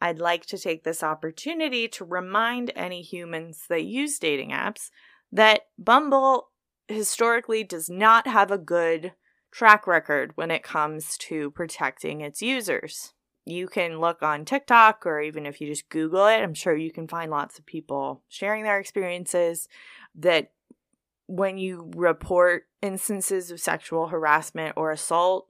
I'd 0.00 0.18
like 0.18 0.46
to 0.46 0.58
take 0.58 0.82
this 0.82 1.02
opportunity 1.02 1.86
to 1.88 2.04
remind 2.04 2.72
any 2.74 3.02
humans 3.02 3.66
that 3.68 3.84
use 3.84 4.18
dating 4.18 4.50
apps 4.50 4.90
that 5.32 5.62
Bumble 5.78 6.48
historically 6.88 7.64
does 7.64 7.88
not 7.88 8.26
have 8.26 8.50
a 8.50 8.58
good 8.58 9.12
track 9.50 9.86
record 9.86 10.32
when 10.34 10.50
it 10.50 10.62
comes 10.62 11.16
to 11.18 11.50
protecting 11.50 12.20
its 12.20 12.42
users 12.42 13.12
you 13.44 13.66
can 13.66 14.00
look 14.00 14.22
on 14.22 14.44
TikTok 14.44 15.04
or 15.04 15.20
even 15.20 15.46
if 15.46 15.60
you 15.60 15.66
just 15.66 15.88
Google 15.88 16.26
it, 16.26 16.40
I'm 16.40 16.54
sure 16.54 16.76
you 16.76 16.92
can 16.92 17.08
find 17.08 17.30
lots 17.30 17.58
of 17.58 17.66
people 17.66 18.22
sharing 18.28 18.62
their 18.62 18.78
experiences 18.78 19.68
that 20.14 20.52
when 21.26 21.58
you 21.58 21.90
report 21.96 22.64
instances 22.82 23.50
of 23.50 23.60
sexual 23.60 24.08
harassment 24.08 24.74
or 24.76 24.92
assault, 24.92 25.48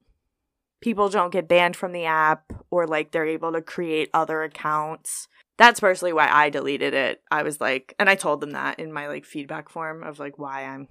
people 0.80 1.08
don't 1.08 1.32
get 1.32 1.48
banned 1.48 1.76
from 1.76 1.92
the 1.92 2.04
app 2.04 2.52
or 2.70 2.86
like 2.86 3.10
they're 3.10 3.26
able 3.26 3.52
to 3.52 3.62
create 3.62 4.08
other 4.14 4.42
accounts. 4.42 5.28
That's 5.58 5.80
personally 5.80 6.12
why 6.12 6.28
I 6.30 6.48
deleted 6.50 6.94
it. 6.94 7.22
I 7.30 7.42
was 7.42 7.60
like, 7.60 7.94
and 7.98 8.08
I 8.08 8.14
told 8.14 8.40
them 8.40 8.52
that 8.52 8.78
in 8.80 8.92
my 8.92 9.06
like 9.08 9.24
feedback 9.24 9.68
form 9.68 10.02
of 10.02 10.18
like 10.18 10.38
why 10.38 10.64
I'm 10.64 10.88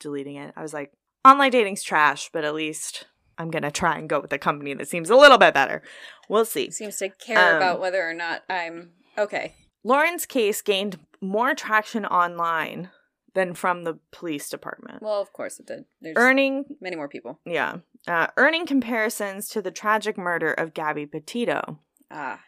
deleting 0.00 0.36
it. 0.36 0.52
I 0.56 0.62
was 0.62 0.74
like, 0.74 0.92
online 1.24 1.50
dating's 1.52 1.82
trash, 1.82 2.30
but 2.32 2.44
at 2.44 2.54
least 2.54 3.06
I'm 3.38 3.50
gonna 3.50 3.70
try 3.70 3.96
and 3.98 4.08
go 4.08 4.20
with 4.20 4.32
a 4.32 4.38
company 4.38 4.74
that 4.74 4.88
seems 4.88 5.08
a 5.10 5.16
little 5.16 5.38
bit 5.38 5.54
better. 5.54 5.82
We'll 6.28 6.44
see. 6.44 6.70
Seems 6.70 6.96
to 6.98 7.08
care 7.10 7.50
Um, 7.52 7.56
about 7.56 7.80
whether 7.80 8.06
or 8.08 8.14
not 8.14 8.42
I'm 8.48 8.92
okay. 9.16 9.54
Lauren's 9.84 10.26
case 10.26 10.62
gained 10.62 10.98
more 11.20 11.54
traction 11.54 12.04
online 12.06 12.90
than 13.34 13.54
from 13.54 13.84
the 13.84 13.98
police 14.10 14.50
department, 14.50 15.02
Well, 15.02 15.20
of 15.20 15.32
course 15.32 15.58
it 15.58 15.66
did. 15.66 15.84
There's 16.02 16.16
earning 16.18 16.64
many 16.82 16.96
more 16.96 17.08
people. 17.08 17.40
yeah, 17.46 17.78
uh, 18.06 18.26
earning 18.36 18.66
comparisons 18.66 19.48
to 19.48 19.62
the 19.62 19.70
tragic 19.70 20.18
murder 20.18 20.52
of 20.52 20.74
Gabby 20.74 21.06
Petito. 21.06 21.78
Ah, 22.10 22.40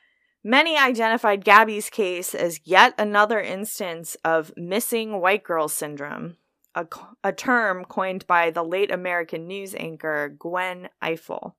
Many 0.46 0.76
identified 0.76 1.42
Gabby's 1.42 1.88
case 1.88 2.34
as 2.34 2.60
yet 2.64 2.94
another 2.98 3.40
instance 3.40 4.14
of 4.24 4.52
missing 4.58 5.18
white 5.18 5.42
girl 5.42 5.68
syndrome, 5.68 6.36
a, 6.74 6.86
a 7.24 7.32
term 7.32 7.86
coined 7.86 8.26
by 8.26 8.50
the 8.50 8.62
late 8.62 8.90
American 8.90 9.46
news 9.46 9.74
anchor 9.74 10.28
Gwen 10.38 10.90
Ifill. 11.02 11.54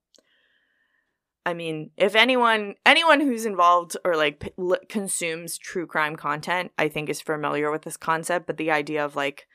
I 1.47 1.55
mean, 1.55 1.89
if 1.97 2.15
anyone 2.15 2.75
anyone 2.85 3.21
who's 3.21 3.45
involved 3.45 3.97
or 4.05 4.15
like 4.15 4.39
p- 4.39 4.75
consumes 4.87 5.57
true 5.57 5.87
crime 5.87 6.15
content, 6.15 6.71
I 6.77 6.87
think 6.87 7.09
is 7.09 7.21
familiar 7.21 7.71
with 7.71 7.83
this 7.83 7.97
concept, 7.97 8.45
but 8.45 8.57
the 8.57 8.71
idea 8.71 9.03
of 9.03 9.15
like 9.15 9.47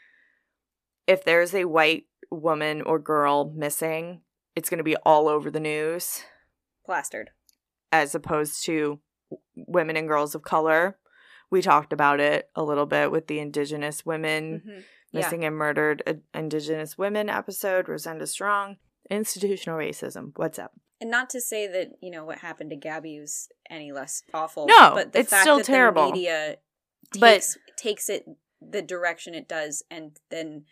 if 1.06 1.24
there's 1.24 1.54
a 1.54 1.64
white 1.66 2.06
woman 2.32 2.82
or 2.82 2.98
girl 2.98 3.52
missing, 3.56 4.22
it's 4.56 4.70
going 4.70 4.78
to 4.78 4.84
be 4.84 4.96
all 4.96 5.28
over 5.28 5.50
the 5.50 5.60
news 5.60 6.22
plastered. 6.84 7.30
as 7.92 8.14
opposed 8.14 8.64
to 8.64 9.00
women 9.54 9.96
and 9.96 10.08
girls 10.08 10.34
of 10.34 10.42
color. 10.42 10.96
We 11.50 11.62
talked 11.62 11.92
about 11.92 12.20
it 12.20 12.48
a 12.54 12.62
little 12.62 12.86
bit 12.86 13.10
with 13.10 13.26
the 13.26 13.38
Indigenous 13.40 14.06
women 14.06 14.62
Mhm. 14.66 14.84
Yeah. 15.12 15.20
missing 15.20 15.44
and 15.44 15.56
murdered 15.56 16.02
uh, 16.06 16.14
Indigenous 16.32 16.96
women 16.96 17.28
episode, 17.28 17.88
Rosenda 17.88 18.26
Strong. 18.26 18.76
Institutional 19.10 19.76
racism. 19.78 20.32
What's 20.36 20.58
up? 20.58 20.72
And 21.00 21.10
not 21.10 21.28
to 21.30 21.40
say 21.40 21.66
that 21.66 21.92
you 22.00 22.10
know 22.10 22.24
what 22.24 22.38
happened 22.38 22.70
to 22.70 22.76
Gabby 22.76 23.18
was 23.18 23.48
any 23.68 23.90
less 23.90 24.22
awful. 24.32 24.66
No, 24.66 24.92
but 24.94 25.12
the 25.12 25.20
it's 25.20 25.30
fact 25.30 25.42
still 25.42 25.56
that 25.56 25.66
terrible. 25.66 26.06
The 26.06 26.12
media 26.12 26.56
But- 27.18 27.30
takes 27.40 27.58
takes 27.76 28.08
it 28.08 28.26
the 28.60 28.82
direction 28.82 29.34
it 29.34 29.48
does, 29.48 29.82
and 29.90 30.20
then 30.28 30.66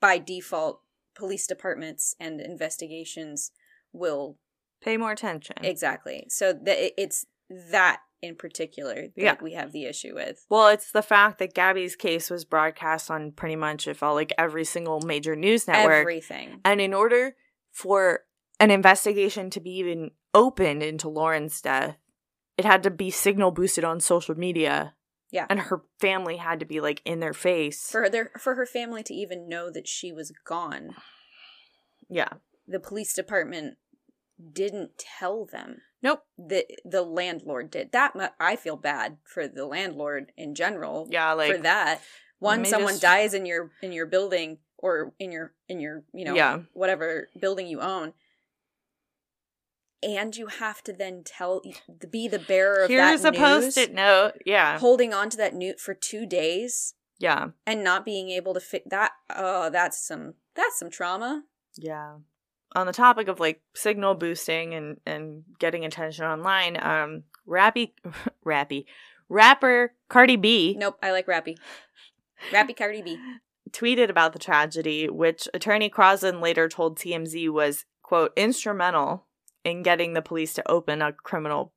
by 0.00 0.18
default, 0.18 0.82
police 1.14 1.46
departments 1.46 2.14
and 2.20 2.40
investigations 2.40 3.52
will 3.92 4.36
Pay 4.82 4.96
more 4.96 5.12
attention. 5.12 5.56
exactly. 5.62 6.26
So 6.28 6.52
that 6.52 7.00
it's 7.00 7.26
that 7.72 8.00
in 8.22 8.34
particular 8.34 8.94
that 8.94 9.12
Yeah. 9.16 9.36
we 9.42 9.52
have 9.52 9.72
the 9.72 9.84
issue 9.84 10.14
with. 10.14 10.44
well, 10.48 10.68
it's 10.68 10.90
the 10.90 11.02
fact 11.02 11.38
that 11.38 11.54
Gabby's 11.54 11.94
case 11.96 12.30
was 12.30 12.44
broadcast 12.44 13.10
on 13.10 13.32
pretty 13.32 13.56
much, 13.56 13.86
it 13.86 13.96
felt 13.96 14.14
like 14.14 14.32
every 14.38 14.64
single 14.64 15.00
major 15.00 15.36
news 15.36 15.68
network. 15.68 16.00
Everything. 16.00 16.60
And 16.64 16.80
in 16.80 16.94
order 16.94 17.36
for 17.72 18.20
an 18.58 18.70
investigation 18.70 19.50
to 19.50 19.60
be 19.60 19.70
even 19.76 20.12
opened 20.32 20.82
into 20.82 21.08
Lauren's 21.10 21.60
death, 21.60 21.96
it 22.56 22.64
had 22.64 22.82
to 22.84 22.90
be 22.90 23.10
signal 23.10 23.50
boosted 23.50 23.84
on 23.84 24.00
social 24.00 24.34
media. 24.34 24.94
Yeah. 25.30 25.46
And 25.50 25.60
her 25.60 25.82
family 26.00 26.36
had 26.38 26.58
to 26.60 26.66
be 26.66 26.80
like 26.80 27.02
in 27.04 27.20
their 27.20 27.34
face. 27.34 27.90
For 27.90 28.08
their 28.08 28.30
for 28.38 28.54
her 28.54 28.64
family 28.66 29.02
to 29.04 29.14
even 29.14 29.46
know 29.48 29.70
that 29.70 29.86
she 29.86 30.10
was 30.10 30.32
gone, 30.46 30.94
yeah. 32.08 32.28
the 32.66 32.80
police 32.80 33.12
department 33.12 33.76
didn't 34.52 34.98
tell 34.98 35.44
them. 35.44 35.82
Nope. 36.02 36.24
the 36.38 36.66
the 36.84 37.02
landlord 37.02 37.70
did 37.70 37.90
that 37.92 38.12
i 38.38 38.54
feel 38.54 38.76
bad 38.76 39.16
for 39.24 39.48
the 39.48 39.66
landlord 39.66 40.30
in 40.36 40.54
general 40.54 41.08
Yeah, 41.10 41.32
like 41.32 41.52
for 41.56 41.58
that 41.62 42.00
one 42.38 42.64
someone 42.64 42.92
just- 42.92 43.02
dies 43.02 43.34
in 43.34 43.44
your 43.46 43.72
in 43.82 43.92
your 43.92 44.06
building 44.06 44.58
or 44.78 45.14
in 45.18 45.32
your 45.32 45.54
in 45.68 45.80
your 45.80 46.04
you 46.12 46.24
know 46.24 46.34
Yeah. 46.34 46.60
whatever 46.74 47.28
building 47.40 47.66
you 47.66 47.80
own 47.80 48.12
and 50.02 50.36
you 50.36 50.46
have 50.46 50.82
to 50.84 50.92
then 50.92 51.22
tell 51.24 51.62
be 52.10 52.28
the 52.28 52.38
bearer 52.38 52.84
of 52.84 52.90
here's 52.90 53.22
that 53.22 53.34
a 53.34 53.38
post-it 53.38 53.92
note. 53.94 54.32
Yeah. 54.44 54.78
holding 54.78 55.12
on 55.14 55.30
to 55.30 55.36
that 55.38 55.54
newt 55.54 55.80
for 55.80 55.94
two 55.94 56.26
days 56.26 56.94
Yeah. 57.18 57.48
and 57.66 57.82
not 57.82 58.04
being 58.04 58.30
able 58.30 58.54
to 58.54 58.60
fit 58.60 58.88
that 58.90 59.12
oh 59.34 59.70
that's 59.70 59.98
some 59.98 60.34
that's 60.54 60.78
some 60.78 60.90
trauma 60.90 61.44
Yeah. 61.76 62.16
On 62.74 62.86
the 62.86 62.92
topic 62.92 63.28
of 63.28 63.40
like 63.40 63.60
signal 63.74 64.14
boosting 64.14 64.74
and 64.74 65.00
and 65.06 65.44
getting 65.58 65.84
attention 65.84 66.24
online, 66.24 66.76
um 66.82 67.22
Rappy 67.48 67.92
Rappy 68.44 68.84
rapper 69.28 69.92
Cardi 70.08 70.36
B 70.36 70.76
nope 70.78 70.96
i 71.02 71.10
like 71.10 71.26
rappy 71.26 71.56
rappy 72.52 72.76
cardi 72.76 73.02
b 73.02 73.18
tweeted 73.72 74.08
about 74.08 74.32
the 74.32 74.38
tragedy, 74.38 75.08
which 75.08 75.48
attorney 75.52 75.90
Crosland 75.90 76.40
later 76.40 76.68
told 76.68 76.96
TMZ 76.96 77.50
was 77.50 77.84
quote 78.02 78.32
instrumental 78.36 79.26
in 79.64 79.82
getting 79.82 80.12
the 80.12 80.22
police 80.22 80.54
to 80.54 80.70
open 80.70 81.02
a 81.02 81.12
criminal 81.12 81.72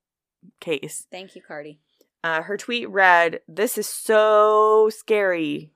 case. 0.60 1.08
thank 1.12 1.36
you 1.36 1.42
cardi 1.42 1.80
Uh, 2.24 2.42
her 2.44 2.58
tweet 2.58 2.88
read, 2.90 3.40
"This 3.48 3.78
is 3.78 3.88
so 3.88 4.90
scary." 4.92 5.72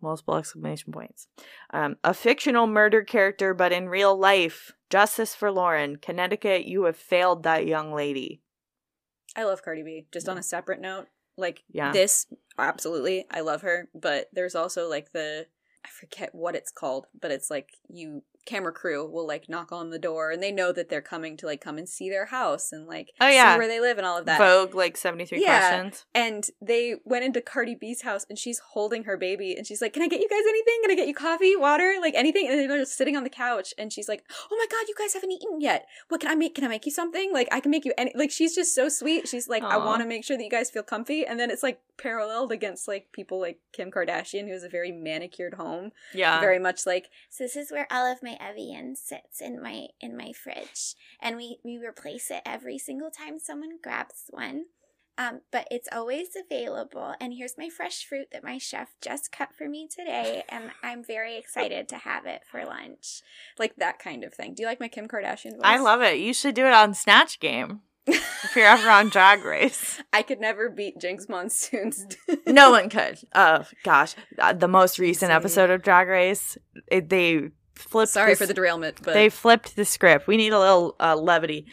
Multiple 0.00 0.36
exclamation 0.36 0.92
points. 0.92 1.26
Um, 1.70 1.96
a 2.04 2.14
fictional 2.14 2.66
murder 2.66 3.02
character, 3.02 3.52
but 3.54 3.72
in 3.72 3.88
real 3.88 4.16
life, 4.16 4.72
justice 4.90 5.34
for 5.34 5.50
Lauren, 5.50 5.96
Connecticut. 5.96 6.64
You 6.66 6.84
have 6.84 6.96
failed 6.96 7.42
that 7.42 7.66
young 7.66 7.92
lady. 7.92 8.40
I 9.36 9.44
love 9.44 9.62
Cardi 9.62 9.82
B. 9.82 10.06
Just 10.12 10.28
on 10.28 10.38
a 10.38 10.42
separate 10.42 10.80
note, 10.80 11.06
like 11.36 11.62
Yeah. 11.70 11.92
this, 11.92 12.26
absolutely, 12.58 13.26
I 13.30 13.40
love 13.40 13.62
her. 13.62 13.88
But 13.94 14.28
there's 14.32 14.54
also 14.54 14.88
like 14.88 15.12
the 15.12 15.46
I 15.84 15.88
forget 15.90 16.34
what 16.34 16.54
it's 16.54 16.70
called, 16.70 17.06
but 17.18 17.30
it's 17.30 17.50
like 17.50 17.70
you 17.88 18.22
camera 18.48 18.72
crew 18.72 19.04
will 19.08 19.26
like 19.26 19.48
knock 19.48 19.70
on 19.70 19.90
the 19.90 19.98
door 19.98 20.30
and 20.30 20.42
they 20.42 20.50
know 20.50 20.72
that 20.72 20.88
they're 20.88 21.02
coming 21.02 21.36
to 21.36 21.46
like 21.46 21.60
come 21.60 21.76
and 21.78 21.88
see 21.88 22.08
their 22.08 22.26
house 22.26 22.72
and 22.72 22.86
like 22.86 23.10
Oh, 23.20 23.28
yeah. 23.28 23.52
see 23.54 23.58
where 23.58 23.68
they 23.68 23.80
live 23.80 23.98
and 23.98 24.06
all 24.06 24.16
of 24.18 24.24
that. 24.26 24.38
Vogue, 24.38 24.74
like 24.74 24.96
seventy 24.96 25.26
three 25.26 25.42
Yeah. 25.42 25.58
questions. 25.58 26.06
And 26.14 26.46
they 26.60 26.96
went 27.04 27.24
into 27.24 27.40
Cardi 27.40 27.74
B's 27.74 28.02
house 28.02 28.24
and 28.28 28.38
she's 28.38 28.58
holding 28.72 29.04
her 29.04 29.16
baby 29.16 29.54
and 29.56 29.66
she's 29.66 29.82
like, 29.82 29.92
Can 29.92 30.02
I 30.02 30.08
get 30.08 30.20
you 30.20 30.28
guys 30.28 30.42
anything? 30.48 30.78
Can 30.82 30.90
I 30.90 30.94
get 30.94 31.06
you 31.08 31.14
coffee, 31.14 31.54
water, 31.56 31.96
like 32.00 32.14
anything? 32.14 32.48
And 32.48 32.70
they're 32.70 32.78
just 32.78 32.96
sitting 32.96 33.16
on 33.16 33.24
the 33.24 33.30
couch 33.30 33.74
and 33.78 33.92
she's 33.92 34.08
like, 34.08 34.24
Oh 34.50 34.56
my 34.56 34.66
god, 34.70 34.88
you 34.88 34.94
guys 34.98 35.12
haven't 35.14 35.32
eaten 35.32 35.60
yet. 35.60 35.86
What 36.08 36.20
can 36.22 36.30
I 36.30 36.34
make? 36.34 36.54
Can 36.54 36.64
I 36.64 36.68
make 36.68 36.86
you 36.86 36.92
something? 36.92 37.32
Like 37.32 37.48
I 37.52 37.60
can 37.60 37.70
make 37.70 37.84
you 37.84 37.92
any 37.98 38.12
like 38.14 38.30
she's 38.30 38.54
just 38.54 38.74
so 38.74 38.88
sweet. 38.88 39.28
She's 39.28 39.48
like, 39.48 39.62
I 39.62 39.76
want 39.76 40.00
to 40.02 40.08
make 40.08 40.24
sure 40.24 40.36
that 40.38 40.42
you 40.44 40.50
guys 40.50 40.70
feel 40.70 40.82
comfy. 40.82 41.26
And 41.26 41.38
then 41.38 41.50
it's 41.50 41.62
like 41.62 41.80
paralleled 41.98 42.52
against 42.52 42.86
like 42.88 43.08
people 43.12 43.40
like 43.40 43.58
Kim 43.72 43.90
Kardashian, 43.90 44.46
who 44.46 44.52
has 44.52 44.62
a 44.62 44.68
very 44.68 44.92
manicured 44.92 45.54
home. 45.54 45.90
Yeah, 46.14 46.40
very 46.40 46.58
much 46.58 46.86
like 46.86 47.10
So 47.28 47.44
this 47.44 47.56
is 47.56 47.70
where 47.70 47.86
all 47.90 48.10
of 48.10 48.22
my 48.22 48.37
Evian 48.40 48.96
sits 48.96 49.40
in 49.40 49.60
my 49.62 49.86
in 50.00 50.16
my 50.16 50.32
fridge, 50.32 50.94
and 51.20 51.36
we 51.36 51.58
we 51.64 51.78
replace 51.78 52.30
it 52.30 52.42
every 52.46 52.78
single 52.78 53.10
time 53.10 53.38
someone 53.38 53.78
grabs 53.82 54.24
one. 54.30 54.64
Um, 55.16 55.40
but 55.50 55.66
it's 55.68 55.88
always 55.90 56.28
available. 56.36 57.12
And 57.20 57.34
here's 57.34 57.58
my 57.58 57.68
fresh 57.68 58.04
fruit 58.04 58.28
that 58.30 58.44
my 58.44 58.56
chef 58.58 58.90
just 59.02 59.32
cut 59.32 59.48
for 59.52 59.68
me 59.68 59.88
today, 59.88 60.44
and 60.48 60.70
I'm 60.80 61.02
very 61.02 61.36
excited 61.36 61.88
to 61.88 61.96
have 61.98 62.24
it 62.24 62.42
for 62.48 62.64
lunch. 62.64 63.22
like 63.58 63.74
that 63.78 63.98
kind 63.98 64.22
of 64.22 64.32
thing. 64.32 64.54
Do 64.54 64.62
you 64.62 64.68
like 64.68 64.78
my 64.78 64.86
Kim 64.86 65.08
Kardashian 65.08 65.52
voice? 65.54 65.60
I 65.64 65.78
love 65.78 66.02
it. 66.02 66.18
You 66.18 66.32
should 66.32 66.54
do 66.54 66.66
it 66.66 66.72
on 66.72 66.94
Snatch 66.94 67.40
Game 67.40 67.80
if 68.06 68.54
you're 68.54 68.64
ever 68.66 68.88
on 68.88 69.08
Drag 69.08 69.44
Race. 69.44 70.00
I 70.12 70.22
could 70.22 70.38
never 70.40 70.70
beat 70.70 70.98
Jinkx 71.00 71.28
Monsoon's. 71.28 72.06
no 72.46 72.70
one 72.70 72.88
could. 72.88 73.18
Oh 73.34 73.64
gosh, 73.82 74.14
Uh, 74.38 74.52
the 74.52 74.68
most 74.68 75.00
recent 75.00 75.32
episode 75.32 75.70
of 75.70 75.82
Drag 75.82 76.06
Race, 76.06 76.56
it, 76.92 77.08
they 77.08 77.50
flipped. 77.78 78.12
Sorry 78.12 78.32
this- 78.32 78.38
for 78.38 78.46
the 78.46 78.54
derailment, 78.54 79.00
but 79.02 79.14
They 79.14 79.28
flipped 79.28 79.76
the 79.76 79.84
script. 79.84 80.26
We 80.26 80.36
need 80.36 80.52
a 80.52 80.58
little 80.58 80.96
uh, 81.00 81.16
levity. 81.16 81.66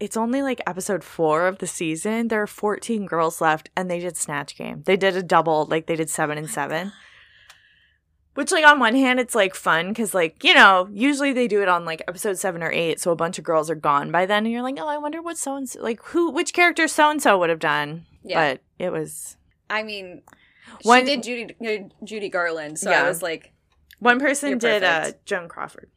It's 0.00 0.16
only 0.16 0.42
like 0.42 0.60
episode 0.66 1.04
four 1.04 1.46
of 1.46 1.58
the 1.58 1.66
season. 1.66 2.26
There 2.28 2.42
are 2.42 2.46
14 2.48 3.06
girls 3.06 3.40
left, 3.40 3.70
and 3.76 3.88
they 3.90 4.00
did 4.00 4.16
Snatch 4.16 4.56
Game. 4.56 4.82
They 4.84 4.96
did 4.96 5.16
a 5.16 5.22
double, 5.22 5.64
like 5.66 5.86
they 5.86 5.94
did 5.96 6.10
seven 6.10 6.36
and 6.38 6.50
seven. 6.50 6.92
Which, 8.34 8.50
like, 8.50 8.64
on 8.66 8.80
one 8.80 8.94
hand, 8.94 9.20
it's 9.20 9.34
like 9.34 9.54
fun 9.54 9.88
because, 9.90 10.14
like, 10.14 10.42
you 10.42 10.54
know, 10.54 10.88
usually 10.90 11.34
they 11.34 11.46
do 11.46 11.60
it 11.60 11.68
on 11.68 11.84
like 11.84 12.02
episode 12.08 12.38
seven 12.38 12.62
or 12.62 12.72
eight, 12.72 12.98
so 12.98 13.10
a 13.12 13.16
bunch 13.16 13.38
of 13.38 13.44
girls 13.44 13.68
are 13.68 13.74
gone 13.74 14.10
by 14.10 14.24
then, 14.24 14.44
and 14.46 14.52
you're 14.52 14.62
like, 14.62 14.78
oh, 14.80 14.88
I 14.88 14.96
wonder 14.96 15.20
what 15.20 15.36
so 15.36 15.54
and 15.54 15.68
so, 15.68 15.82
like, 15.82 16.00
who, 16.06 16.30
which 16.30 16.54
character 16.54 16.88
so 16.88 17.10
and 17.10 17.22
so 17.22 17.38
would 17.38 17.50
have 17.50 17.58
done. 17.58 18.06
yeah. 18.24 18.52
But 18.54 18.62
it 18.78 18.90
was 18.90 19.36
I 19.68 19.82
mean, 19.82 20.22
One- 20.82 21.00
she 21.06 21.16
did 21.16 21.22
Judy 21.22 21.56
uh, 21.62 22.04
Judy 22.04 22.30
Garland, 22.30 22.78
so 22.78 22.90
Yeah. 22.90 23.04
I 23.04 23.08
was 23.08 23.22
like, 23.22 23.52
One 24.02 24.18
person 24.18 24.58
did 24.58 24.82
uh. 24.82 25.12
Joan 25.24 25.48
Crawford, 25.48 25.88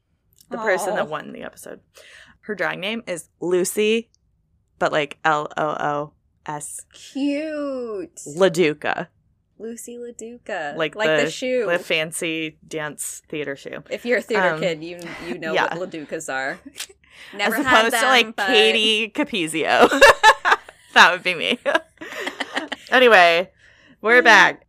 the 0.52 0.58
person 0.58 0.94
that 0.94 1.10
won 1.10 1.34
the 1.34 1.42
episode. 1.42 1.80
Her 2.42 2.54
drag 2.54 2.78
name 2.78 3.02
is 3.08 3.30
Loosey, 3.42 4.10
but 4.78 4.92
like 4.92 5.18
L 5.26 5.48
O 5.58 5.64
O 5.68 6.14
S 6.46 6.86
cute, 6.94 8.16
Laduca, 8.38 9.08
Loosey 9.60 9.98
LaDuca, 9.98 10.76
like, 10.78 10.96
like 10.96 11.24
the, 11.24 11.32
shoe. 11.32 11.66
the 11.68 11.80
fancy 11.80 12.60
dance 12.68 13.24
theater 13.28 13.56
shoe, 13.56 13.84
if 13.90 14.06
you're 14.06 14.20
a 14.20 14.22
theater 14.22 14.50
Um, 14.54 14.60
kid, 14.60 14.84
you 14.84 15.00
you 15.28 15.40
know 15.40 15.54
yeah. 15.54 15.76
what 15.76 15.90
LaDucas 15.90 16.32
are. 16.32 16.60
Never 17.36 17.56
as 17.56 17.66
had 17.66 17.86
opposed 17.88 18.04
to 18.04 18.08
like 18.08 18.36
but- 18.36 18.46
Katie 18.46 19.10
Capezio. 19.10 19.90
that 20.94 21.12
would 21.12 21.24
be 21.24 21.34
me. 21.34 21.60
Anyway, 22.92 23.50
we're 24.02 24.22
back. 24.22 24.65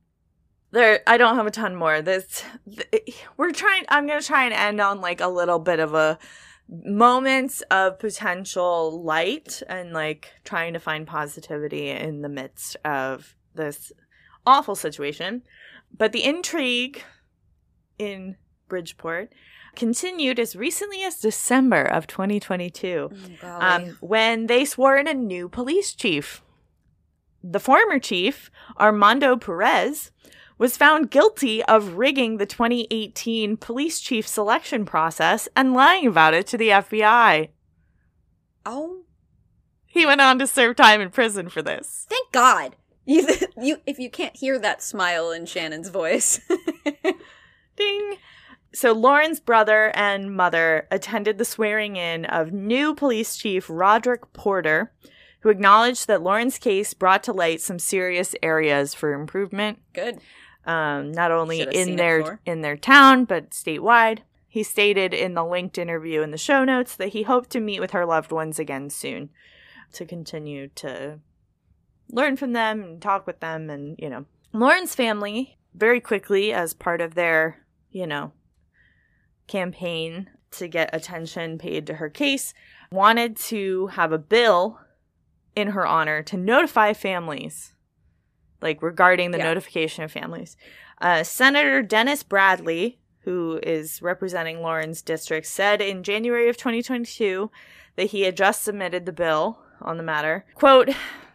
There, 0.72 1.00
I 1.06 1.16
don't 1.16 1.36
have 1.36 1.46
a 1.46 1.50
ton 1.50 1.76
more. 1.76 2.02
This, 2.02 2.44
th- 2.70 3.24
we're 3.36 3.52
trying. 3.52 3.84
I'm 3.88 4.06
gonna 4.06 4.20
try 4.20 4.44
and 4.44 4.52
end 4.52 4.80
on 4.80 5.00
like 5.00 5.20
a 5.20 5.28
little 5.28 5.58
bit 5.58 5.80
of 5.80 5.94
a 5.94 6.18
moments 6.68 7.62
of 7.70 7.98
potential 7.98 9.02
light 9.04 9.62
and 9.68 9.92
like 9.92 10.32
trying 10.44 10.72
to 10.72 10.80
find 10.80 11.06
positivity 11.06 11.90
in 11.90 12.22
the 12.22 12.28
midst 12.28 12.76
of 12.84 13.36
this 13.54 13.92
awful 14.44 14.74
situation. 14.74 15.42
But 15.96 16.12
the 16.12 16.24
intrigue 16.24 17.02
in 17.98 18.36
Bridgeport 18.68 19.32
continued 19.76 20.40
as 20.40 20.56
recently 20.56 21.02
as 21.02 21.20
December 21.20 21.82
of 21.82 22.06
2022 22.06 23.10
um, 23.42 23.96
when 24.00 24.46
they 24.46 24.64
swore 24.64 24.96
in 24.96 25.06
a 25.06 25.14
new 25.14 25.48
police 25.48 25.94
chief. 25.94 26.42
The 27.44 27.60
former 27.60 28.00
chief, 28.00 28.50
Armando 28.80 29.36
Perez, 29.36 30.10
was 30.58 30.76
found 30.76 31.10
guilty 31.10 31.62
of 31.64 31.94
rigging 31.94 32.38
the 32.38 32.46
2018 32.46 33.56
police 33.56 34.00
chief 34.00 34.26
selection 34.26 34.84
process 34.86 35.48
and 35.54 35.74
lying 35.74 36.06
about 36.06 36.34
it 36.34 36.46
to 36.48 36.56
the 36.56 36.68
FBI. 36.70 37.48
oh, 38.64 39.02
He 39.86 40.06
went 40.06 40.20
on 40.20 40.38
to 40.38 40.46
serve 40.46 40.76
time 40.76 41.00
in 41.00 41.10
prison 41.10 41.48
for 41.48 41.62
this. 41.62 42.06
thank 42.08 42.32
God. 42.32 42.76
You, 43.04 43.28
you, 43.60 43.76
if 43.86 43.98
you 43.98 44.10
can't 44.10 44.36
hear 44.36 44.58
that 44.58 44.82
smile 44.82 45.30
in 45.30 45.46
Shannon's 45.46 45.88
voice, 45.90 46.40
Ding. 47.76 48.16
So 48.72 48.92
Lauren's 48.92 49.40
brother 49.40 49.92
and 49.94 50.34
mother 50.34 50.86
attended 50.90 51.38
the 51.38 51.44
swearing 51.44 51.96
in 51.96 52.24
of 52.26 52.52
new 52.52 52.94
police 52.94 53.36
chief 53.36 53.66
Roderick 53.70 54.32
Porter, 54.32 54.92
who 55.40 55.48
acknowledged 55.50 56.08
that 56.08 56.22
Lauren's 56.22 56.58
case 56.58 56.92
brought 56.94 57.22
to 57.24 57.32
light 57.32 57.60
some 57.60 57.78
serious 57.78 58.34
areas 58.42 58.92
for 58.94 59.12
improvement. 59.12 59.78
good. 59.92 60.18
Um, 60.66 61.12
not 61.12 61.30
only 61.30 61.62
in 61.62 61.96
their 61.96 62.18
before. 62.18 62.40
in 62.44 62.60
their 62.60 62.76
town 62.76 63.24
but 63.24 63.50
statewide. 63.50 64.20
He 64.48 64.62
stated 64.62 65.12
in 65.12 65.34
the 65.34 65.44
linked 65.44 65.76
interview 65.76 66.22
in 66.22 66.30
the 66.30 66.38
show 66.38 66.64
notes 66.64 66.96
that 66.96 67.08
he 67.08 67.24
hoped 67.24 67.50
to 67.50 67.60
meet 67.60 67.80
with 67.80 67.90
her 67.90 68.06
loved 68.06 68.32
ones 68.32 68.58
again 68.58 68.88
soon 68.88 69.28
to 69.92 70.04
continue 70.04 70.68
to 70.68 71.20
learn 72.10 72.36
from 72.36 72.52
them 72.52 72.82
and 72.82 73.02
talk 73.02 73.26
with 73.26 73.40
them 73.40 73.70
and 73.70 73.96
you 73.98 74.08
know 74.08 74.24
Lauren's 74.52 74.94
family 74.94 75.58
very 75.74 76.00
quickly 76.00 76.52
as 76.52 76.74
part 76.74 77.00
of 77.00 77.14
their 77.14 77.64
you 77.90 78.06
know 78.06 78.32
campaign 79.46 80.28
to 80.50 80.68
get 80.68 80.90
attention 80.92 81.58
paid 81.58 81.86
to 81.86 81.94
her 81.94 82.08
case 82.08 82.54
wanted 82.90 83.36
to 83.36 83.88
have 83.88 84.12
a 84.12 84.18
bill 84.18 84.80
in 85.54 85.68
her 85.68 85.86
honor 85.86 86.22
to 86.22 86.36
notify 86.36 86.92
families 86.92 87.74
like 88.62 88.82
regarding 88.82 89.30
the 89.30 89.38
Yeah. 89.38 89.44
notification 89.44 90.04
of 90.04 90.12
families. 90.12 90.56
Uh, 91.00 91.22
Senator 91.22 91.82
Dennis 91.82 92.22
Bradley, 92.22 92.98
who 93.20 93.60
is 93.62 94.00
representing 94.00 94.62
Lauren's 94.62 95.02
district, 95.02 95.46
said 95.46 95.80
in 95.80 96.02
January 96.02 96.48
of 96.48 96.56
2022 96.56 97.50
that 97.96 98.06
he 98.06 98.22
had 98.22 98.36
just 98.36 98.62
submitted 98.62 99.04
the 99.06 99.12
bill 99.12 99.58
on 99.80 99.96
the 99.96 100.02
matter. 100.02 100.44
Quote, 100.54 100.90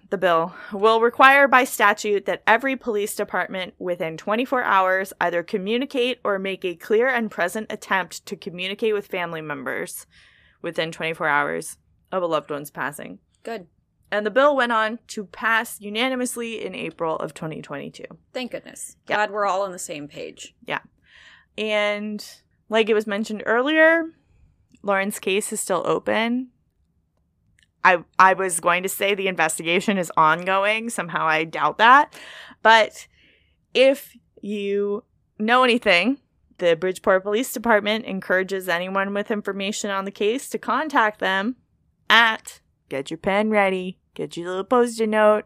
the 0.09 0.17
bill 0.17 0.53
will 0.73 0.99
require 0.99 1.47
by 1.47 1.63
statute 1.63 2.25
that 2.25 2.43
every 2.45 2.75
police 2.75 3.15
department 3.15 3.73
within 3.79 4.17
24 4.17 4.63
hours 4.63 5.13
either 5.21 5.41
communicate 5.43 6.19
or 6.23 6.37
make 6.37 6.65
a 6.65 6.75
clear 6.75 7.07
and 7.07 7.31
present 7.31 7.67
attempt 7.71 8.25
to 8.25 8.35
communicate 8.35 8.93
with 8.93 9.07
family 9.07 9.41
members 9.41 10.05
within 10.61 10.91
24 10.91 11.27
hours 11.27 11.77
of 12.11 12.21
a 12.21 12.27
loved 12.27 12.51
one's 12.51 12.71
passing. 12.71 13.19
Good. 13.43 13.67
And 14.11 14.25
the 14.25 14.31
bill 14.31 14.55
went 14.55 14.73
on 14.73 14.99
to 15.07 15.25
pass 15.25 15.79
unanimously 15.79 16.63
in 16.63 16.75
April 16.75 17.15
of 17.15 17.33
2022. 17.33 18.03
Thank 18.33 18.51
goodness. 18.51 18.97
Yeah. 19.07 19.15
Glad 19.15 19.31
we're 19.31 19.45
all 19.45 19.61
on 19.61 19.71
the 19.71 19.79
same 19.79 20.07
page. 20.09 20.53
Yeah. 20.65 20.79
And 21.57 22.25
like 22.69 22.89
it 22.89 22.93
was 22.93 23.07
mentioned 23.07 23.43
earlier, 23.45 24.05
Lauren's 24.83 25.19
case 25.19 25.53
is 25.53 25.61
still 25.61 25.83
open. 25.85 26.49
I 27.83 28.03
I 28.19 28.33
was 28.33 28.59
going 28.59 28.83
to 28.83 28.89
say 28.89 29.15
the 29.15 29.27
investigation 29.27 29.97
is 29.97 30.11
ongoing. 30.17 30.89
Somehow 30.89 31.25
I 31.25 31.45
doubt 31.45 31.77
that. 31.77 32.13
But 32.61 33.07
if 33.73 34.15
you 34.41 35.03
know 35.39 35.63
anything, 35.63 36.19
the 36.57 36.75
Bridgeport 36.75 37.23
Police 37.23 37.53
Department 37.53 38.05
encourages 38.05 38.69
anyone 38.69 39.13
with 39.13 39.31
information 39.31 39.89
on 39.89 40.05
the 40.05 40.11
case 40.11 40.49
to 40.49 40.57
contact 40.57 41.19
them 41.19 41.55
at 42.09 42.59
get 42.89 43.09
your 43.09 43.17
pen 43.17 43.49
ready, 43.49 43.97
get 44.13 44.37
your 44.37 44.49
little 44.49 44.63
post-it 44.63 45.07
note 45.07 45.45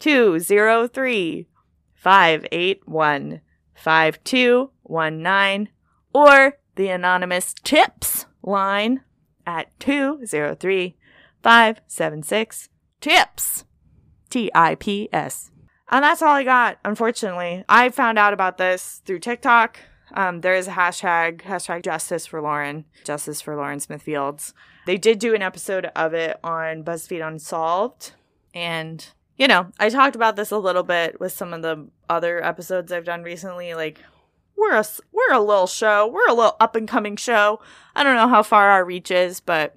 203 0.00 1.46
581 1.94 3.40
5219 3.74 5.68
or 6.14 6.58
the 6.74 6.88
anonymous 6.88 7.54
tips 7.62 8.26
line 8.42 9.02
at 9.46 9.68
203 9.80 10.96
576 11.42 12.68
tips 13.00 13.64
T 14.30 14.50
I 14.54 14.74
P 14.76 15.08
S. 15.12 15.50
And 15.90 16.02
that's 16.02 16.22
all 16.22 16.34
I 16.34 16.42
got, 16.42 16.78
unfortunately. 16.86 17.64
I 17.68 17.90
found 17.90 18.18
out 18.18 18.32
about 18.32 18.56
this 18.56 19.02
through 19.04 19.18
TikTok. 19.18 19.78
Um, 20.14 20.40
there 20.40 20.54
is 20.54 20.68
a 20.68 20.72
hashtag, 20.72 21.42
hashtag 21.42 21.82
justice 21.84 22.24
for 22.24 22.40
Lauren, 22.40 22.86
justice 23.04 23.42
for 23.42 23.54
Lauren 23.56 23.78
Smith-Fields. 23.78 24.54
They 24.86 24.98
did 24.98 25.18
do 25.18 25.34
an 25.34 25.42
episode 25.42 25.86
of 25.96 26.14
it 26.14 26.38
on 26.42 26.82
BuzzFeed 26.82 27.26
Unsolved. 27.26 28.12
And, 28.54 29.06
you 29.36 29.46
know, 29.46 29.68
I 29.78 29.88
talked 29.88 30.16
about 30.16 30.36
this 30.36 30.50
a 30.50 30.58
little 30.58 30.82
bit 30.82 31.20
with 31.20 31.32
some 31.32 31.54
of 31.54 31.62
the 31.62 31.88
other 32.10 32.44
episodes 32.44 32.92
I've 32.92 33.04
done 33.04 33.22
recently. 33.22 33.74
Like, 33.74 34.00
we're 34.56 34.74
a, 34.74 34.84
we're 35.12 35.34
a 35.34 35.40
little 35.40 35.66
show. 35.66 36.06
We're 36.06 36.28
a 36.28 36.34
little 36.34 36.56
up 36.60 36.76
and 36.76 36.88
coming 36.88 37.16
show. 37.16 37.60
I 37.94 38.04
don't 38.04 38.16
know 38.16 38.28
how 38.28 38.42
far 38.42 38.70
our 38.70 38.84
reach 38.84 39.10
is, 39.10 39.40
but 39.40 39.74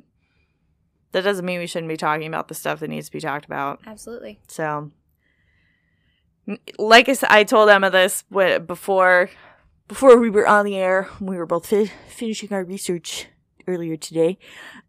that 1.11 1.21
doesn't 1.21 1.45
mean 1.45 1.59
we 1.59 1.67
shouldn't 1.67 1.89
be 1.89 1.97
talking 1.97 2.27
about 2.27 2.47
the 2.47 2.55
stuff 2.55 2.79
that 2.79 2.89
needs 2.89 3.07
to 3.07 3.11
be 3.11 3.21
talked 3.21 3.45
about. 3.45 3.79
Absolutely. 3.85 4.39
So, 4.47 4.91
like 6.77 7.09
I 7.09 7.13
said, 7.13 7.29
I 7.31 7.43
told 7.43 7.69
Emma 7.69 7.89
this 7.89 8.23
before 8.23 9.29
before 9.87 10.19
we 10.19 10.29
were 10.29 10.47
on 10.47 10.65
the 10.65 10.75
air. 10.75 11.09
We 11.19 11.37
were 11.37 11.45
both 11.45 11.67
fi- 11.67 11.91
finishing 12.09 12.51
our 12.51 12.63
research 12.63 13.27
earlier 13.67 13.97
today. 13.97 14.37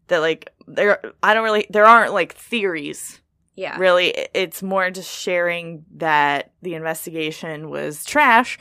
That 0.07 0.19
like 0.19 0.49
there, 0.67 0.99
I 1.23 1.33
don't 1.33 1.43
really 1.43 1.65
there 1.69 1.85
aren't 1.85 2.13
like 2.13 2.33
theories 2.35 3.21
Yeah. 3.55 3.77
really. 3.77 4.13
It's 4.33 4.61
more 4.63 4.89
just 4.91 5.11
sharing 5.11 5.85
that 5.97 6.51
the 6.61 6.75
investigation 6.75 7.69
was 7.69 8.05
trash, 8.05 8.57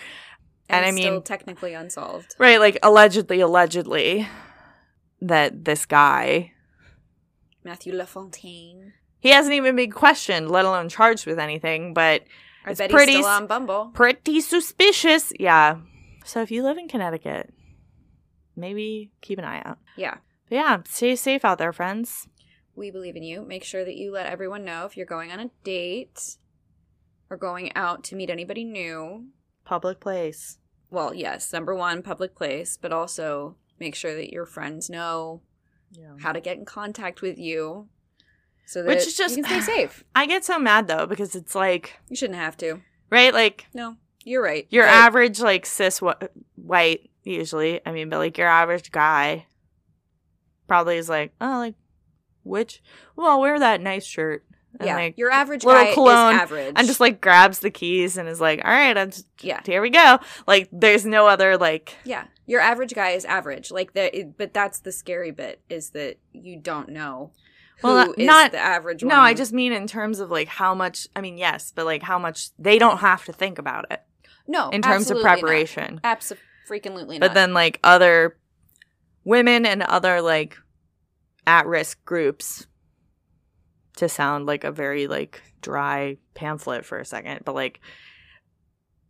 and, 0.69 0.85
I 0.85 0.91
still 0.91 1.13
mean, 1.13 1.23
technically 1.23 1.75
unsolved. 1.75 2.35
right? 2.39 2.59
Like 2.61 2.79
allegedly, 2.83 3.41
allegedly, 3.41 4.27
that 5.21 5.65
this 5.65 5.87
guy 5.87 6.53
Matthew 7.65 7.93
LaFontaine. 7.95 8.93
he 9.21 9.31
hasn't 9.31 9.55
even 9.55 9.77
been 9.77 9.91
questioned, 9.91 10.51
let 10.51 10.65
alone 10.65 10.89
charged 10.89 11.27
with 11.27 11.39
anything, 11.39 11.95
but. 11.95 12.23
I 12.65 12.71
It's 12.71 12.79
bet 12.79 12.91
pretty 12.91 13.13
he's 13.13 13.25
still 13.25 13.31
on 13.33 13.47
Bumble. 13.47 13.91
pretty 13.95 14.41
suspicious. 14.41 15.33
Yeah. 15.39 15.77
So 16.25 16.43
if 16.43 16.51
you 16.51 16.65
live 16.65 16.79
in 16.79 16.89
Connecticut, 16.89 17.55
maybe 18.57 19.11
keep 19.21 19.39
an 19.39 19.45
eye 19.45 19.63
out. 19.65 19.79
Yeah. 19.97 20.17
But 20.49 20.55
yeah, 20.57 20.79
stay 20.87 21.17
safe 21.17 21.45
out 21.45 21.59
there, 21.59 21.73
friends. 21.73 22.29
We 22.75 22.91
believe 22.91 23.17
in 23.17 23.23
you. 23.23 23.43
Make 23.43 23.65
sure 23.65 23.85
that 23.85 23.97
you 23.97 24.13
let 24.13 24.27
everyone 24.27 24.65
know 24.65 24.85
if 24.87 24.97
you're 24.97 25.07
going 25.07 25.31
on 25.33 25.41
a 25.41 25.51
date 25.65 26.37
or 27.31 27.37
going 27.37 27.75
out 27.75 28.05
to 28.05 28.17
meet 28.17 28.31
anybody 28.31 28.65
new. 28.65 29.27
Public 29.65 29.99
place. 30.01 30.59
Well, 30.91 31.13
yes, 31.15 31.53
number 31.53 31.75
one, 31.75 32.03
public 32.03 32.35
place, 32.37 32.77
but 32.81 32.93
also 32.93 33.57
make 33.81 33.95
sure 33.95 34.15
that 34.15 34.31
your 34.33 34.47
friends 34.47 34.89
know 34.89 35.43
Yeah. 35.91 36.17
how 36.21 36.33
to 36.33 36.41
get 36.41 36.59
in 36.59 36.65
contact 36.65 37.23
with 37.23 37.39
you 37.39 37.89
so 38.67 38.83
that 38.83 38.89
Which 38.89 39.07
is 39.07 39.17
just- 39.17 39.37
you 39.37 39.43
can 39.43 39.63
stay 39.63 39.73
safe. 39.87 40.05
I 40.15 40.27
get 40.27 40.45
so 40.45 40.59
mad 40.59 40.87
though 40.87 41.07
because 41.07 41.35
it's 41.35 41.55
like, 41.55 41.99
You 42.09 42.17
shouldn't 42.17 42.39
have 42.39 42.57
to. 42.59 42.83
right? 43.11 43.33
Like 43.35 43.67
No, 43.75 43.97
you're 44.25 44.43
right. 44.43 44.67
your 44.71 44.85
But- 44.85 44.91
average 44.93 45.41
like 45.41 45.67
cis 45.67 45.99
wh- 45.99 46.23
white 46.67 47.11
usually. 47.25 47.81
I 47.87 47.93
mean, 47.93 48.09
but 48.09 48.19
like 48.19 48.39
your 48.39 48.49
average 48.49 48.91
guy 48.91 49.47
probably 50.69 50.97
is 50.97 51.09
like, 51.09 51.33
oh, 51.41 51.59
like 51.59 51.75
which? 52.43 52.83
Well, 53.17 53.27
I'll 53.29 53.41
wear 53.41 53.59
that 53.59 53.81
nice 53.81 54.05
shirt. 54.05 54.45
And 54.79 54.89
yeah, 54.89 54.95
like 54.97 55.17
your 55.17 55.31
average 55.31 55.65
guy 55.65 55.95
cologne 55.95 56.35
is 56.35 56.41
average. 56.43 56.73
and 56.77 56.87
just 56.87 57.01
like 57.01 57.21
grabs 57.23 57.61
the 57.61 57.71
keys 57.71 58.19
and 58.19 58.29
is 58.29 58.41
like, 58.43 58.61
all 58.63 58.71
right, 58.71 58.97
I'm 58.97 59.11
just, 59.11 59.27
yeah, 59.41 59.61
here 59.65 59.81
we 59.81 59.89
go. 59.91 60.19
Like 60.47 60.69
there's 60.71 61.07
no 61.07 61.27
other 61.27 61.57
like 61.57 61.95
yeah. 62.05 62.25
Your 62.49 62.61
average 62.61 62.95
guy 62.95 63.11
is 63.11 63.25
average. 63.25 63.71
Like 63.73 63.95
the, 63.95 64.33
but 64.37 64.55
that's 64.55 64.79
the 64.81 64.93
scary 64.93 65.31
bit 65.33 65.63
is 65.69 65.91
that 65.91 66.19
you 66.33 66.57
don't 66.61 66.91
know 66.91 67.33
who 67.81 67.89
Well, 67.89 68.13
is 68.13 68.25
not- 68.27 68.53
the 68.53 68.59
average 68.59 69.03
No, 69.03 69.17
one. 69.17 69.25
I 69.25 69.35
just 69.35 69.53
mean 69.53 69.73
in 69.73 69.87
terms 69.87 70.21
of 70.21 70.31
like 70.31 70.47
how 70.49 70.75
much. 70.75 71.09
I 71.17 71.23
mean, 71.23 71.39
yes, 71.39 71.73
but 71.75 71.87
like 71.87 72.03
how 72.03 72.19
much 72.19 72.51
they 72.59 72.79
don't 72.79 72.99
have 72.99 73.25
to 73.25 73.33
think 73.33 73.59
about 73.59 73.87
it 73.91 74.03
no 74.47 74.69
in 74.71 74.81
terms 74.83 75.11
of 75.11 75.21
preparation, 75.23 76.01
absolutely 76.05 76.45
preparation. 76.67 76.93
Absolutely, 76.93 77.19
But 77.19 77.35
then 77.35 77.55
like 77.55 77.81
other 77.83 78.37
women 79.25 79.67
and 79.67 79.83
other 79.83 80.21
like 80.21 80.57
at 81.47 81.67
risk 81.67 82.05
groups 82.05 82.67
to 83.97 84.09
sound 84.09 84.47
like 84.47 84.65
a 84.65 84.73
very 84.73 85.07
like 85.07 85.43
dry 85.63 86.17
pamphlet 86.35 86.85
for 86.85 86.99
a 86.99 87.05
second, 87.05 87.41
but 87.45 87.55
like 87.55 87.81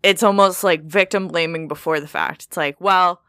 it's 0.03 0.23
almost 0.23 0.63
like 0.63 0.85
victim 0.85 1.29
blaming 1.29 1.69
before 1.69 2.01
the 2.01 2.07
fact. 2.07 2.45
It's 2.45 2.57
like, 2.57 2.81
well, 2.81 3.23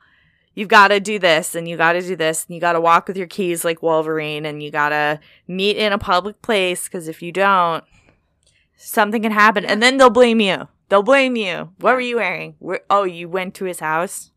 you've 0.54 0.68
got 0.68 0.90
to 0.90 1.00
do 1.00 1.20
this 1.20 1.56
and 1.56 1.68
you 1.68 1.78
got 1.78 1.94
to 1.94 2.02
do 2.02 2.16
this 2.16 2.46
and 2.46 2.56
you 2.56 2.62
got 2.62 2.74
to 2.74 2.82
walk 2.82 3.08
with 3.08 3.18
your 3.18 3.28
keys 3.28 3.66
like 3.66 3.82
Wolverine 3.82 4.46
and 4.46 4.62
you 4.62 4.72
got 4.72 4.90
to 4.90 5.20
meet 5.48 5.78
in 5.78 5.94
a 5.94 5.98
public 5.98 6.42
place 6.42 6.86
because 6.86 7.08
if 7.08 7.22
you 7.22 7.32
don't, 7.32 7.84
something 8.78 9.22
can 9.22 9.32
happen 9.32 9.66
and 9.66 9.84
then 9.84 9.98
they'll 9.98 10.10
blame 10.10 10.40
you. 10.40 10.68
They'll 10.90 11.04
blame 11.04 11.36
you. 11.36 11.72
What 11.80 11.96
were 11.96 12.00
you 12.00 12.16
wearing? 12.16 12.56
Where, 12.60 12.80
oh, 12.90 13.04
you 13.04 13.28
went 13.28 13.54
to 13.56 13.66
his 13.66 13.82
house? 13.82 14.32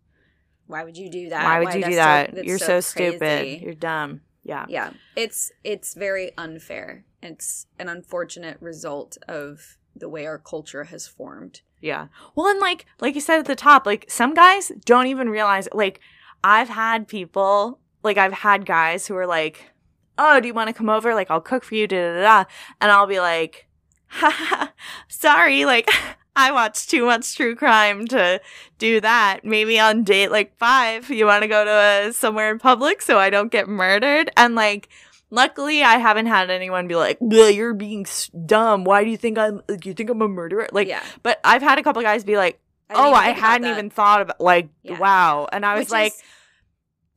Why 0.66 0.82
would 0.82 0.96
you 0.96 1.08
do 1.10 1.28
that? 1.28 1.44
Why 1.44 1.60
would 1.60 1.74
you 1.74 1.84
do 1.84 1.94
that? 1.94 2.34
that's 2.34 2.46
You're 2.46 2.58
so, 2.58 2.66
crazy. 2.66 2.82
stupid. 2.82 3.60
You're 3.60 3.74
dumb. 3.74 4.22
Yeah. 4.42 4.64
yeah 4.68 4.90
it's 5.16 5.52
it's 5.64 5.92
very 5.94 6.32
unfair 6.38 7.04
it's 7.22 7.66
an 7.78 7.90
unfortunate 7.90 8.56
result 8.58 9.18
of 9.28 9.76
the 9.94 10.08
way 10.08 10.26
our 10.26 10.38
culture 10.38 10.84
has 10.84 11.06
formed 11.06 11.60
Yeah. 11.82 12.08
Well, 12.34 12.46
and 12.48 12.58
like 12.58 12.86
like 13.00 13.14
you 13.14 13.20
said 13.20 13.38
at 13.38 13.44
the 13.44 13.54
top, 13.54 13.84
like 13.86 14.06
some 14.08 14.34
guys 14.34 14.72
don't 14.84 15.08
even 15.08 15.28
realize 15.28 15.68
like 15.72 16.00
I've 16.42 16.70
had 16.70 17.06
people 17.06 17.80
like 18.02 18.16
I've 18.16 18.32
had 18.32 18.64
guys 18.66 19.06
who 19.06 19.16
are 19.16 19.26
like, 19.26 19.72
"Oh, 20.16 20.40
do 20.40 20.46
you 20.48 20.54
want 20.54 20.68
to 20.68 20.74
come 20.74 20.88
over? 20.88 21.14
Like 21.14 21.30
I'll 21.30 21.40
cook 21.40 21.64
for 21.64 21.74
you." 21.74 21.86
Da 21.86 22.14
da 22.14 22.22
da. 22.22 22.44
And 22.80 22.90
I'll 22.90 23.06
be 23.06 23.20
like, 23.20 23.66
"Sorry, 25.08 25.64
like 25.64 25.88
I 26.36 26.52
watch 26.52 26.86
too 26.86 27.04
much 27.06 27.36
true 27.36 27.54
crime 27.56 28.06
to 28.08 28.40
do 28.78 29.00
that. 29.00 29.40
Maybe 29.44 29.78
on 29.80 30.04
date 30.04 30.30
like 30.30 30.56
5, 30.58 31.10
you 31.10 31.26
want 31.26 31.42
to 31.42 31.48
go 31.48 31.64
to 31.64 31.70
uh, 31.70 32.12
somewhere 32.12 32.50
in 32.50 32.58
public 32.58 33.02
so 33.02 33.18
I 33.18 33.30
don't 33.30 33.50
get 33.52 33.68
murdered?" 33.68 34.30
And 34.36 34.54
like 34.54 34.88
Luckily, 35.32 35.84
I 35.84 35.98
haven't 35.98 36.26
had 36.26 36.50
anyone 36.50 36.88
be 36.88 36.96
like, 36.96 37.18
"Ugh, 37.22 37.54
"You're 37.54 37.72
being 37.72 38.04
s- 38.04 38.28
dumb. 38.46 38.82
Why 38.82 39.04
do 39.04 39.10
you 39.10 39.16
think 39.16 39.38
I'm? 39.38 39.62
Do 39.68 39.88
you 39.88 39.94
think 39.94 40.10
I'm 40.10 40.20
a 40.22 40.26
murderer?" 40.26 40.68
Like, 40.72 40.88
yeah 40.88 41.04
but 41.22 41.38
I've 41.44 41.62
had 41.62 41.78
a 41.78 41.84
couple 41.84 42.02
guys 42.02 42.24
be 42.24 42.36
like, 42.36 42.58
didn't 42.88 43.00
"Oh, 43.04 43.12
I 43.14 43.30
hadn't 43.30 43.62
that. 43.62 43.70
even 43.78 43.90
thought 43.90 44.22
about 44.22 44.40
like, 44.40 44.70
Yeah. 44.82 44.98
wow." 44.98 45.46
And 45.52 45.64
I 45.64 45.74
was 45.74 45.82
Which 45.84 45.90
like, 45.92 46.12
is- 46.14 46.22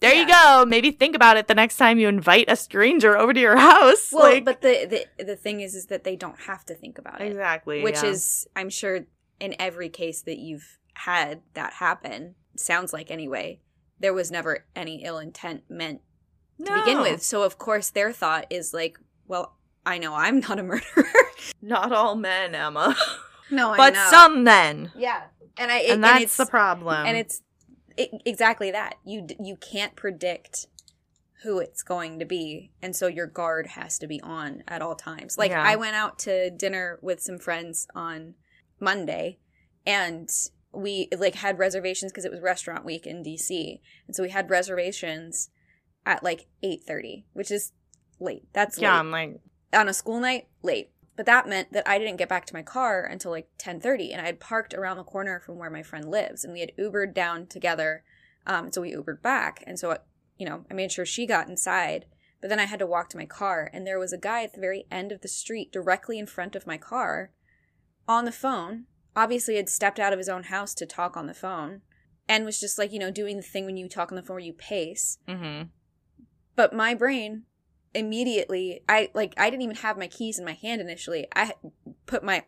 "There 0.04 0.14
you 0.14 0.28
go. 0.28 0.66
Maybe 0.68 0.92
think 0.92 1.16
about 1.16 1.38
it 1.38 1.48
the 1.48 1.56
next 1.56 1.78
time 1.78 1.98
you 1.98 2.08
invite 2.08 2.46
a 2.48 2.56
stranger 2.56 3.18
over 3.18 3.34
to 3.34 3.40
your 3.40 3.58
house." 3.72 4.10
well 4.12 4.32
like, 4.32 4.46
but 4.46 4.62
the, 4.62 5.06
the 5.18 5.24
the 5.24 5.36
thing 5.36 5.62
is 5.62 5.76
is 5.76 5.88
that 5.88 6.04
they 6.04 6.16
don't 6.16 6.40
have 6.42 6.66
to 6.66 6.76
think 6.76 6.98
about 6.98 7.22
it. 7.22 7.28
Exactly, 7.28 7.82
which 7.82 8.04
yeah. 8.04 8.10
is 8.10 8.48
i'm 8.56 8.70
sure 8.70 9.06
in 9.40 9.56
every 9.60 9.90
case 9.90 10.22
that 10.22 10.38
you've 10.38 10.78
had 10.94 11.42
that 11.54 11.74
happen 11.74 12.36
sounds 12.56 12.94
like 12.94 13.10
anyway 13.10 13.60
there 14.00 14.14
was 14.14 14.30
never 14.30 14.66
any 14.76 15.04
ill 15.04 15.18
intent 15.18 15.64
meant 15.70 16.02
to 16.64 16.74
begin 16.74 17.00
with. 17.02 17.24
So 17.24 17.44
of 17.44 17.58
course 17.58 17.90
their 17.90 18.12
thought 18.12 18.46
is 18.50 18.74
like 18.74 19.00
well 19.28 19.56
i 19.86 19.98
know 19.98 20.14
i'm 20.14 20.40
not 20.40 20.60
a 20.60 20.64
murderer. 20.72 21.06
Not 21.62 21.92
all 21.92 22.16
men, 22.16 22.56
Emma, 22.56 22.96
no 23.52 23.76
but 23.76 23.96
some 23.96 24.44
men, 24.44 24.92
yeah. 24.96 25.24
And 25.58 25.72
i 25.72 25.80
and 25.80 26.04
that's 26.04 26.24
it's 26.24 26.38
the 26.38 26.46
problem. 26.46 27.06
and 27.06 27.18
it's 27.18 27.42
it, 27.98 28.10
exactly 28.26 28.72
that. 28.72 28.96
You 29.06 29.28
you 29.40 29.56
can't 29.56 29.96
predict 29.96 30.68
who 31.44 31.60
it's 31.60 31.84
going 31.84 32.20
to 32.20 32.26
be 32.26 32.72
and 32.82 32.96
so 32.96 33.08
your 33.08 33.28
guard 33.28 33.68
has 33.68 34.00
to 34.00 34.08
be 34.08 34.22
on 34.22 34.64
at 34.68 34.82
all 34.82 34.96
times. 34.96 35.38
Like 35.38 35.52
Yeah. 35.52 35.62
i 35.62 35.76
went 35.76 35.96
out 35.96 36.18
to 36.20 36.50
dinner 36.50 37.00
with 37.02 37.22
some 37.22 37.38
friends 37.38 37.86
on 37.94 38.36
monday 38.80 39.40
and 39.86 40.30
we 40.72 41.10
like 41.18 41.36
had 41.36 41.60
reservations 41.60 42.12
because 42.12 42.24
it 42.26 42.32
was 42.32 42.40
restaurant 42.42 42.86
week 42.86 43.06
in 43.06 43.22
dc 43.24 43.80
and 44.08 44.16
so 44.16 44.24
we 44.24 44.30
had 44.30 44.50
reservations 44.50 45.50
at 46.06 46.24
like 46.24 46.48
8.30 46.64 47.26
which 47.34 47.52
is 47.52 47.74
late. 48.20 48.46
That's 48.54 48.78
yeah, 48.80 48.94
late. 48.94 49.00
I'm 49.00 49.12
like, 49.12 49.40
on 49.74 49.90
a 49.90 49.94
school 49.94 50.20
night 50.20 50.48
late 50.62 50.92
but 51.16 51.26
that 51.26 51.48
meant 51.48 51.72
that 51.72 51.88
i 51.88 51.98
didn't 51.98 52.18
get 52.18 52.30
back 52.30 52.46
to 52.46 52.54
my 52.54 52.62
car 52.62 53.04
until 53.04 53.32
like 53.32 53.48
10.30 53.58 54.12
and 54.12 54.22
i 54.22 54.26
had 54.26 54.40
parked 54.40 54.74
around 54.74 54.98
the 54.98 55.04
corner 55.04 55.40
from 55.40 55.58
where 55.58 55.70
my 55.70 55.84
friend 55.84 56.10
lives 56.10 56.44
and 56.44 56.54
we 56.54 56.60
had 56.60 56.72
ubered 56.78 57.14
down 57.14 57.46
together 57.48 58.04
um, 58.46 58.72
so 58.72 58.82
we 58.82 58.94
ubered 58.94 59.22
back 59.22 59.64
and 59.66 59.80
so 59.80 59.98
you 60.38 60.46
know 60.46 60.66
i 60.70 60.74
made 60.74 60.92
sure 60.92 61.06
she 61.06 61.26
got 61.26 61.48
inside 61.48 62.06
but 62.42 62.50
then 62.50 62.60
i 62.60 62.66
had 62.66 62.80
to 62.80 62.88
walk 62.88 63.10
to 63.10 63.18
my 63.18 63.26
car 63.26 63.70
and 63.74 63.86
there 63.86 64.00
was 64.00 64.14
a 64.14 64.18
guy 64.18 64.44
at 64.44 64.54
the 64.54 64.62
very 64.62 64.86
end 64.92 65.12
of 65.12 65.22
the 65.22 65.28
street 65.28 65.72
directly 65.72 66.20
in 66.20 66.26
front 66.26 66.56
of 66.56 66.68
my 66.68 66.78
car 66.78 67.32
on 68.08 68.26
the 68.26 68.32
phone 68.32 68.86
obviously 69.16 69.56
had 69.56 69.70
stepped 69.70 70.00
out 70.00 70.14
of 70.14 70.20
his 70.20 70.30
own 70.30 70.44
house 70.44 70.74
to 70.74 70.86
talk 70.86 71.16
on 71.16 71.28
the 71.28 71.34
phone 71.34 71.82
and 72.28 72.46
was 72.46 72.60
just 72.60 72.78
like 72.78 72.92
you 72.92 73.00
know 73.00 73.12
doing 73.12 73.38
the 73.38 73.44
thing 73.44 73.66
when 73.66 73.78
you 73.78 73.88
talk 73.88 74.12
on 74.12 74.16
the 74.16 74.24
phone 74.24 74.36
where 74.36 74.44
you 74.44 74.54
pace 74.54 75.20
mm-hmm. 75.28 75.64
but 76.56 76.74
my 76.74 76.94
brain 76.94 77.44
immediately 77.96 78.82
i 78.90 79.10
like 79.14 79.34
i 79.38 79.50
didn't 79.50 79.62
even 79.62 79.76
have 79.76 79.98
my 79.98 80.08
keys 80.08 80.40
in 80.40 80.46
my 80.46 80.54
hand 80.54 80.82
initially. 80.82 81.28
I 81.36 81.54
put 82.06 82.24
my 82.24 82.44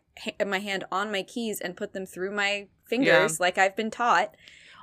my 0.46 0.60
hand 0.60 0.86
on 0.92 1.12
my 1.12 1.24
keys 1.24 1.62
and 1.62 1.78
put 1.78 1.94
them 1.94 2.06
through 2.06 2.32
my 2.32 2.68
fingers 2.86 3.40
like 3.40 3.58
i've 3.58 3.76
been 3.76 3.92
taught. 3.92 4.36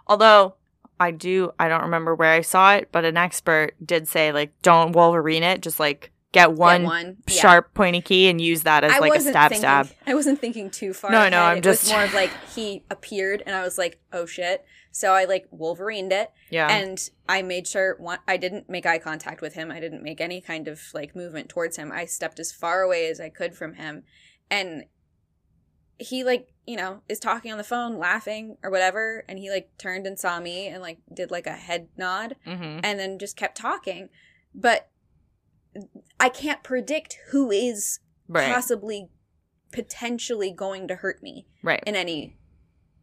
Although 0.07 0.55
I 1.03 1.11
do, 1.11 1.53
I 1.59 1.69
don't 1.69 1.83
remember 1.83 2.15
where 2.15 2.33
I 2.33 2.43
saw 2.43 2.75
it, 2.75 2.91
but 2.93 3.05
an 3.05 3.17
expert 3.17 3.75
did 3.85 4.07
say 4.07 4.31
like, 4.31 4.53
don't 4.63 4.93
Wolverine 4.93 5.43
it, 5.43 5.61
just 5.61 5.81
like 5.81 6.13
get 6.33 6.53
one, 6.53 6.83
Get 6.83 6.87
one 6.87 7.17
yeah. 7.29 7.35
sharp 7.41 7.75
pointy 7.75 8.01
key 8.01 8.29
and 8.29 8.41
use 8.41 8.63
that 8.63 8.85
as 8.85 8.93
I 8.93 8.99
like 8.99 9.15
a 9.15 9.21
stab 9.21 9.51
thinking, 9.51 9.61
stab. 9.61 9.89
I 10.07 10.15
wasn't 10.15 10.41
thinking 10.41 10.71
too 10.71 10.93
far. 10.93 11.11
No, 11.11 11.29
no. 11.29 11.43
I'm 11.43 11.59
it 11.59 11.65
just- 11.65 11.85
was 11.85 11.93
more 11.93 12.05
of 12.05 12.15
like 12.15 12.31
he 12.55 12.85
appeared, 12.91 13.43
and 13.47 13.55
I 13.55 13.63
was 13.63 13.79
like, 13.79 14.01
"Oh 14.13 14.27
shit!" 14.27 14.65
So 14.91 15.13
I 15.13 15.25
like 15.25 15.47
Wolverined 15.51 16.13
it, 16.13 16.31
Yeah. 16.51 16.69
and 16.69 16.99
I 17.29 17.41
made 17.43 17.67
sure 17.67 17.97
one, 17.99 18.19
I 18.29 18.37
didn't 18.37 18.69
make 18.69 18.85
eye 18.85 18.99
contact 18.99 19.41
with 19.41 19.55
him. 19.55 19.71
I 19.71 19.81
didn't 19.81 20.03
make 20.03 20.21
any 20.21 20.41
kind 20.43 20.69
of 20.69 20.81
like 20.93 21.17
movement 21.17 21.49
towards 21.49 21.77
him. 21.77 21.91
I 21.91 22.05
stepped 22.05 22.39
as 22.39 22.53
far 22.53 22.83
away 22.83 23.09
as 23.09 23.19
I 23.21 23.29
could 23.31 23.55
from 23.55 23.75
him, 23.75 24.03
and 24.51 24.85
he 25.99 26.25
like 26.25 26.49
you 26.67 26.77
know 26.77 27.03
is 27.09 27.19
talking 27.19 27.53
on 27.53 27.59
the 27.59 27.65
phone, 27.65 27.99
laughing 27.99 28.57
or 28.63 28.71
whatever, 28.71 29.25
and 29.29 29.39
he 29.39 29.51
like 29.51 29.71
turned 29.79 30.07
and 30.07 30.19
saw 30.19 30.41
me 30.41 30.67
and 30.69 30.83
like 30.83 30.99
did 31.13 31.31
like 31.31 31.47
a 31.47 31.53
head 31.53 31.89
nod, 31.97 32.37
mm-hmm. 32.47 32.81
and 32.83 32.99
then 32.99 33.19
just 33.19 33.37
kept 33.37 33.57
talking, 33.57 34.09
but. 34.55 34.89
I 36.23 36.29
can't 36.29 36.63
predict 36.63 37.19
who 37.31 37.51
is 37.51 37.99
Right. 38.29 38.51
possibly 38.51 39.11
potentially 39.73 40.51
going 40.53 40.89
to 40.89 40.97
hurt 40.97 41.23
me 41.23 41.47
right. 41.63 41.83
in 41.87 41.97
any 41.97 42.37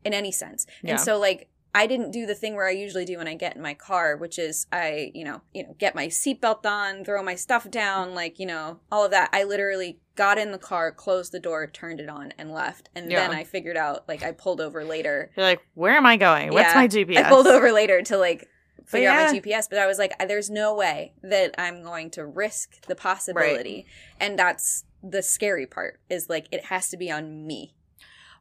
in 0.04 0.14
any 0.14 0.32
sense. 0.32 0.66
Yeah. 0.82 0.92
And 0.92 1.00
so 1.00 1.20
like 1.20 1.50
I 1.76 1.86
didn't 1.86 2.12
do 2.12 2.26
the 2.26 2.34
thing 2.34 2.56
where 2.56 2.66
I 2.66 2.72
usually 2.72 3.06
do 3.06 3.18
when 3.18 3.28
I 3.28 3.36
get 3.36 3.56
in 3.56 3.62
my 3.62 3.76
car, 3.76 4.18
which 4.18 4.40
is 4.40 4.66
I, 4.72 5.12
you 5.14 5.24
know, 5.24 5.42
you 5.54 5.64
know, 5.64 5.76
get 5.78 5.94
my 5.94 6.08
seatbelt 6.08 6.66
on, 6.66 7.06
throw 7.06 7.22
my 7.22 7.36
stuff 7.36 7.70
down, 7.70 8.16
like, 8.16 8.40
you 8.40 8.48
know, 8.48 8.80
all 8.92 9.06
of 9.06 9.12
that. 9.12 9.30
I 9.34 9.44
literally 9.44 10.00
got 10.16 10.40
in 10.40 10.52
the 10.52 10.58
car, 10.58 10.92
closed 10.92 11.32
the 11.32 11.40
door, 11.40 11.68
turned 11.68 12.00
it 12.00 12.10
on, 12.10 12.34
and 12.40 12.52
left. 12.52 12.90
And 12.96 13.12
then 13.12 13.32
I 13.32 13.44
figured 13.44 13.78
out 13.78 14.08
like 14.08 14.24
I 14.24 14.32
pulled 14.32 14.62
over 14.62 14.84
later. 14.84 15.32
You're 15.38 15.46
like, 15.46 15.62
where 15.76 15.94
am 15.94 16.08
I 16.08 16.18
going? 16.18 16.54
What's 16.54 16.70
Yeah, 16.70 16.76
my 16.76 16.88
GPS? 16.88 17.26
I 17.26 17.30
pulled 17.30 17.48
over 17.48 17.72
later 17.72 18.02
to 18.02 18.18
like 18.18 18.48
figure 18.90 19.10
out 19.10 19.32
my 19.32 19.40
GPS, 19.40 19.70
but 19.70 19.80
I 19.80 19.88
was 19.88 20.00
like, 20.00 20.14
there's 20.28 20.50
no 20.50 20.74
way 20.74 21.14
that 21.22 21.54
I'm 21.58 21.84
going 21.84 22.10
to 22.12 22.26
risk 22.26 22.86
the 22.88 22.96
possibility. 22.96 23.86
And 24.20 24.38
that's 24.38 24.86
the 25.04 25.22
scary 25.22 25.66
part 25.66 26.00
is 26.10 26.28
like 26.30 26.48
it 26.52 26.66
has 26.66 26.90
to 26.90 26.98
be 26.98 27.12
on 27.12 27.46
me. 27.46 27.76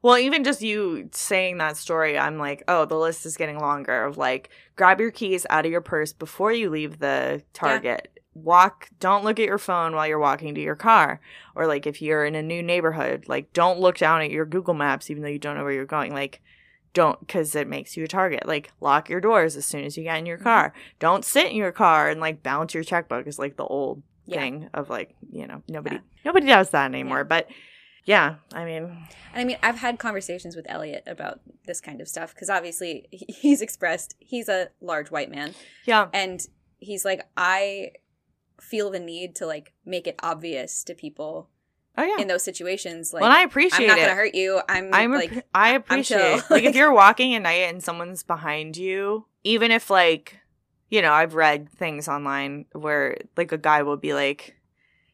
Well, 0.00 0.16
even 0.16 0.44
just 0.44 0.62
you 0.62 1.08
saying 1.12 1.58
that 1.58 1.76
story, 1.76 2.18
I'm 2.18 2.38
like, 2.38 2.62
oh, 2.68 2.84
the 2.84 2.96
list 2.96 3.26
is 3.26 3.36
getting 3.36 3.58
longer 3.58 4.04
of 4.04 4.16
like, 4.16 4.50
grab 4.76 5.00
your 5.00 5.10
keys 5.10 5.44
out 5.50 5.66
of 5.66 5.72
your 5.72 5.80
purse 5.80 6.12
before 6.12 6.52
you 6.52 6.70
leave 6.70 6.98
the 6.98 7.42
Target. 7.52 8.08
Walk, 8.34 8.88
don't 9.00 9.24
look 9.24 9.40
at 9.40 9.46
your 9.46 9.58
phone 9.58 9.96
while 9.96 10.06
you're 10.06 10.20
walking 10.20 10.54
to 10.54 10.60
your 10.60 10.76
car. 10.76 11.20
Or 11.56 11.66
like, 11.66 11.86
if 11.86 12.00
you're 12.00 12.24
in 12.24 12.36
a 12.36 12.42
new 12.42 12.62
neighborhood, 12.62 13.24
like, 13.26 13.52
don't 13.52 13.80
look 13.80 13.98
down 13.98 14.22
at 14.22 14.30
your 14.30 14.46
Google 14.46 14.74
Maps 14.74 15.10
even 15.10 15.24
though 15.24 15.28
you 15.28 15.40
don't 15.40 15.56
know 15.56 15.64
where 15.64 15.72
you're 15.72 15.84
going. 15.84 16.14
Like, 16.14 16.40
don't, 16.94 17.20
because 17.20 17.54
it 17.54 17.68
makes 17.68 17.96
you 17.96 18.04
a 18.04 18.08
target. 18.08 18.46
Like, 18.46 18.70
lock 18.80 19.08
your 19.08 19.20
doors 19.20 19.56
as 19.56 19.64
soon 19.66 19.84
as 19.84 19.96
you 19.96 20.04
get 20.04 20.18
in 20.18 20.26
your 20.26 20.38
Mhm. 20.38 20.42
car. 20.42 20.72
Don't 20.98 21.24
sit 21.24 21.46
in 21.50 21.56
your 21.56 21.72
car 21.72 22.08
and 22.08 22.20
like 22.20 22.42
bounce 22.42 22.74
your 22.74 22.82
checkbook 22.84 23.26
is 23.26 23.38
like 23.38 23.56
the 23.56 23.64
old 23.66 24.02
Yeah. 24.26 24.40
thing 24.40 24.70
of 24.74 24.90
like, 24.90 25.14
you 25.30 25.46
know, 25.46 25.62
nobody, 25.68 25.96
Yeah. 25.96 26.02
nobody 26.24 26.46
does 26.46 26.70
that 26.70 26.86
anymore. 26.86 27.18
Yeah. 27.18 27.22
But 27.24 27.48
yeah, 28.04 28.36
I 28.54 28.64
mean, 28.64 28.84
And 28.84 29.40
I 29.42 29.44
mean, 29.44 29.58
I've 29.62 29.76
had 29.78 29.98
conversations 29.98 30.56
with 30.56 30.64
Elliot 30.68 31.02
about 31.06 31.40
this 31.66 31.80
kind 31.80 32.00
of 32.00 32.08
stuff 32.08 32.34
because 32.34 32.48
obviously 32.50 33.06
he's 33.12 33.60
expressed 33.60 34.14
he's 34.18 34.48
a 34.48 34.68
large 34.80 35.10
white 35.10 35.30
man 35.30 35.54
yeah. 35.84 36.08
and 36.14 36.40
he's 36.78 37.04
like, 37.04 37.26
I 37.36 37.92
feel 38.60 38.90
the 38.90 38.98
need 39.00 39.34
to 39.36 39.46
like 39.46 39.74
make 39.84 40.06
it 40.06 40.16
obvious 40.22 40.82
to 40.84 40.94
people 40.94 41.48
Oh, 41.98 42.04
yeah. 42.04 42.20
in 42.22 42.28
those 42.28 42.44
situations. 42.44 43.12
Like, 43.12 43.22
well, 43.22 43.32
I 43.32 43.42
I'm 43.82 43.86
not 43.88 43.98
it. 43.98 44.06
to 44.06 44.14
hurt 44.14 44.34
you. 44.34 44.60
I'm, 44.68 44.94
I'm 44.94 45.12
like, 45.12 45.32
appre- 45.32 45.42
I 45.54 45.70
appreciate 45.70 46.42
Like- 46.48 46.64
if 46.64 46.74
you're 46.76 46.92
walking 46.92 47.34
at 47.34 47.42
night 47.42 47.68
and 47.68 47.82
someone's 47.82 48.22
behind 48.22 48.76
you, 48.76 49.26
even 49.44 49.70
if 49.70 49.90
like 49.90 50.36
you 50.90 51.02
know 51.02 51.12
I've 51.12 51.34
read 51.34 51.68
things 51.70 52.08
online 52.08 52.64
where 52.72 53.18
like 53.36 53.52
a 53.52 53.58
guy 53.58 53.82
will 53.82 53.96
be 53.96 54.14
like, 54.14 54.56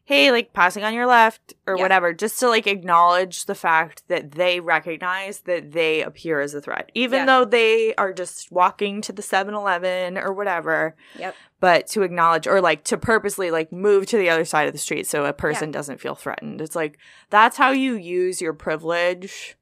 hey, 0.07 0.31
like 0.31 0.53
passing 0.53 0.85
on 0.85 0.93
your 0.93 1.07
left 1.07 1.55
or 1.67 1.77
Yeah. 1.77 1.83
whatever, 1.83 2.13
just 2.13 2.39
to 2.41 2.49
like 2.49 2.67
acknowledge 2.67 3.47
the 3.47 3.55
fact 3.55 4.03
that 4.09 4.33
they 4.33 4.61
recognize 4.61 5.41
that 5.41 5.73
they 5.73 6.03
appear 6.03 6.41
as 6.41 6.53
a 6.53 6.61
threat, 6.61 6.91
even 6.95 7.21
Yeah. 7.21 7.27
though 7.27 7.45
they 7.47 7.95
are 7.95 8.13
just 8.13 8.53
walking 8.53 9.01
to 9.01 9.13
the 9.13 9.23
7 9.23 9.55
Eleven 9.55 10.19
or 10.19 10.33
whatever. 10.33 10.95
Yep. 11.19 11.35
But 11.59 11.87
to 11.89 12.03
acknowledge 12.03 12.47
or 12.47 12.61
like 12.61 12.85
to 12.85 12.99
purposely 12.99 13.51
like 13.51 13.73
move 13.73 14.05
to 14.07 14.19
the 14.19 14.29
other 14.29 14.45
side 14.45 14.67
of 14.67 14.75
the 14.75 14.79
street 14.79 15.07
so 15.07 15.25
a 15.25 15.33
person 15.33 15.71
doesn't 15.71 16.01
feel 16.03 16.15
threatened. 16.15 16.61
It's 16.61 16.77
like 16.77 16.99
that's 17.31 17.57
how 17.57 17.71
you 17.71 17.95
use 17.95 18.43
your 18.43 18.53
privilege 18.53 19.57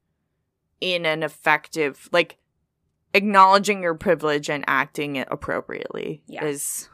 in 0.80 1.06
an 1.06 1.22
effective, 1.22 2.08
like 2.10 2.38
acknowledging 3.14 3.82
your 3.82 3.94
privilege 3.94 4.50
and 4.50 4.64
acting 4.66 5.14
it 5.14 5.28
appropriately 5.30 6.24
is 6.28 6.88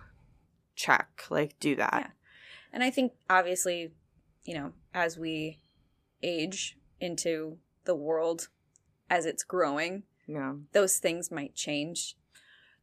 check. 0.74 1.24
Like 1.30 1.58
do 1.60 1.76
that. 1.76 2.12
And 2.72 2.82
I 2.82 2.90
think 2.90 3.12
obviously, 3.30 3.92
you 4.44 4.54
know, 4.54 4.72
as 4.94 5.18
we 5.18 5.60
age 6.22 6.76
into 7.00 7.58
the 7.84 7.94
world 7.94 8.48
as 9.10 9.24
it's 9.26 9.42
growing, 9.42 10.02
Yeah. 10.26 10.54
those 10.72 10.98
things 10.98 11.30
might 11.30 11.54
change. 11.54 12.16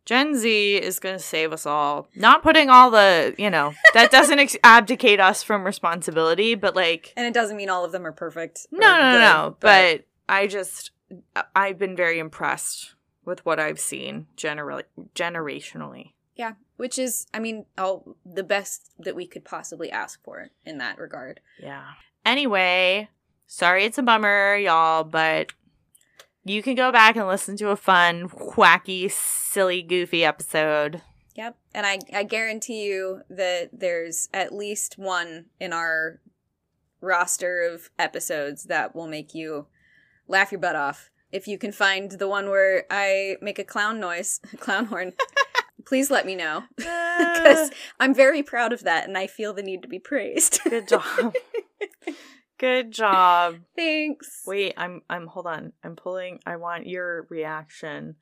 Gen 0.06 0.36
Z 0.36 0.76
is 0.78 1.00
going 1.00 1.16
to 1.16 1.24
save 1.24 1.52
us 1.52 1.66
all. 1.66 2.08
Not 2.16 2.44
putting 2.44 2.70
all 2.70 2.92
the, 2.92 3.34
you 3.40 3.50
know, 3.50 3.74
that 3.96 4.12
doesn't 4.12 4.38
ex- 4.38 4.58
abdicate 4.64 5.20
us 5.20 5.42
from 5.42 5.64
responsibility, 5.64 6.54
but 6.56 6.76
like, 6.76 7.12
And 7.18 7.26
it 7.26 7.34
doesn't 7.34 7.58
mean 7.58 7.70
all 7.70 7.84
of 7.84 7.92
them 7.92 8.06
are 8.06 8.12
perfect. 8.12 8.68
no, 8.72 8.80
no, 8.80 8.98
no, 8.98 9.12
good, 9.12 9.20
no. 9.20 9.58
But 9.60 10.06
I 10.30 10.46
just, 10.48 10.92
uh, 11.36 11.44
I've 11.56 11.80
been 11.80 11.96
very 11.96 12.20
impressed 12.20 12.94
with 13.26 13.44
what 13.46 13.60
I've 13.60 13.80
seen 13.80 14.28
genera- 14.36 14.84
generationally. 15.16 16.14
yeah, 16.36 16.54
which 16.78 17.00
is, 17.00 17.28
I 17.34 17.40
mean, 17.40 17.66
all 17.78 18.16
the 18.26 18.44
best 18.44 18.92
that 19.00 19.16
we 19.16 19.28
could 19.28 19.46
possibly 19.46 19.92
ask 19.92 20.24
for 20.24 20.50
in 20.66 20.78
that 20.80 20.98
regard. 20.98 21.40
Yeah. 21.62 21.86
Anyway, 22.26 23.10
sorry 23.48 23.86
it's 23.86 23.98
a 23.98 24.04
bummer, 24.04 24.56
y'all, 24.56 25.04
but 25.04 25.54
you 26.44 26.62
can 26.62 26.76
go 26.76 26.92
back 26.92 27.16
and 27.16 27.28
listen 27.28 27.58
to 27.58 27.70
a 27.70 27.76
fun, 27.76 28.30
wacky, 28.30 29.10
silly, 29.10 29.82
goofy 29.82 30.24
episode. 30.24 31.02
Yep. 31.36 31.58
And 31.74 31.86
I, 31.86 32.00
I 32.14 32.24
guarantee 32.24 32.86
you 32.86 33.22
that 33.30 33.70
there's 33.74 34.30
at 34.34 34.54
least 34.54 34.98
one 34.98 35.46
in 35.60 35.74
our 35.74 36.22
roster 37.02 37.62
of 37.62 37.90
episodes 38.00 38.66
that 38.66 38.96
will 38.96 39.08
make 39.08 39.34
you 39.34 39.68
laugh 40.28 40.52
your 40.52 40.62
butt 40.62 40.76
off. 40.76 41.10
If 41.32 41.48
you 41.48 41.58
can 41.58 41.72
find 41.72 42.12
the 42.12 42.28
one 42.28 42.50
where 42.50 42.86
I 42.90 43.36
make 43.42 43.60
a 43.60 43.64
clown 43.64 44.00
noise, 44.00 44.40
clown 44.60 44.86
horn, 44.86 45.14
please 45.86 46.10
let 46.12 46.26
me 46.26 46.36
know. 46.36 46.64
Because 47.18 47.72
I'm 47.98 48.14
very 48.14 48.44
proud 48.44 48.74
of 48.74 48.84
that 48.84 49.08
and 49.08 49.18
I 49.18 49.28
feel 49.28 49.54
the 49.54 49.64
need 49.64 49.82
to 49.84 49.88
be 49.88 50.00
praised. 50.00 50.60
Good 50.70 50.90
job. 50.90 51.34
Good 52.58 52.92
job. 52.92 53.60
Thanks. 53.74 54.42
Wait, 54.46 54.74
I'm 54.76 55.02
I'm 55.10 55.28
hold 55.28 55.48
on. 55.48 55.72
I'm 55.82 55.96
pulling 55.96 56.40
I 56.46 56.58
want 56.58 56.88
your 56.88 57.26
reaction 57.30 58.16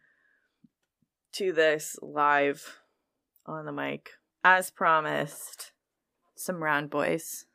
to 1.34 1.52
this 1.54 1.98
live 2.04 2.78
on 3.48 3.66
the 3.66 3.72
mic. 3.72 4.12
As 4.44 4.70
promised. 4.70 5.72
Some 6.36 6.64
round 6.64 6.92
boys. 6.92 7.46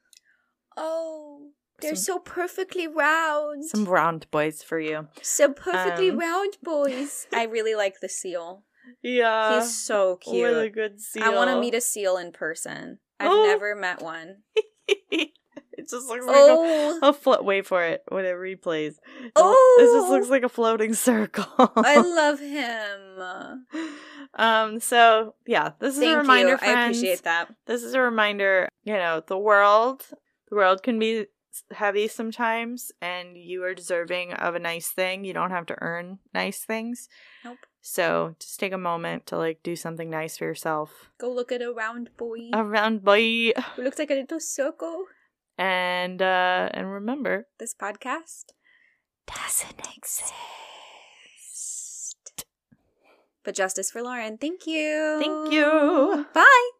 Oh, 0.76 1.50
they're 1.80 1.94
Some- 1.94 2.14
so 2.14 2.18
perfectly 2.18 2.86
round. 2.88 3.64
Some 3.64 3.84
round 3.84 4.28
boys 4.30 4.62
for 4.62 4.80
you. 4.80 5.08
so 5.22 5.52
perfectly 5.52 6.10
um, 6.10 6.18
round, 6.18 6.56
boys. 6.62 7.26
I 7.32 7.44
really 7.44 7.74
like 7.74 8.00
the 8.00 8.08
seal. 8.08 8.64
Yeah. 9.02 9.60
He's 9.60 9.76
so 9.84 10.16
cute. 10.16 10.54
What 10.54 10.64
a 10.64 10.70
good 10.70 11.00
seal. 11.00 11.22
I 11.24 11.30
want 11.30 11.50
to 11.50 11.60
meet 11.60 11.74
a 11.74 11.80
seal 11.80 12.16
in 12.16 12.32
person. 12.32 12.98
I've 13.20 13.30
Oh. 13.30 13.44
never 13.44 13.74
met 13.74 14.00
one. 14.02 14.42
it 15.10 15.88
just 15.90 16.06
looks 16.08 16.24
like 16.26 16.36
Oh, 16.36 16.98
a, 17.02 17.08
a 17.08 17.12
float. 17.12 17.44
Wait 17.44 17.66
for 17.66 17.82
it. 17.84 18.02
He 18.10 18.56
plays. 18.56 18.98
It, 19.22 19.32
Oh. 19.36 19.76
it 19.80 19.98
just 19.98 20.10
looks 20.10 20.28
like 20.28 20.42
a 20.42 20.48
floating 20.48 20.94
circle. 20.94 21.46
I 21.76 21.96
love 22.00 22.40
him. 22.40 23.64
um. 24.34 24.80
So 24.80 25.34
yeah, 25.46 25.72
this 25.80 25.94
is 25.94 26.00
Thank 26.00 26.14
a 26.14 26.18
reminder. 26.18 26.50
you. 26.52 26.58
Friends, 26.58 26.76
I 26.76 26.82
appreciate 26.84 27.22
that. 27.24 27.48
This 27.66 27.82
is 27.82 27.94
a 27.94 28.00
reminder. 28.00 28.68
You 28.84 28.94
know, 28.94 29.22
the 29.26 29.38
world. 29.38 30.06
The 30.50 30.56
world 30.56 30.82
can 30.82 30.98
be 30.98 31.26
heavy 31.72 32.08
sometimes, 32.08 32.90
and 33.02 33.36
you 33.36 33.62
are 33.64 33.74
deserving 33.74 34.32
of 34.32 34.54
a 34.54 34.58
nice 34.58 34.88
thing. 34.88 35.24
You 35.24 35.34
don't 35.34 35.50
have 35.50 35.66
to 35.66 35.76
earn 35.82 36.20
nice 36.32 36.60
things. 36.64 37.08
Nope. 37.44 37.58
So 37.80 38.34
just 38.40 38.58
take 38.60 38.72
a 38.72 38.78
moment 38.78 39.26
to 39.26 39.36
like 39.38 39.62
do 39.62 39.74
something 39.76 40.10
nice 40.10 40.36
for 40.36 40.44
yourself. 40.44 41.10
Go 41.18 41.30
look 41.32 41.50
at 41.52 41.62
a 41.62 41.72
round 41.72 42.10
boy 42.16 42.50
A 42.52 42.62
round 42.64 43.02
boy. 43.04 43.52
who 43.76 43.82
looks 43.82 43.98
like 43.98 44.10
a 44.10 44.14
little 44.14 44.40
circle. 44.40 45.06
And 45.56 46.20
uh 46.22 46.68
and 46.72 46.92
remember 46.92 47.46
This 47.58 47.74
podcast. 47.74 48.52
doesn't 49.26 49.80
exist. 49.96 50.34
But 53.44 53.54
justice 53.54 53.90
for 53.90 54.02
Lauren. 54.02 54.36
Thank 54.38 54.66
you. 54.66 55.16
Thank 55.20 55.52
you. 55.52 56.26
Bye. 56.34 56.70